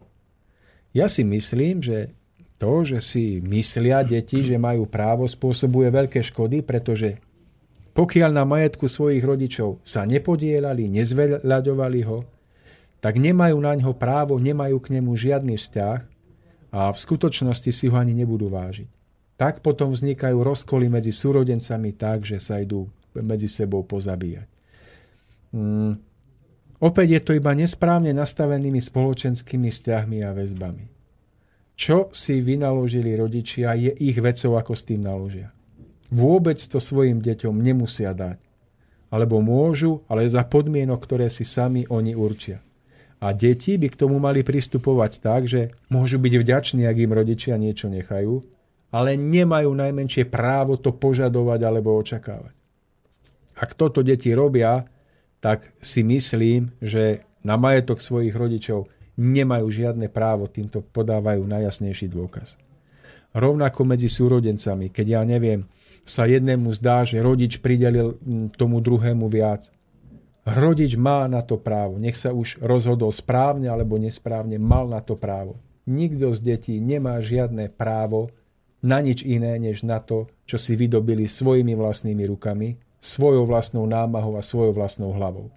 [0.95, 2.15] Ja si myslím, že
[2.55, 7.19] to, že si myslia deti, že majú právo, spôsobuje veľké škody, pretože
[7.91, 12.23] pokiaľ na majetku svojich rodičov sa nepodielali, nezveľaďovali ho,
[13.03, 15.99] tak nemajú na ňo právo, nemajú k nemu žiadny vzťah
[16.71, 18.87] a v skutočnosti si ho ani nebudú vážiť.
[19.35, 24.47] Tak potom vznikajú rozkoly medzi súrodencami tak, že sa idú medzi sebou pozabíjať.
[25.51, 26.14] Mm.
[26.83, 30.85] Opäť je to iba nesprávne nastavenými spoločenskými vzťahmi a väzbami.
[31.75, 35.51] Čo si vynaložili rodičia, je ich vecou, ako s tým naložia.
[36.11, 38.39] Vôbec to svojim deťom nemusia dať.
[39.11, 42.63] Alebo môžu, ale za podmienok, ktoré si sami oni určia.
[43.23, 47.55] A deti by k tomu mali pristupovať tak, že môžu byť vďační, ak im rodičia
[47.55, 48.43] niečo nechajú,
[48.91, 52.55] ale nemajú najmenšie právo to požadovať alebo očakávať.
[53.55, 54.83] Ak toto deti robia,
[55.45, 62.57] tak si myslím, že na majetok svojich rodičov nemajú žiadne právo, týmto podávajú najjasnejší dôkaz.
[63.37, 65.69] Rovnako medzi súrodencami, keď ja neviem,
[66.01, 68.17] sa jednému zdá, že rodič pridelil
[68.57, 69.69] tomu druhému viac.
[70.49, 75.13] Rodič má na to právo, nech sa už rozhodol správne alebo nesprávne, mal na to
[75.13, 75.61] právo.
[75.85, 78.33] Nikto z detí nemá žiadne právo
[78.81, 84.33] na nič iné, než na to, čo si vydobili svojimi vlastnými rukami, svojou vlastnou námahou
[84.35, 85.53] a svojou vlastnou hlavou.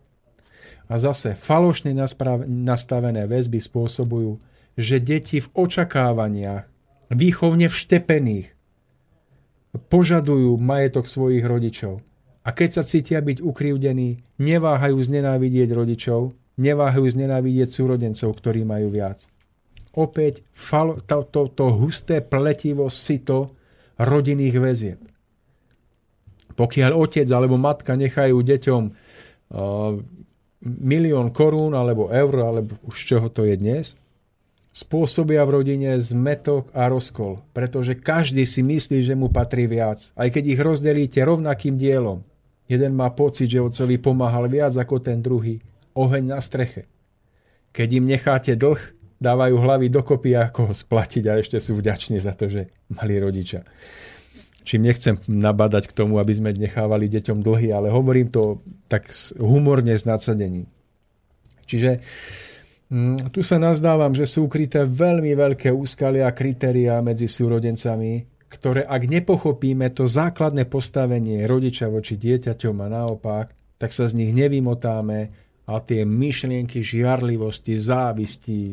[0.89, 1.97] A zase falošne
[2.45, 4.37] nastavené väzby spôsobujú,
[4.77, 6.69] že deti v očakávaniach,
[7.09, 8.53] výchovne vštepených,
[9.89, 12.05] požadujú majetok svojich rodičov.
[12.45, 19.25] A keď sa cítia byť ukrivdení, neváhajú znenávidieť rodičov, neváhajú znenávidieť súrodencov, ktorí majú viac.
[19.93, 20.41] Opäť
[21.05, 23.57] to, to, to husté pletivo sito
[23.99, 25.01] rodinných väzieb.
[26.59, 29.95] Pokiaľ otec alebo matka nechajú deťom uh,
[30.67, 33.95] milión korún alebo eur, alebo už čoho to je dnes,
[34.75, 40.29] spôsobia v rodine zmetok a rozkol, pretože každý si myslí, že mu patrí viac, aj
[40.35, 42.27] keď ich rozdelíte rovnakým dielom.
[42.69, 45.63] Jeden má pocit, že otcovi pomáhal viac ako ten druhý.
[45.97, 46.85] Oheň na streche.
[47.73, 48.79] Keď im necháte dlh,
[49.19, 53.65] dávajú hlavy dokopy, ako ho splatiť a ešte sú vďační za to, že mali rodiča.
[54.69, 59.09] Čím nechcem nabadať k tomu, aby sme nechávali deťom dlhy, ale hovorím to tak
[59.41, 60.69] humorne s nadsadením.
[61.65, 62.05] Čiže
[62.93, 68.85] mm, tu sa nazdávam, že sú ukryté veľmi veľké úskalia a kritériá medzi súrodencami, ktoré
[68.85, 75.48] ak nepochopíme to základné postavenie rodiča voči dieťaťom a naopak, tak sa z nich nevymotáme
[75.69, 78.73] a tie myšlienky žiarlivosti, závisti,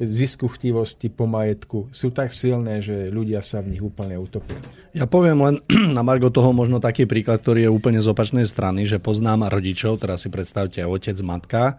[0.00, 4.56] ziskuchtivosti po majetku sú tak silné, že ľudia sa v nich úplne utopia.
[4.96, 5.54] Ja poviem len
[5.96, 10.00] na Margo toho možno taký príklad, ktorý je úplne z opačnej strany, že poznám rodičov,
[10.00, 11.76] teraz si predstavte otec, matka,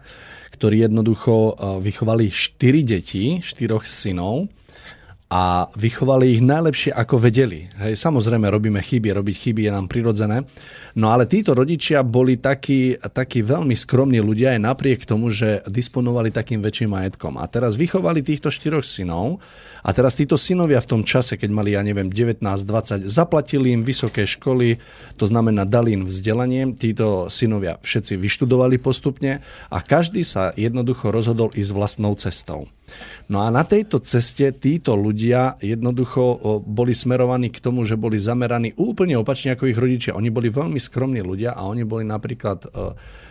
[0.54, 1.52] ktorí jednoducho eh,
[1.82, 4.46] vychovali štyri deti, štyroch synov
[5.28, 7.68] a vychovali ich najlepšie, ako vedeli.
[7.76, 10.48] Hej, samozrejme, robíme chyby, robiť chyby je nám prirodzené.
[10.96, 16.32] No ale títo rodičia boli takí, takí veľmi skromní ľudia aj napriek tomu, že disponovali
[16.32, 17.36] takým väčším majetkom.
[17.36, 19.44] A teraz vychovali týchto štyroch synov
[19.84, 24.24] a teraz títo synovia v tom čase, keď mali, ja neviem, 19-20, zaplatili im vysoké
[24.24, 24.80] školy,
[25.20, 26.72] to znamená dali im vzdelanie.
[26.72, 32.64] Títo synovia všetci vyštudovali postupne a každý sa jednoducho rozhodol ísť vlastnou cestou.
[33.28, 38.72] No a na tejto ceste títo ľudia jednoducho boli smerovaní k tomu, že boli zameraní
[38.80, 40.16] úplne opačne ako ich rodičia.
[40.16, 42.68] Oni boli veľmi skromní ľudia a oni boli napríklad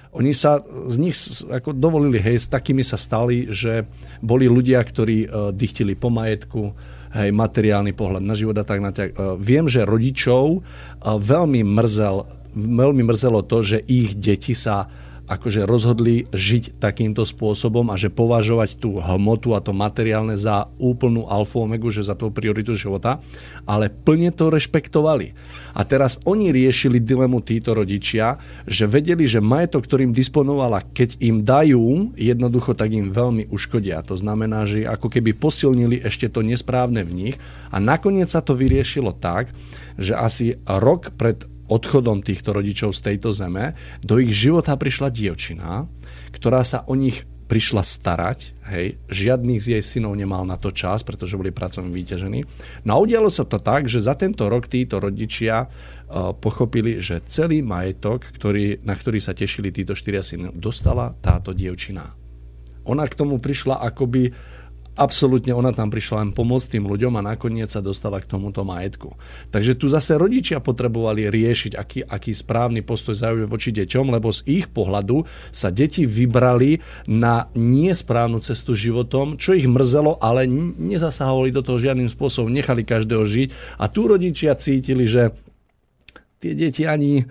[0.08, 1.14] oni sa z nich
[1.46, 3.86] ako dovolili, hej, s takými sa stali, že
[4.24, 6.74] boli ľudia, ktorí dychtili po majetku,
[7.14, 9.14] hej, materiálny pohľad na život a tak na tak.
[9.38, 10.64] Viem, že rodičov
[11.06, 12.24] veľmi mrzel,
[12.56, 14.90] veľmi mrzelo to, že ich deti sa
[15.28, 21.28] akože rozhodli žiť takýmto spôsobom a že považovať tú hmotu a to materiálne za úplnú
[21.28, 23.20] alfa omegu, že za tú prioritu života,
[23.68, 25.36] ale plne to rešpektovali.
[25.78, 31.44] A teraz oni riešili dilemu títo rodičia, že vedeli, že majetok, ktorým disponovala, keď im
[31.44, 34.02] dajú, jednoducho tak im veľmi uškodia.
[34.08, 37.36] To znamená, že ako keby posilnili ešte to nesprávne v nich
[37.70, 39.52] a nakoniec sa to vyriešilo tak,
[40.00, 45.86] že asi rok pred odchodom týchto rodičov z tejto zeme do ich života prišla dievčina,
[46.32, 51.00] ktorá sa o nich prišla starať, hej, žiadnych z jej synov nemal na to čas,
[51.08, 52.44] pretože boli pracovne vyťažení.
[52.84, 57.24] No a udialo sa to tak, že za tento rok títo rodičia uh, pochopili, že
[57.24, 62.12] celý majetok, ktorý, na ktorý sa tešili títo štyria syny, dostala táto dievčina.
[62.84, 64.36] Ona k tomu prišla akoby
[64.98, 69.14] absolútne ona tam prišla len pomôcť tým ľuďom a nakoniec sa dostala k tomuto majetku.
[69.54, 74.44] Takže tu zase rodičia potrebovali riešiť, aký, aký správny postoj zaujímavé voči deťom, lebo z
[74.50, 81.62] ich pohľadu sa deti vybrali na nesprávnu cestu životom, čo ich mrzelo, ale nezasahovali do
[81.62, 83.48] toho žiadnym spôsobom, nechali každého žiť
[83.78, 85.32] a tu rodičia cítili, že
[86.42, 87.26] tie deti ani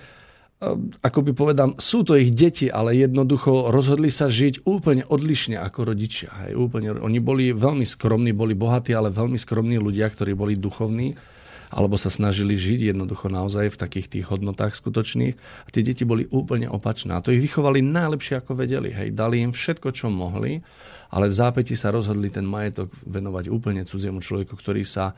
[1.05, 5.95] ako by povedám, sú to ich deti, ale jednoducho rozhodli sa žiť úplne odlišne ako
[5.95, 6.33] rodičia.
[6.47, 11.37] Hej, úplne, oni boli veľmi skromní, boli bohatí, ale veľmi skromní ľudia, ktorí boli duchovní
[11.67, 15.35] alebo sa snažili žiť jednoducho naozaj v takých tých hodnotách skutočných.
[15.67, 17.19] A tie deti boli úplne opačné.
[17.19, 18.95] A to ich vychovali najlepšie, ako vedeli.
[18.95, 20.63] Hej, dali im všetko, čo mohli,
[21.11, 25.15] ale v zápäti sa rozhodli ten majetok venovať úplne cudziemu človeku, ktorý sa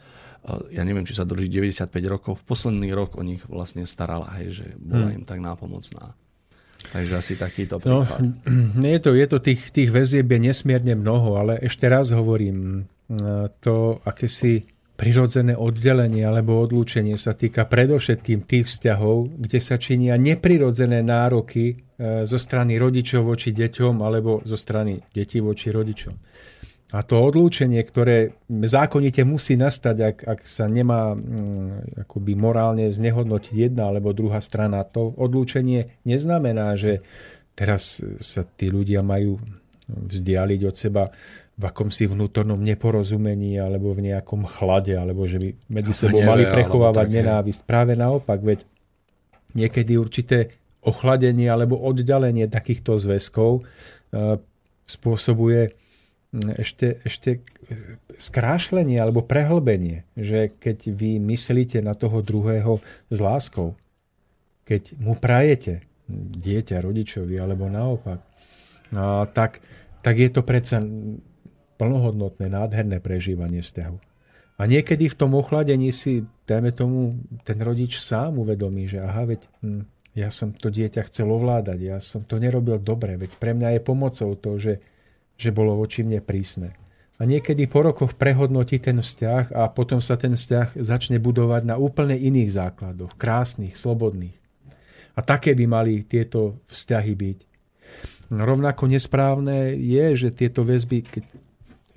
[0.72, 4.64] ja neviem, či sa drží 95 rokov, v posledný rok o nich vlastne starala, hej,
[4.64, 5.16] že bola hmm.
[5.20, 6.16] im tak nápomocná.
[6.88, 8.20] Takže asi takýto no, príklad.
[8.78, 12.88] No, je to, je to tých, tých väzieb je nesmierne mnoho, ale ešte raz hovorím,
[13.60, 21.06] to akési prirodzené oddelenie alebo odlúčenie sa týka predovšetkým tých vzťahov, kde sa činia neprirodzené
[21.06, 21.74] nároky e,
[22.26, 26.18] zo strany rodičov voči deťom alebo zo strany detí voči rodičom.
[26.88, 33.54] A to odlúčenie, ktoré zákonite musí nastať, ak, ak sa nemá mm, akoby morálne znehodnotiť
[33.68, 37.04] jedna alebo druhá strana, to odlúčenie neznamená, že
[37.52, 39.36] teraz sa tí ľudia majú
[39.88, 41.12] vzdialiť od seba
[41.58, 47.08] v akomsi vnútornom neporozumení alebo v nejakom chlade, alebo že by medzi sebou mali prechovávať
[47.20, 47.68] nenávisť.
[47.68, 48.64] Práve naopak, veď
[49.52, 50.56] niekedy určité
[50.86, 53.62] ochladenie alebo oddalenie takýchto zväzkov e,
[54.86, 55.74] spôsobuje
[56.32, 57.40] ešte, ešte
[58.20, 63.78] skrášlenie alebo prehlbenie, že keď vy myslíte na toho druhého s láskou,
[64.68, 68.20] keď mu prajete dieťa rodičovi alebo naopak,
[68.92, 69.60] a tak,
[70.00, 70.80] tak je to predsa
[71.76, 73.98] plnohodnotné, nádherné prežívanie vzťahu.
[74.58, 79.40] A niekedy v tom ochladení si, dajme tomu, ten rodič sám uvedomí, že aha, veď
[79.62, 79.82] hm,
[80.18, 83.80] ja som to dieťa chcel ovládať, ja som to nerobil dobre, veď pre mňa je
[83.86, 84.82] pomocou to, že,
[85.38, 86.74] že bolo voči mne prísne.
[87.18, 91.74] A niekedy po rokoch prehodnotí ten vzťah a potom sa ten vzťah začne budovať na
[91.78, 94.34] úplne iných základoch, krásnych, slobodných.
[95.18, 97.38] A také by mali tieto vzťahy byť.
[98.34, 101.24] No, rovnako nesprávne je, že tieto väzby, keď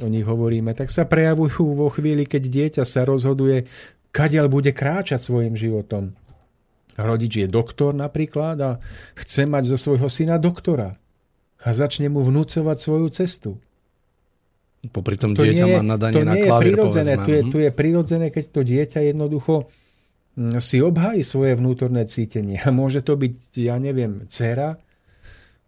[0.01, 3.69] o nich hovoríme, tak sa prejavujú vo chvíli, keď dieťa sa rozhoduje,
[4.09, 6.17] kadiaľ bude kráčať svojim životom.
[6.97, 8.71] Rodič je doktor napríklad a
[9.13, 10.97] chce mať zo svojho syna doktora
[11.61, 13.51] a začne mu vnúcovať svoju cestu.
[14.89, 17.69] Popri tom to dieťa nie, má nadanie to na klavír, je tu je, tu je
[17.69, 19.69] prirodzené, keď to dieťa jednoducho
[20.33, 22.57] mm, si obhájí svoje vnútorné cítenie.
[22.65, 24.81] A môže to byť, ja neviem, dcera,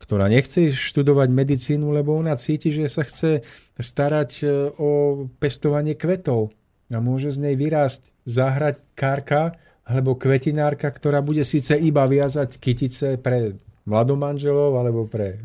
[0.01, 3.45] ktorá nechce študovať medicínu, lebo ona cíti, že sa chce
[3.77, 4.45] starať e,
[4.81, 4.89] o
[5.37, 6.49] pestovanie kvetov.
[6.89, 9.53] A môže z nej vyrásť záhrať kárka
[9.85, 15.37] alebo kvetinárka, ktorá bude síce iba viazať kytice pre mladomanželov alebo pre e,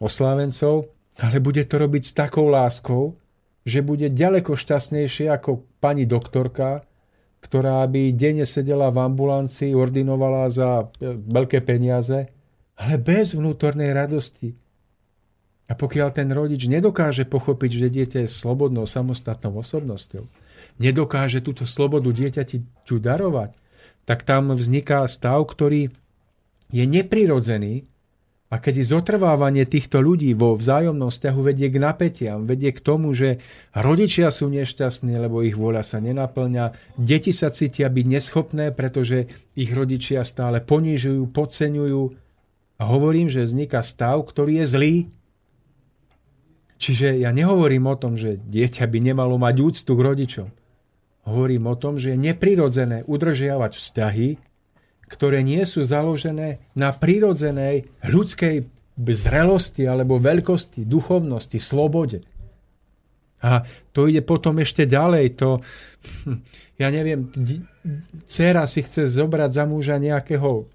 [0.00, 0.88] oslávencov,
[1.20, 3.16] ale bude to robiť s takou láskou,
[3.64, 6.82] že bude ďaleko šťastnejšie ako pani doktorka,
[7.40, 12.28] ktorá by denne sedela v ambulancii, ordinovala za e, veľké peniaze
[12.80, 14.56] ale bez vnútornej radosti.
[15.70, 20.26] A pokiaľ ten rodič nedokáže pochopiť, že dieťa je slobodnou, samostatnou osobnosťou,
[20.82, 23.54] nedokáže túto slobodu dieťati darovať,
[24.02, 25.94] tak tam vzniká stav, ktorý
[26.70, 27.86] je neprirodzený
[28.50, 33.38] a keď zotrvávanie týchto ľudí vo vzájomnom vzťahu vedie k napätiam, vedie k tomu, že
[33.70, 39.70] rodičia sú nešťastní, lebo ich vôľa sa nenaplňa, deti sa cítia byť neschopné, pretože ich
[39.70, 42.02] rodičia stále ponižujú, podceňujú,
[42.80, 44.94] a hovorím, že vzniká stav, ktorý je zlý.
[46.80, 50.48] Čiže ja nehovorím o tom, že dieťa by nemalo mať úctu k rodičom.
[51.28, 54.28] Hovorím o tom, že je neprirodzené udržiavať vzťahy,
[55.10, 58.62] ktoré nie sú založené na prirodzenej ľudskej
[58.94, 62.22] zrelosti alebo veľkosti, duchovnosti, slobode.
[63.40, 65.26] A to ide potom ešte ďalej.
[65.40, 65.58] To,
[66.80, 67.26] ja neviem,
[68.28, 70.68] dcera si chce zobrať za muža nejakého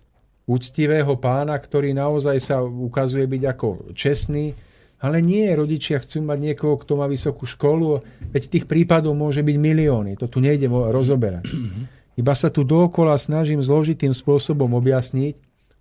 [0.45, 3.67] úctivého pána, ktorý naozaj sa ukazuje byť ako
[3.97, 4.53] čestný,
[5.01, 8.01] ale nie, rodičia chcú mať niekoho, kto má vysokú školu,
[8.33, 11.45] veď tých prípadov môže byť milióny, to tu nejde rozoberať.
[12.15, 15.35] Iba sa tu dookola snažím zložitým spôsobom objasniť,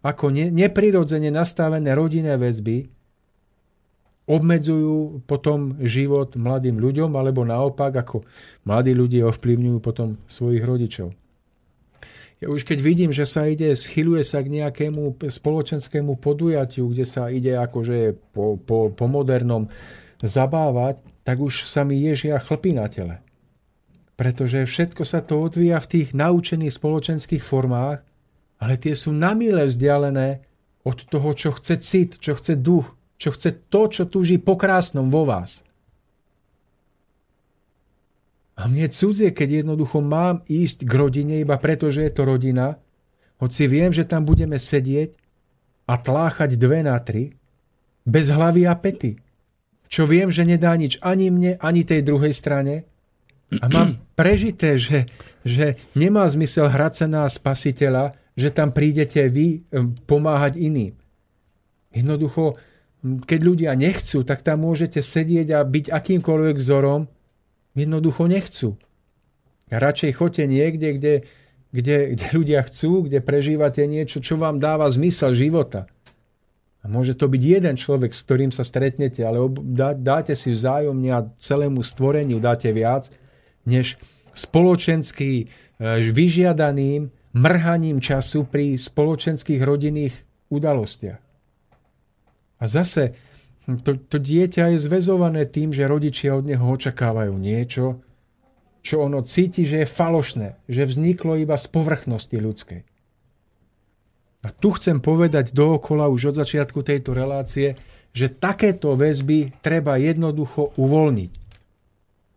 [0.05, 2.91] ako ne, neprirodzene nastavené rodinné väzby
[4.25, 8.25] obmedzujú potom život mladým ľuďom, alebo naopak, ako
[8.65, 11.13] mladí ľudia ovplyvňujú potom svojich rodičov.
[12.43, 17.33] Ja už keď vidím, že sa ide, schyluje sa k nejakému spoločenskému podujatiu, kde sa
[17.33, 19.71] ide akože po, po, po modernom
[20.21, 23.24] zabávať, tak už sa mi ježia chlpy na tele.
[24.15, 28.07] Pretože všetko sa to odvíja v tých naučených spoločenských formách,
[28.63, 30.47] ale tie sú namile vzdialené
[30.87, 32.87] od toho, čo chce cit, čo chce duch,
[33.19, 35.65] čo chce to, čo túži po krásnom vo vás.
[38.55, 42.79] A mne cudzie, keď jednoducho mám ísť k rodine iba preto, že je to rodina,
[43.43, 45.11] hoci viem, že tam budeme sedieť
[45.91, 47.35] a tláchať dve na tri,
[48.07, 49.19] bez hlavy a pety.
[49.91, 52.87] Čo viem, že nedá nič ani mne, ani tej druhej strane.
[53.61, 55.07] A mám prežité, že,
[55.45, 59.63] že nemá zmysel hrať sa na spasiteľa, že tam prídete vy
[60.09, 60.95] pomáhať iným.
[61.95, 62.59] Jednoducho,
[63.05, 67.07] keď ľudia nechcú, tak tam môžete sedieť a byť akýmkoľvek vzorom,
[67.79, 68.69] jednoducho nechcú.
[69.71, 71.15] Radšej choďte niekde, kde,
[71.71, 75.87] kde, kde ľudia chcú, kde prežívate niečo, čo vám dáva zmysel života.
[76.85, 79.41] A môže to byť jeden človek, s ktorým sa stretnete, ale
[79.73, 83.09] dá, dáte si vzájomne a celému stvoreniu dáte viac,
[83.65, 84.01] než
[84.35, 85.47] spoločenský e,
[86.11, 90.15] vyžiadaným mrhaním času pri spoločenských rodinných
[90.51, 91.21] udalostiach.
[92.63, 93.19] A zase
[93.65, 98.05] to, to dieťa je zväzované tým, že rodičia od neho očakávajú niečo,
[98.85, 102.81] čo ono cíti, že je falošné, že vzniklo iba z povrchnosti ľudskej.
[104.45, 107.81] A tu chcem povedať dookola už od začiatku tejto relácie,
[108.13, 111.33] že takéto väzby treba jednoducho uvoľniť.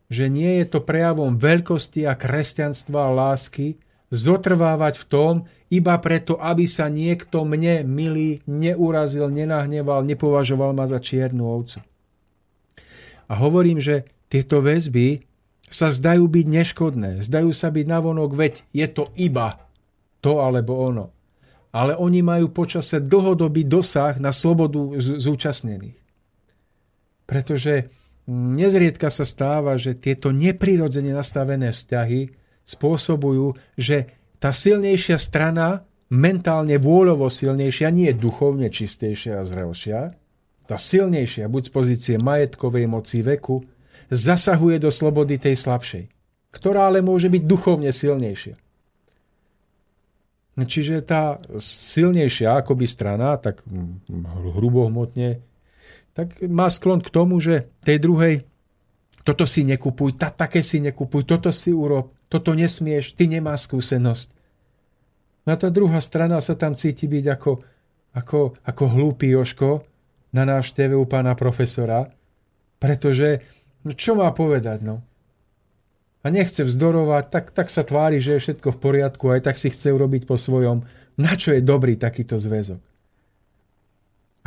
[0.07, 3.75] Že nie je to prejavom veľkosti a kresťanstva a lásky
[4.07, 5.33] zotrvávať v tom,
[5.67, 11.83] iba preto, aby sa niekto mne, milý, neurazil, nenahneval, nepovažoval ma za čiernu ovcu.
[13.27, 15.27] A hovorím, že tieto väzby
[15.67, 19.59] sa zdajú byť neškodné, zdajú sa byť navonok, veď je to iba
[20.23, 21.11] to alebo ono.
[21.77, 25.99] ale oni majú počase dlhodobý dosah na slobodu zúčastnených.
[27.27, 27.91] Pretože
[28.27, 32.29] nezriedka sa stáva, že tieto neprirodzene nastavené vzťahy
[32.67, 39.99] spôsobujú, že tá silnejšia strana, mentálne vôľovo silnejšia, nie je duchovne čistejšia a zrelšia,
[40.67, 43.63] tá silnejšia, buď z pozície majetkovej moci veku,
[44.11, 46.11] zasahuje do slobody tej slabšej,
[46.51, 48.55] ktorá ale môže byť duchovne silnejšia.
[50.57, 53.61] Čiže tá silnejšia akoby strana, tak
[54.57, 55.39] hrubohmotne,
[56.17, 58.35] tak má sklon k tomu, že tej druhej
[59.21, 64.33] toto si nekupuj, ta, také si nekupuj, toto si urob, toto nesmieš, ty nemáš skúsenosť.
[65.45, 67.51] No a tá druhá strana sa tam cíti byť ako,
[68.17, 69.85] ako, ako hlúpy Joško
[70.33, 72.09] na návšteve u pána profesora,
[72.81, 73.45] pretože
[73.85, 75.05] no čo má povedať, no?
[76.25, 79.69] a nechce vzdorovať, tak, tak sa tvári, že je všetko v poriadku, aj tak si
[79.71, 80.83] chce urobiť po svojom.
[81.15, 82.83] Na čo je dobrý takýto zväzok?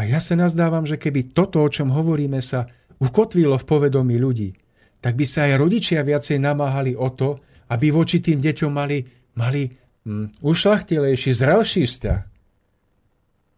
[0.00, 2.64] A ja sa nazdávam, že keby toto, o čom hovoríme, sa
[2.96, 4.56] ukotvilo v povedomí ľudí,
[5.04, 7.36] tak by sa aj rodičia viacej namáhali o to,
[7.68, 9.04] aby voči tým deťom mali,
[9.36, 9.68] mali
[10.08, 12.20] hm, ušlachtilejší, zrelší vzťah.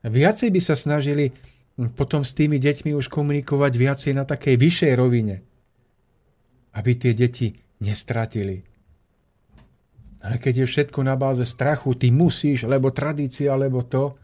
[0.02, 4.92] Viacej by sa snažili hm, potom s tými deťmi už komunikovať viacej na takej vyššej
[4.98, 5.46] rovine.
[6.74, 8.66] Aby tie deti nestratili.
[10.26, 14.18] Ale keď je všetko na báze strachu, ty musíš, lebo tradícia, lebo to,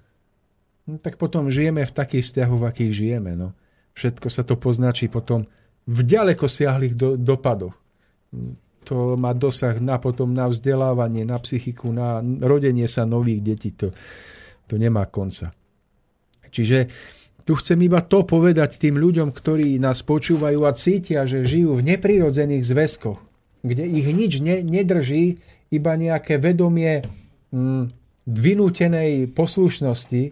[0.88, 3.36] no, tak potom žijeme v takých vzťahoch, v akých žijeme.
[3.36, 3.52] No.
[3.92, 5.44] Všetko sa to poznačí potom
[5.84, 7.76] v ďaleko siahlých do, dopadoch.
[8.88, 13.70] To má dosah na potom na vzdelávanie, na psychiku, na rodenie sa nových detí.
[13.76, 13.92] To,
[14.64, 15.52] to nemá konca.
[16.48, 16.88] Čiže
[17.44, 21.96] tu chcem iba to povedať tým ľuďom, ktorí nás počúvajú a cítia, že žijú v
[21.96, 23.28] neprirodzených zväzkoch
[23.62, 27.02] kde ich nič ne, nedrží, iba nejaké vedomie
[27.52, 27.92] mm,
[28.28, 30.22] vynútenej poslušnosti,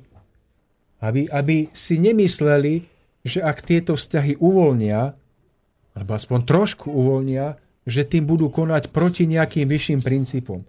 [1.02, 2.84] aby, aby si nemysleli,
[3.26, 5.12] že ak tieto vzťahy uvoľnia,
[5.96, 7.56] alebo aspoň trošku uvoľnia,
[7.86, 10.60] že tým budú konať proti nejakým vyšším princípom.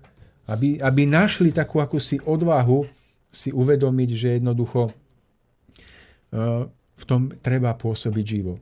[0.47, 2.87] Aby, aby našli takú akúsi odvahu
[3.27, 8.55] si uvedomiť, že jednoducho uh, v tom treba pôsobiť živo.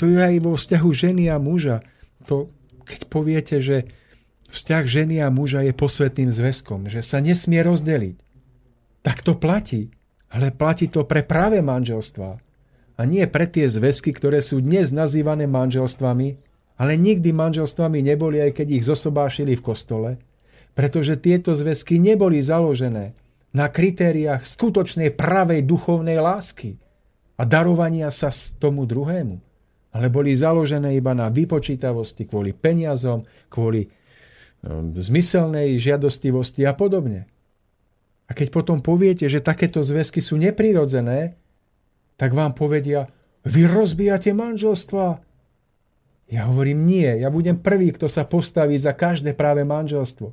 [0.00, 1.84] To je aj vo vzťahu ženy a muža.
[2.26, 2.50] To,
[2.88, 3.86] keď poviete, že
[4.50, 8.16] vzťah ženy a muža je posvetným zväzkom, že sa nesmie rozdeliť,
[9.04, 9.92] tak to platí.
[10.30, 12.38] Ale platí to pre práve manželstva.
[12.96, 16.28] A nie pre tie zväzky, ktoré sú dnes nazývané manželstvami,
[16.80, 20.10] ale nikdy manželstvami neboli, aj keď ich zosobášili v kostole,
[20.72, 23.12] pretože tieto zväzky neboli založené
[23.50, 26.78] na kritériách skutočnej pravej duchovnej lásky
[27.36, 28.30] a darovania sa
[28.60, 29.50] tomu druhému
[29.90, 33.90] ale boli založené iba na vypočítavosti kvôli peniazom, kvôli
[34.62, 37.26] no, zmyselnej žiadostivosti a podobne.
[38.30, 41.34] A keď potom poviete, že takéto zväzky sú neprirodzené,
[42.14, 43.10] tak vám povedia,
[43.42, 45.18] vy rozbijate manželstva.
[46.30, 50.30] Ja hovorím, nie, ja budem prvý, kto sa postaví za každé práve manželstvo.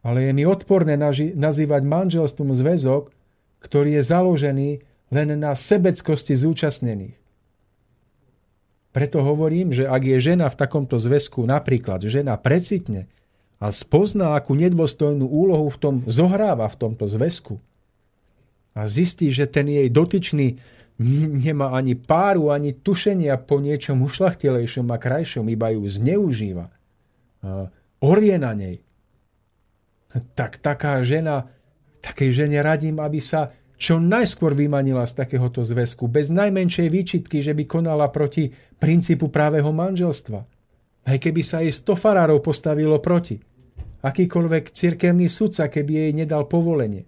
[0.00, 0.96] Ale je mi odporné
[1.36, 3.12] nazývať manželstvom zväzok,
[3.60, 4.70] ktorý je založený
[5.12, 7.18] len na sebeckosti zúčastnených.
[8.96, 13.12] Preto hovorím, že ak je žena v takomto zväzku, napríklad žena precitne
[13.56, 17.56] a spozná, akú nedôstojnú úlohu v tom zohráva v tomto zväzku.
[18.76, 20.60] A zistí, že ten jej dotyčný
[21.44, 26.72] nemá ani páru, ani tušenia po niečom ušlachtilejšom a krajšom, iba ju zneužíva,
[28.00, 28.80] orie na nej,
[30.32, 31.52] tak taká žena,
[32.00, 37.52] takej žene radím, aby sa čo najskôr vymanila z takéhoto zväzku, bez najmenšej výčitky, že
[37.52, 40.55] by konala proti princípu právého manželstva.
[41.06, 43.38] Aj keby sa jej sto farárov postavilo proti.
[44.02, 47.06] Akýkoľvek cirkevný sudca, keby jej nedal povolenie.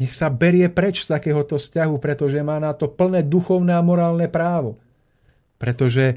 [0.00, 4.30] Nech sa berie preč z takéhoto vzťahu, pretože má na to plné duchovné a morálne
[4.32, 4.80] právo.
[5.60, 6.16] Pretože e,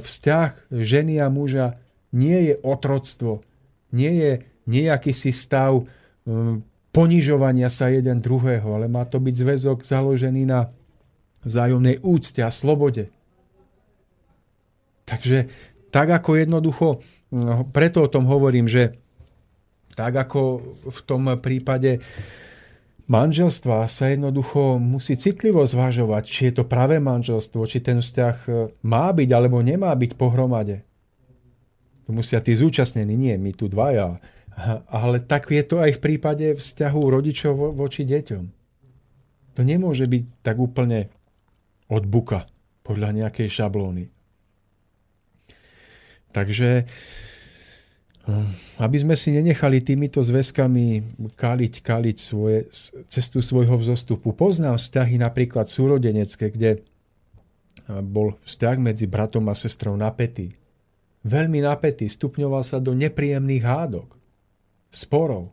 [0.00, 1.78] vzťah ženy a muža
[2.10, 3.46] nie je otroctvo,
[3.94, 4.32] nie je
[4.66, 5.84] nejaký si stav e,
[6.90, 10.74] ponižovania sa jeden druhého, ale má to byť zväzok založený na
[11.46, 13.12] vzájomnej úcte a slobode.
[15.04, 15.46] Takže
[15.94, 16.98] tak ako jednoducho,
[17.30, 18.98] no, preto o tom hovorím, že
[19.94, 22.02] tak ako v tom prípade
[23.06, 28.50] manželstva sa jednoducho musí citlivo zvažovať, či je to pravé manželstvo, či ten vzťah e,
[28.82, 30.82] má byť alebo nemá byť pohromade.
[32.04, 34.18] To musia tí zúčastnení, nie my tu dvaja,
[34.98, 38.44] ale tak je to aj v prípade vzťahu rodičov voči deťom.
[39.54, 41.06] To nemôže byť tak úplne
[41.86, 42.50] od buka,
[42.82, 44.13] podľa nejakej šablóny.
[46.34, 46.90] Takže
[48.80, 51.04] Aby sme si nenechali týmito zväzkami
[51.36, 52.72] kaliť, kaliť svoje,
[53.04, 54.32] cestu svojho vzostupu.
[54.32, 56.80] Poznám vzťahy napríklad súrodenecké, kde
[57.84, 60.56] bol vzťah medzi bratom a sestrou napätý.
[61.24, 64.16] Veľmi napätý, stupňoval sa do nepríjemných hádok,
[64.88, 65.52] sporov.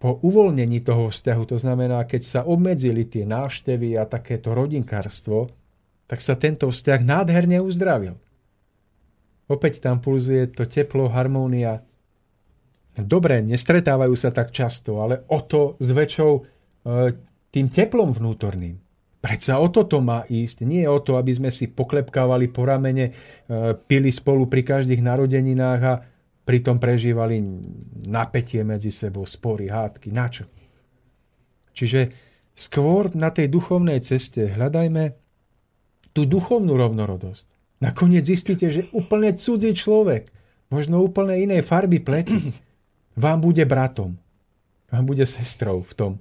[0.00, 5.52] Po uvoľnení toho vzťahu, to znamená, keď sa obmedzili tie návštevy a takéto rodinkárstvo,
[6.08, 8.16] tak sa tento vzťah nádherne uzdravil.
[9.48, 11.80] Opäť tam pulzuje to teplo, harmónia.
[12.98, 16.40] Dobre, nestretávajú sa tak často, ale o to s väčšou e,
[17.48, 18.76] tým teplom vnútorným.
[19.18, 23.12] Predsa o toto má ísť, nie o to, aby sme si poklepkávali po ramene, e,
[23.74, 25.94] pili spolu pri každých narodeninách a
[26.44, 27.40] pritom prežívali
[28.08, 30.08] napätie medzi sebou, spory, hádky.
[30.12, 30.44] Na čo?
[31.76, 32.10] Čiže
[32.52, 35.14] skôr na tej duchovnej ceste hľadajme
[36.16, 37.57] tú duchovnú rovnorodosť.
[37.78, 40.34] Nakoniec zistíte, že úplne cudzí človek,
[40.66, 42.50] možno úplne inej farby pleti,
[43.22, 44.18] vám bude bratom,
[44.90, 46.12] vám bude sestrou v tom,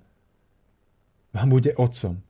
[1.34, 2.21] vám bude otcom.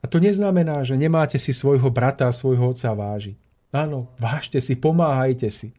[0.00, 3.36] A to neznamená, že nemáte si svojho brata a svojho otca vážiť.
[3.72, 5.72] Áno, vážte si, pomáhajte si.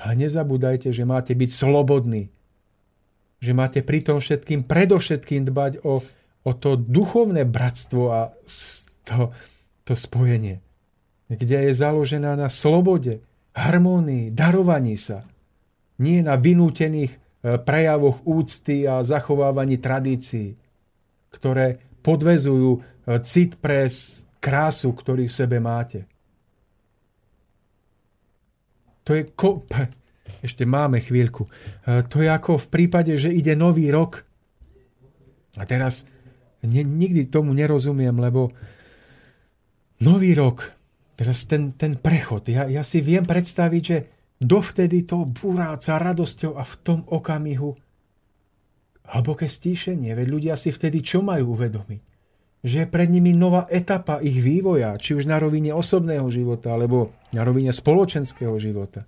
[0.00, 2.32] Ale nezabúdajte, že máte byť slobodní.
[3.44, 6.00] Že máte pri tom všetkým predovšetkým dbať o,
[6.44, 8.32] o to duchovné bratstvo a
[9.04, 9.28] to,
[9.84, 10.64] to spojenie
[11.30, 13.22] kde je založená na slobode,
[13.54, 15.22] harmónii, darovaní sa.
[16.02, 17.18] Nie na vynútených e,
[17.62, 20.58] prejavoch úcty a zachovávaní tradícií,
[21.30, 22.80] ktoré podvezujú e,
[23.22, 23.86] cit pre
[24.42, 26.08] krásu, ktorý v sebe máte.
[29.06, 29.22] To je...
[29.30, 29.62] Ko...
[30.46, 31.46] Ešte máme chvíľku.
[31.84, 34.24] E, to je ako v prípade, že ide nový rok.
[35.58, 36.06] A teraz
[36.64, 38.54] nikdy tomu nerozumiem, lebo
[40.00, 40.79] nový rok
[41.20, 43.98] Teraz ten, ten prechod, ja, ja si viem predstaviť, že
[44.40, 47.76] dovtedy to buráca radosťou a v tom okamihu
[49.04, 52.00] hlboké stíšenie, veď ľudia si vtedy čo majú uvedomiť?
[52.64, 57.12] Že je pred nimi nová etapa ich vývoja, či už na rovine osobného života, alebo
[57.36, 59.04] na rovine spoločenského života.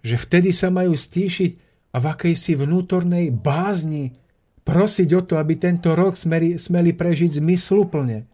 [0.00, 1.50] Že vtedy sa majú stíšiť
[1.92, 4.16] a v akejsi vnútornej bázni
[4.64, 8.24] prosiť o to, aby tento rok smeli, smeli prežiť zmysluplne.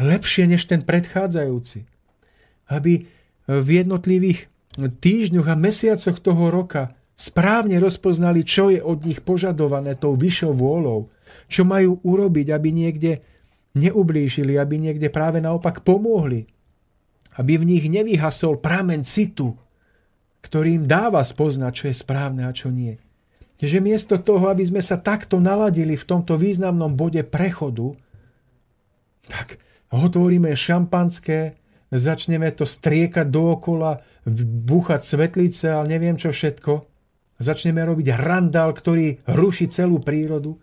[0.00, 1.95] Lepšie než ten predchádzajúci
[2.70, 3.06] aby
[3.46, 10.18] v jednotlivých týždňoch a mesiacoch toho roka správne rozpoznali, čo je od nich požadované tou
[10.18, 11.08] vyššou vôľou,
[11.48, 13.24] čo majú urobiť, aby niekde
[13.76, 16.44] neublížili, aby niekde práve naopak pomohli,
[17.40, 19.56] aby v nich nevyhasol pramen citu,
[20.44, 23.00] ktorý im dáva spoznať, čo je správne a čo nie.
[23.56, 27.96] Že miesto toho, aby sme sa takto naladili v tomto významnom bode prechodu,
[29.26, 29.56] tak
[29.88, 31.56] otvoríme šampanské,
[31.90, 34.02] začneme to striekať dookola,
[34.66, 36.72] búchať svetlice a neviem čo všetko.
[37.36, 40.56] Začneme robiť randál, ktorý ruší celú prírodu.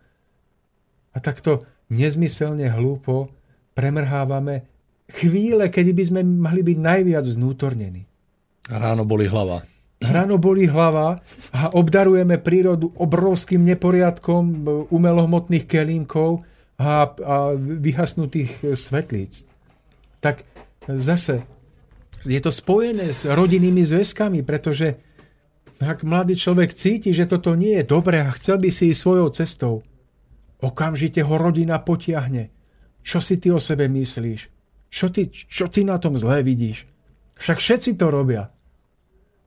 [1.14, 1.64] A takto
[1.94, 3.30] nezmyselne hlúpo
[3.78, 4.66] premrhávame
[5.14, 8.10] chvíle, kedy by sme mali byť najviac znútornení.
[8.66, 9.62] Ráno boli hlava.
[10.04, 11.24] Ráno boli hlava
[11.56, 14.44] a obdarujeme prírodu obrovským neporiadkom
[14.92, 16.44] umelohmotných kelínkov
[16.76, 19.48] a, a vyhasnutých svetlíc.
[20.20, 20.44] Tak
[20.88, 21.44] zase
[22.24, 24.96] je to spojené s rodinnými zväzkami, pretože
[25.84, 29.28] ak mladý človek cíti, že toto nie je dobré a chcel by si ísť svojou
[29.34, 29.74] cestou,
[30.64, 32.48] okamžite ho rodina potiahne.
[33.04, 34.48] Čo si ty o sebe myslíš?
[34.88, 36.88] Čo ty, čo ty na tom zlé vidíš?
[37.36, 38.48] Však všetci to robia.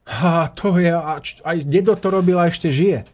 [0.07, 0.93] A to je,
[1.41, 3.09] aj dedo to robil a ešte žije.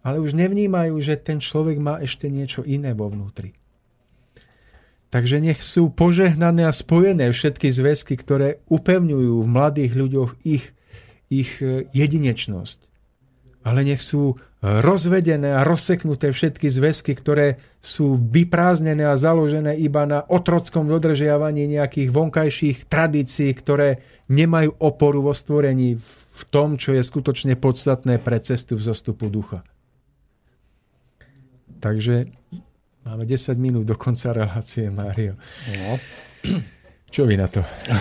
[0.00, 3.52] Ale už nevnímajú, že ten človek má ešte niečo iné vo vnútri.
[5.10, 10.70] Takže nech sú požehnané a spojené všetky zväzky, ktoré upevňujú v mladých ľuďoch ich,
[11.26, 12.86] ich e, jedinečnosť.
[13.66, 20.20] Ale nech sú rozvedené a rozseknuté všetky zväzky, ktoré sú vyprázdnené a založené iba na
[20.20, 27.56] otrockom dodržiavaní nejakých vonkajších tradícií, ktoré nemajú oporu vo stvorení v tom, čo je skutočne
[27.56, 29.64] podstatné pre cestu zostupu ducha.
[31.80, 32.28] Takže
[33.10, 35.34] Máme 10 minút do konca relácie, Mário.
[35.66, 35.98] No.
[37.10, 37.58] Čo vy na to?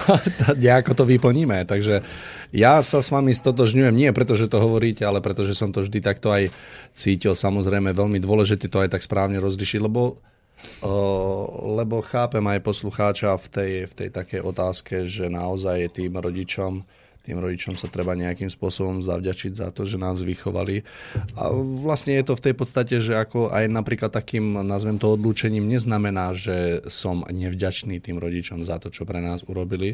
[0.61, 1.65] Nejako to vyplníme.
[1.65, 2.05] Takže
[2.53, 5.81] ja sa s vami stotožňujem, nie preto, že to hovoríte, ale preto, že som to
[5.81, 6.53] vždy takto aj
[6.93, 7.33] cítil.
[7.33, 10.21] Samozrejme, veľmi dôležité to aj tak správne rozlišiť, lebo,
[11.73, 16.85] lebo chápem aj poslucháča v tej, v tej takej otázke, že naozaj je tým rodičom
[17.29, 20.81] tým rodičom sa treba nejakým spôsobom zavďačiť za to, že nás vychovali.
[21.37, 25.69] A vlastne je to v tej podstate, že ako aj napríklad takým, nazvem to odlúčením,
[25.69, 29.93] neznamená, že som nevďačný tým rodičom za to, čo pre nás urobili.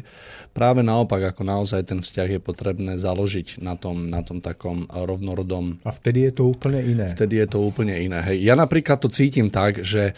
[0.56, 5.84] Práve naopak, ako naozaj ten vzťah je potrebné založiť na tom, na tom takom rovnorodom.
[5.84, 7.12] A vtedy je to úplne iné.
[7.12, 8.24] Vtedy je to úplne iné.
[8.32, 8.40] Hej.
[8.40, 10.16] Ja napríklad to cítim tak, že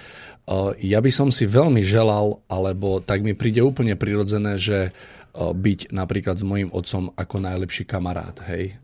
[0.80, 4.94] ja by som si veľmi želal, alebo tak mi príde úplne prirodzené, že
[5.38, 8.74] byť napríklad s mojim otcom ako najlepší kamarát, hej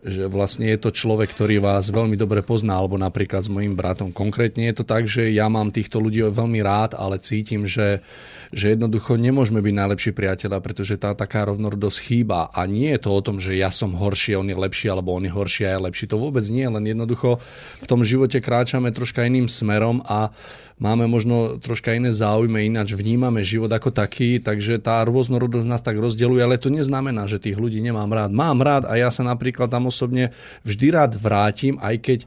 [0.00, 4.16] že vlastne je to človek, ktorý vás veľmi dobre pozná, alebo napríklad s mojim bratom.
[4.16, 8.00] Konkrétne je to tak, že ja mám týchto ľudí veľmi rád, ale cítim, že,
[8.48, 12.48] že jednoducho nemôžeme byť najlepší priateľa, pretože tá taká rovnorodosť chýba.
[12.48, 15.28] A nie je to o tom, že ja som horší, on je lepší, alebo on
[15.28, 16.08] je horší a je lepší.
[16.08, 17.36] To vôbec nie, len jednoducho
[17.84, 20.32] v tom živote kráčame troška iným smerom a
[20.80, 26.00] máme možno troška iné záujme, ináč vnímame život ako taký, takže tá rôznorodosť nás tak
[26.00, 28.32] rozdeluje, ale to neznamená, že tých ľudí nemám rád.
[28.32, 30.30] Mám rád a ja sa napríklad tam osobne
[30.62, 32.20] vždy rád vrátim, aj keď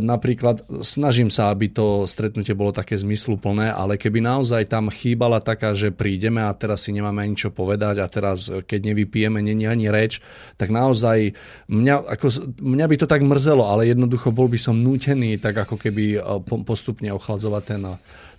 [0.00, 5.72] napríklad snažím sa, aby to stretnutie bolo také zmysluplné, ale keby naozaj tam chýbala taká,
[5.72, 9.88] že prídeme a teraz si nemáme ani čo povedať a teraz keď nevypijeme, není ani
[9.88, 10.20] reč,
[10.60, 11.32] tak naozaj
[11.72, 12.26] mňa, ako,
[12.60, 16.40] mňa by to tak mrzelo, ale jednoducho bol by som nútený tak ako keby e,
[16.68, 17.82] postupne ochladzovať ten,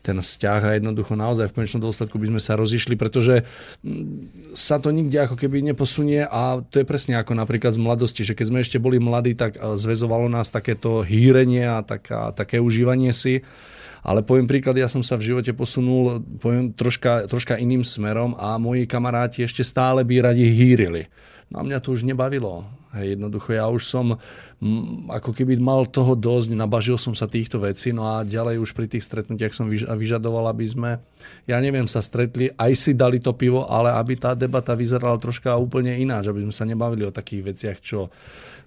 [0.04, 3.48] ten vzťah a jednoducho naozaj v konečnom dôsledku by sme sa rozišli, pretože
[3.82, 8.28] mm, sa to nikde ako keby neposunie a to je presne ako napríklad z mladosti,
[8.28, 12.60] že keď sme ešte boli mladí, tak eh, zväzovalo nás takéto hýrenie a taká, také
[12.60, 13.40] užívanie si.
[14.04, 18.60] Ale poviem príklad, ja som sa v živote posunul poviem, troška, troška iným smerom a
[18.60, 21.08] moji kamaráti ešte stále by radi hýrili.
[21.48, 22.68] No a mňa to už nebavilo.
[22.94, 24.06] Hej, jednoducho ja už som
[24.62, 28.78] m, ako keby mal toho dosť, nabažil som sa týchto vecí, no a ďalej už
[28.78, 31.02] pri tých stretnutiach som vyžadoval, aby sme,
[31.50, 35.58] ja neviem, sa stretli, aj si dali to pivo, ale aby tá debata vyzerala troška
[35.58, 38.14] úplne ináč, aby sme sa nebavili o takých veciach, čo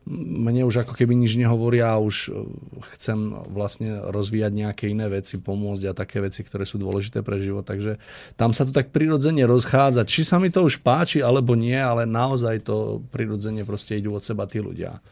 [0.06, 2.46] mne už ako keby nič nehovoria a už e,
[2.94, 7.66] chcem vlastne rozvíjať nejaké iné veci, pomôcť a také veci, ktoré sú dôležité pre život.
[7.66, 7.98] Takže
[8.38, 10.06] tam sa to tak prirodzene rozchádza.
[10.06, 14.22] Či sa mi to už páči alebo nie, ale naozaj to prirodzene proste idú od
[14.22, 15.02] seba tí ľudia.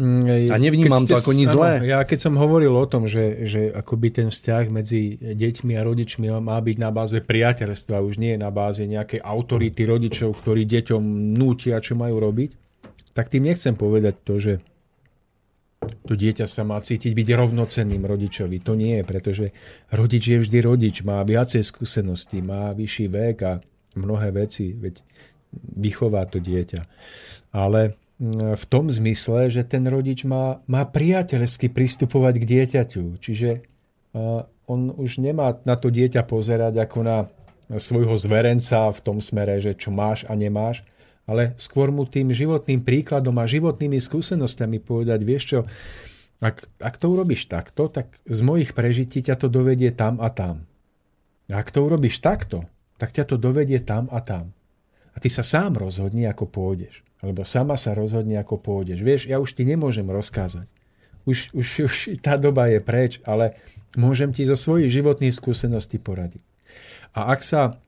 [0.00, 1.84] Mm, a nevnímam ste, to ako nič zlé.
[1.84, 6.32] Ja keď som hovoril o tom, že, že akoby ten vzťah medzi deťmi a rodičmi
[6.40, 11.76] má byť na báze priateľstva, už nie na báze nejakej autority rodičov, ktorí deťom nútia,
[11.84, 12.61] čo majú robiť,
[13.12, 14.52] tak tým nechcem povedať to, že
[16.06, 18.62] to dieťa sa má cítiť byť rovnocenným rodičovi.
[18.62, 19.46] To nie je, pretože
[19.90, 23.52] rodič je vždy rodič, má viacej skúseností, má vyšší vek a
[23.98, 25.02] mnohé veci, veď
[25.76, 26.80] vychová to dieťa.
[27.52, 33.18] Ale mm, v tom zmysle, že ten rodič má, má priateľsky pristupovať k dieťaťu.
[33.18, 33.50] Čiže
[34.68, 37.18] on už nemá na to dieťa pozerať ako na
[37.80, 40.84] svojho zverenca v tom smere, že čo máš a nemáš,
[41.32, 45.58] ale skôr mu tým životným príkladom a životnými skúsenostiami povedať, vieš čo,
[46.44, 50.68] ak, ak to urobíš takto, tak z mojich prežití ťa to dovedie tam a tam.
[51.48, 52.68] A ak to urobíš takto,
[53.00, 54.52] tak ťa to dovedie tam a tam.
[55.12, 57.00] A ty sa sám rozhodni, ako pôjdeš.
[57.22, 59.00] Alebo sama sa rozhodni, ako pôjdeš.
[59.00, 60.66] Vieš, ja už ti nemôžem rozkázať.
[61.22, 61.94] Už, už, už
[62.26, 63.56] tá doba je preč, ale
[63.94, 66.42] môžem ti zo svojich životných skúseností poradiť.
[67.14, 67.78] A ak sa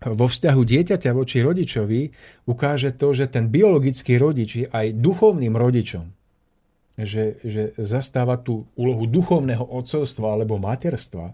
[0.00, 2.00] vo vzťahu dieťaťa voči rodičovi
[2.48, 6.08] ukáže to, že ten biologický rodič je aj duchovným rodičom.
[7.00, 11.32] Že, že zastáva tú úlohu duchovného otcovstva alebo materstva,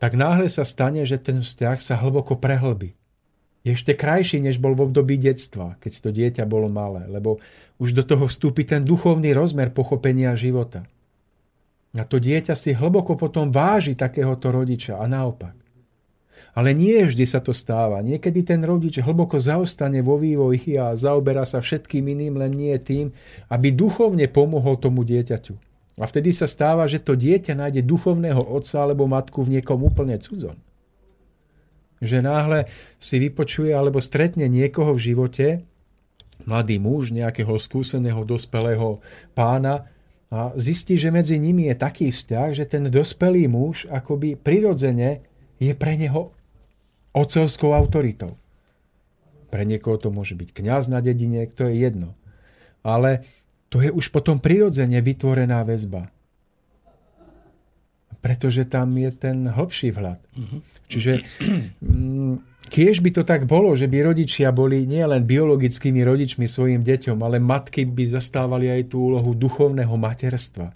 [0.00, 2.94] tak náhle sa stane, že ten vzťah sa hlboko prehlbí.
[3.60, 7.44] Je ešte krajší, než bol v období detstva, keď to dieťa bolo malé, lebo
[7.76, 10.88] už do toho vstúpi ten duchovný rozmer pochopenia života.
[11.92, 15.59] A to dieťa si hlboko potom váži takéhoto rodiča a naopak.
[16.50, 18.02] Ale nie vždy sa to stáva.
[18.02, 23.14] Niekedy ten rodič hlboko zaostane vo vývoji a zaoberá sa všetkým iným, len nie tým,
[23.46, 25.54] aby duchovne pomohol tomu dieťaťu.
[26.00, 30.16] A vtedy sa stáva, že to dieťa nájde duchovného otca alebo matku v niekom úplne
[30.18, 30.56] cudzom.
[32.00, 32.66] Že náhle
[32.96, 35.46] si vypočuje alebo stretne niekoho v živote,
[36.48, 39.04] mladý muž, nejakého skúseného, dospelého
[39.36, 39.86] pána,
[40.30, 45.26] a zistí, že medzi nimi je taký vzťah, že ten dospelý muž akoby prirodzene
[45.58, 46.30] je pre neho
[47.16, 48.38] otcovskou autoritou.
[49.50, 52.14] Pre niekoho to môže byť kňaz na dedine, to je jedno.
[52.86, 53.26] Ale
[53.70, 56.10] to je už potom prirodzene vytvorená väzba.
[58.20, 60.20] Pretože tam je ten hlbší vhľad.
[60.36, 60.60] Uh-huh.
[60.86, 61.24] Čiže
[61.80, 67.18] mm, kiež by to tak bolo, že by rodičia boli nielen biologickými rodičmi svojim deťom,
[67.22, 70.74] ale matky by zastávali aj tú úlohu duchovného materstva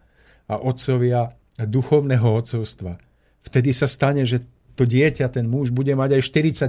[0.49, 2.99] a otcovia duchovného otcovstva.
[3.45, 4.41] Vtedy sa stane, že
[4.75, 6.23] to dieťa, ten muž bude mať aj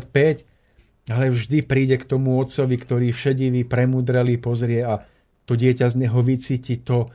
[0.07, 0.45] 45
[1.09, 5.05] Ale vždy príde k tomu otcovi, ktorý všedivý, premudrelý, pozrie a
[5.45, 7.05] to dieťa z neho vycíti to,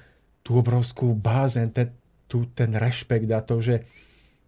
[0.46, 1.90] tú obrovskú bázen, ten,
[2.30, 3.82] tú, ten rešpekt a to, že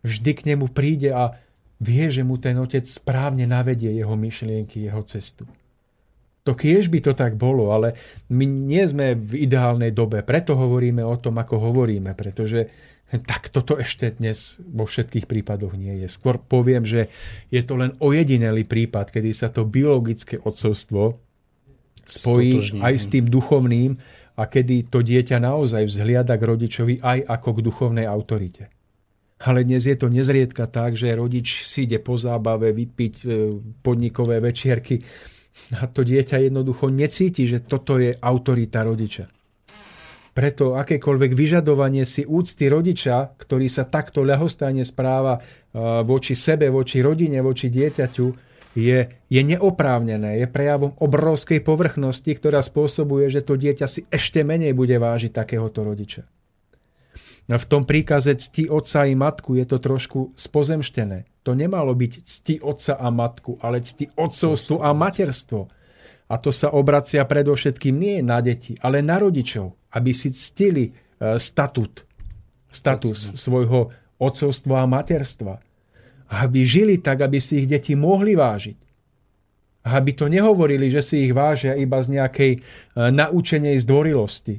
[0.07, 1.35] vždy k nemu príde a
[1.83, 5.51] vie, že mu ten otec správne navedie jeho myšlienky, jeho cestu.
[6.43, 7.95] To kiež by to tak bolo, ale
[8.31, 12.67] my nie sme v ideálnej dobe, preto hovoríme o tom, ako hovoríme, pretože
[13.21, 16.09] tak toto ešte dnes vo všetkých prípadoch nie je.
[16.09, 17.13] Skôr poviem, že
[17.53, 21.21] je to len ojedinelý prípad, kedy sa to biologické odcovstvo
[22.03, 22.81] spojí Stotožný.
[22.81, 24.01] aj s tým duchovným
[24.33, 28.73] a kedy to dieťa naozaj vzhliada k rodičovi aj ako k duchovnej autorite.
[29.43, 33.25] Ale dnes je to nezriedka tak, že rodič si ide po zábave vypiť e,
[33.83, 35.03] podnikové večierky
[35.83, 39.42] a to dieťa jednoducho necíti, že toto je autorita rodiča.
[40.33, 45.37] Preto akékoľvek vyžadovanie si úcty rodiča, ktorý sa takto ľahostajne správa
[46.09, 48.27] voči sebe, voči rodine, voči dieťaťu,
[48.73, 54.73] je, je neoprávnené, je prejavom obrovskej povrchnosti, ktorá spôsobuje, že to dieťa si ešte menej
[54.73, 56.25] bude vážiť takéhoto rodiča.
[57.51, 61.29] No v tom príkaze cti otca i matku je to trošku spozemštené.
[61.43, 65.69] To nemalo byť cti otca a matku, ale cti otcovstvo a materstvo.
[66.33, 70.93] A to sa obracia predovšetkým nie na deti, ale na rodičov, aby si ctili e,
[71.37, 72.09] statut,
[72.73, 75.61] status svojho otcovstva a materstva.
[76.33, 78.79] Aby žili tak, aby si ich deti mohli vážiť.
[79.93, 82.61] Aby to nehovorili, že si ich vážia iba z nejakej e,
[82.97, 84.57] naučenej zdvorilosti,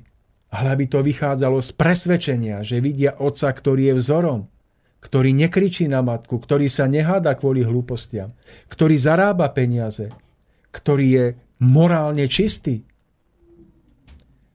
[0.53, 4.45] ale aby to vychádzalo z presvedčenia, že vidia otca, ktorý je vzorom,
[5.01, 8.29] ktorý nekričí na matku, ktorý sa neháda kvôli hlúpostiam,
[8.69, 10.13] ktorý zarába peniaze,
[10.69, 11.25] ktorý je
[11.64, 12.84] morálne čistý.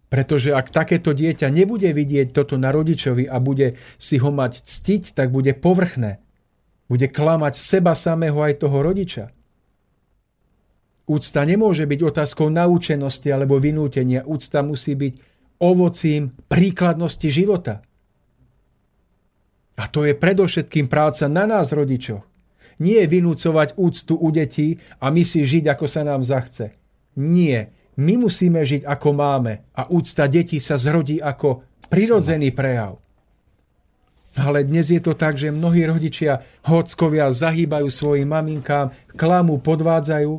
[0.08, 5.12] Pretože ak takéto dieťa nebude vidieť toto na rodičovi a bude si ho mať ctiť,
[5.12, 6.20] tak bude povrchné.
[6.88, 9.28] Bude klamať seba samého aj toho rodiča.
[11.08, 14.24] Úcta nemôže byť otázkou naučenosti alebo vynútenia.
[14.24, 15.14] Úcta musí byť
[15.60, 17.84] ovocím príkladnosti života.
[19.76, 22.24] A to je predovšetkým práca na nás, rodičoch.
[22.80, 26.78] Nie vynúcovať úctu u detí a my si žiť, ako sa nám zachce.
[27.18, 27.74] Nie.
[27.98, 33.02] My musíme žiť, ako máme a úcta detí sa zrodí ako prirodzený prejav.
[34.38, 40.30] Ale dnes je to tak, že mnohí rodičia, hockovia, zahýbajú svojim maminkám, klamu, podvádzajú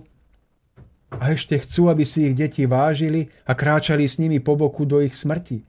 [1.20, 5.04] a ešte chcú, aby si ich deti vážili a kráčali s nimi po boku do
[5.04, 5.60] ich smrti.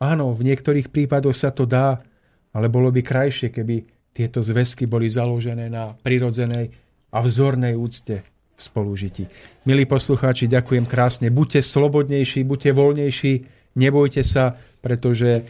[0.00, 2.00] Áno, v niektorých prípadoch sa to dá,
[2.56, 3.84] ale bolo by krajšie, keby
[4.16, 6.72] tieto zväzky boli založené na prirodzenej
[7.12, 9.24] a vzornej úcte v spolužití.
[9.68, 11.28] Milí poslucháči, ďakujem krásne.
[11.28, 13.32] Buďte slobodnejší, buďte voľnejší,
[13.78, 15.46] nebojte sa, pretože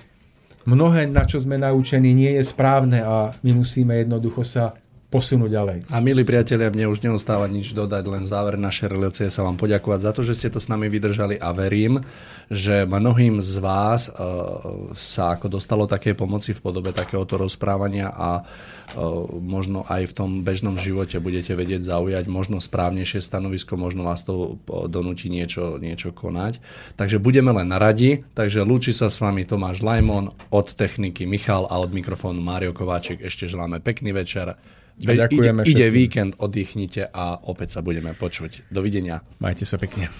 [0.69, 4.77] mnohé, na čo sme naučení, nie je správne a my musíme jednoducho sa
[5.12, 5.78] posunúť ďalej.
[5.93, 10.01] A milí priatelia, mne už neostáva nič dodať, len záver našej relácie sa vám poďakovať
[10.01, 12.01] za to, že ste to s nami vydržali a verím,
[12.48, 18.40] že mnohým z vás uh, sa ako dostalo také pomoci v podobe takéhoto rozprávania a
[18.40, 24.24] uh, možno aj v tom bežnom živote budete vedieť zaujať možno správnejšie stanovisko, možno vás
[24.24, 24.56] to
[24.89, 26.64] donúti niečo, niečo konať.
[26.97, 31.76] Takže budeme len radi, takže lúči sa s vami Tomáš Lajmon, od techniky Michal a
[31.76, 33.20] od mikrofónu Mário Kováčik.
[33.20, 34.56] Ešte želáme pekný večer.
[35.01, 38.69] Ide, ide víkend, oddychnite a opäť sa budeme počuť.
[38.69, 39.24] Dovidenia.
[39.40, 40.12] Majte sa pekne.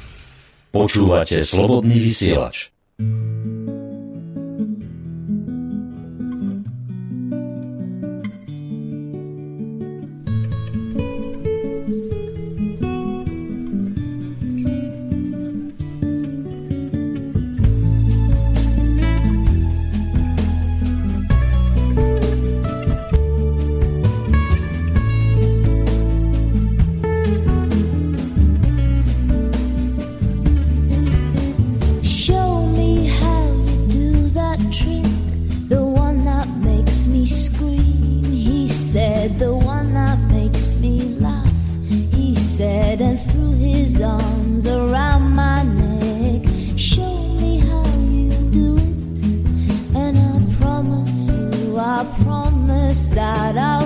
[0.73, 2.73] Počúvate Slobodný vysielač.
[53.15, 53.82] that I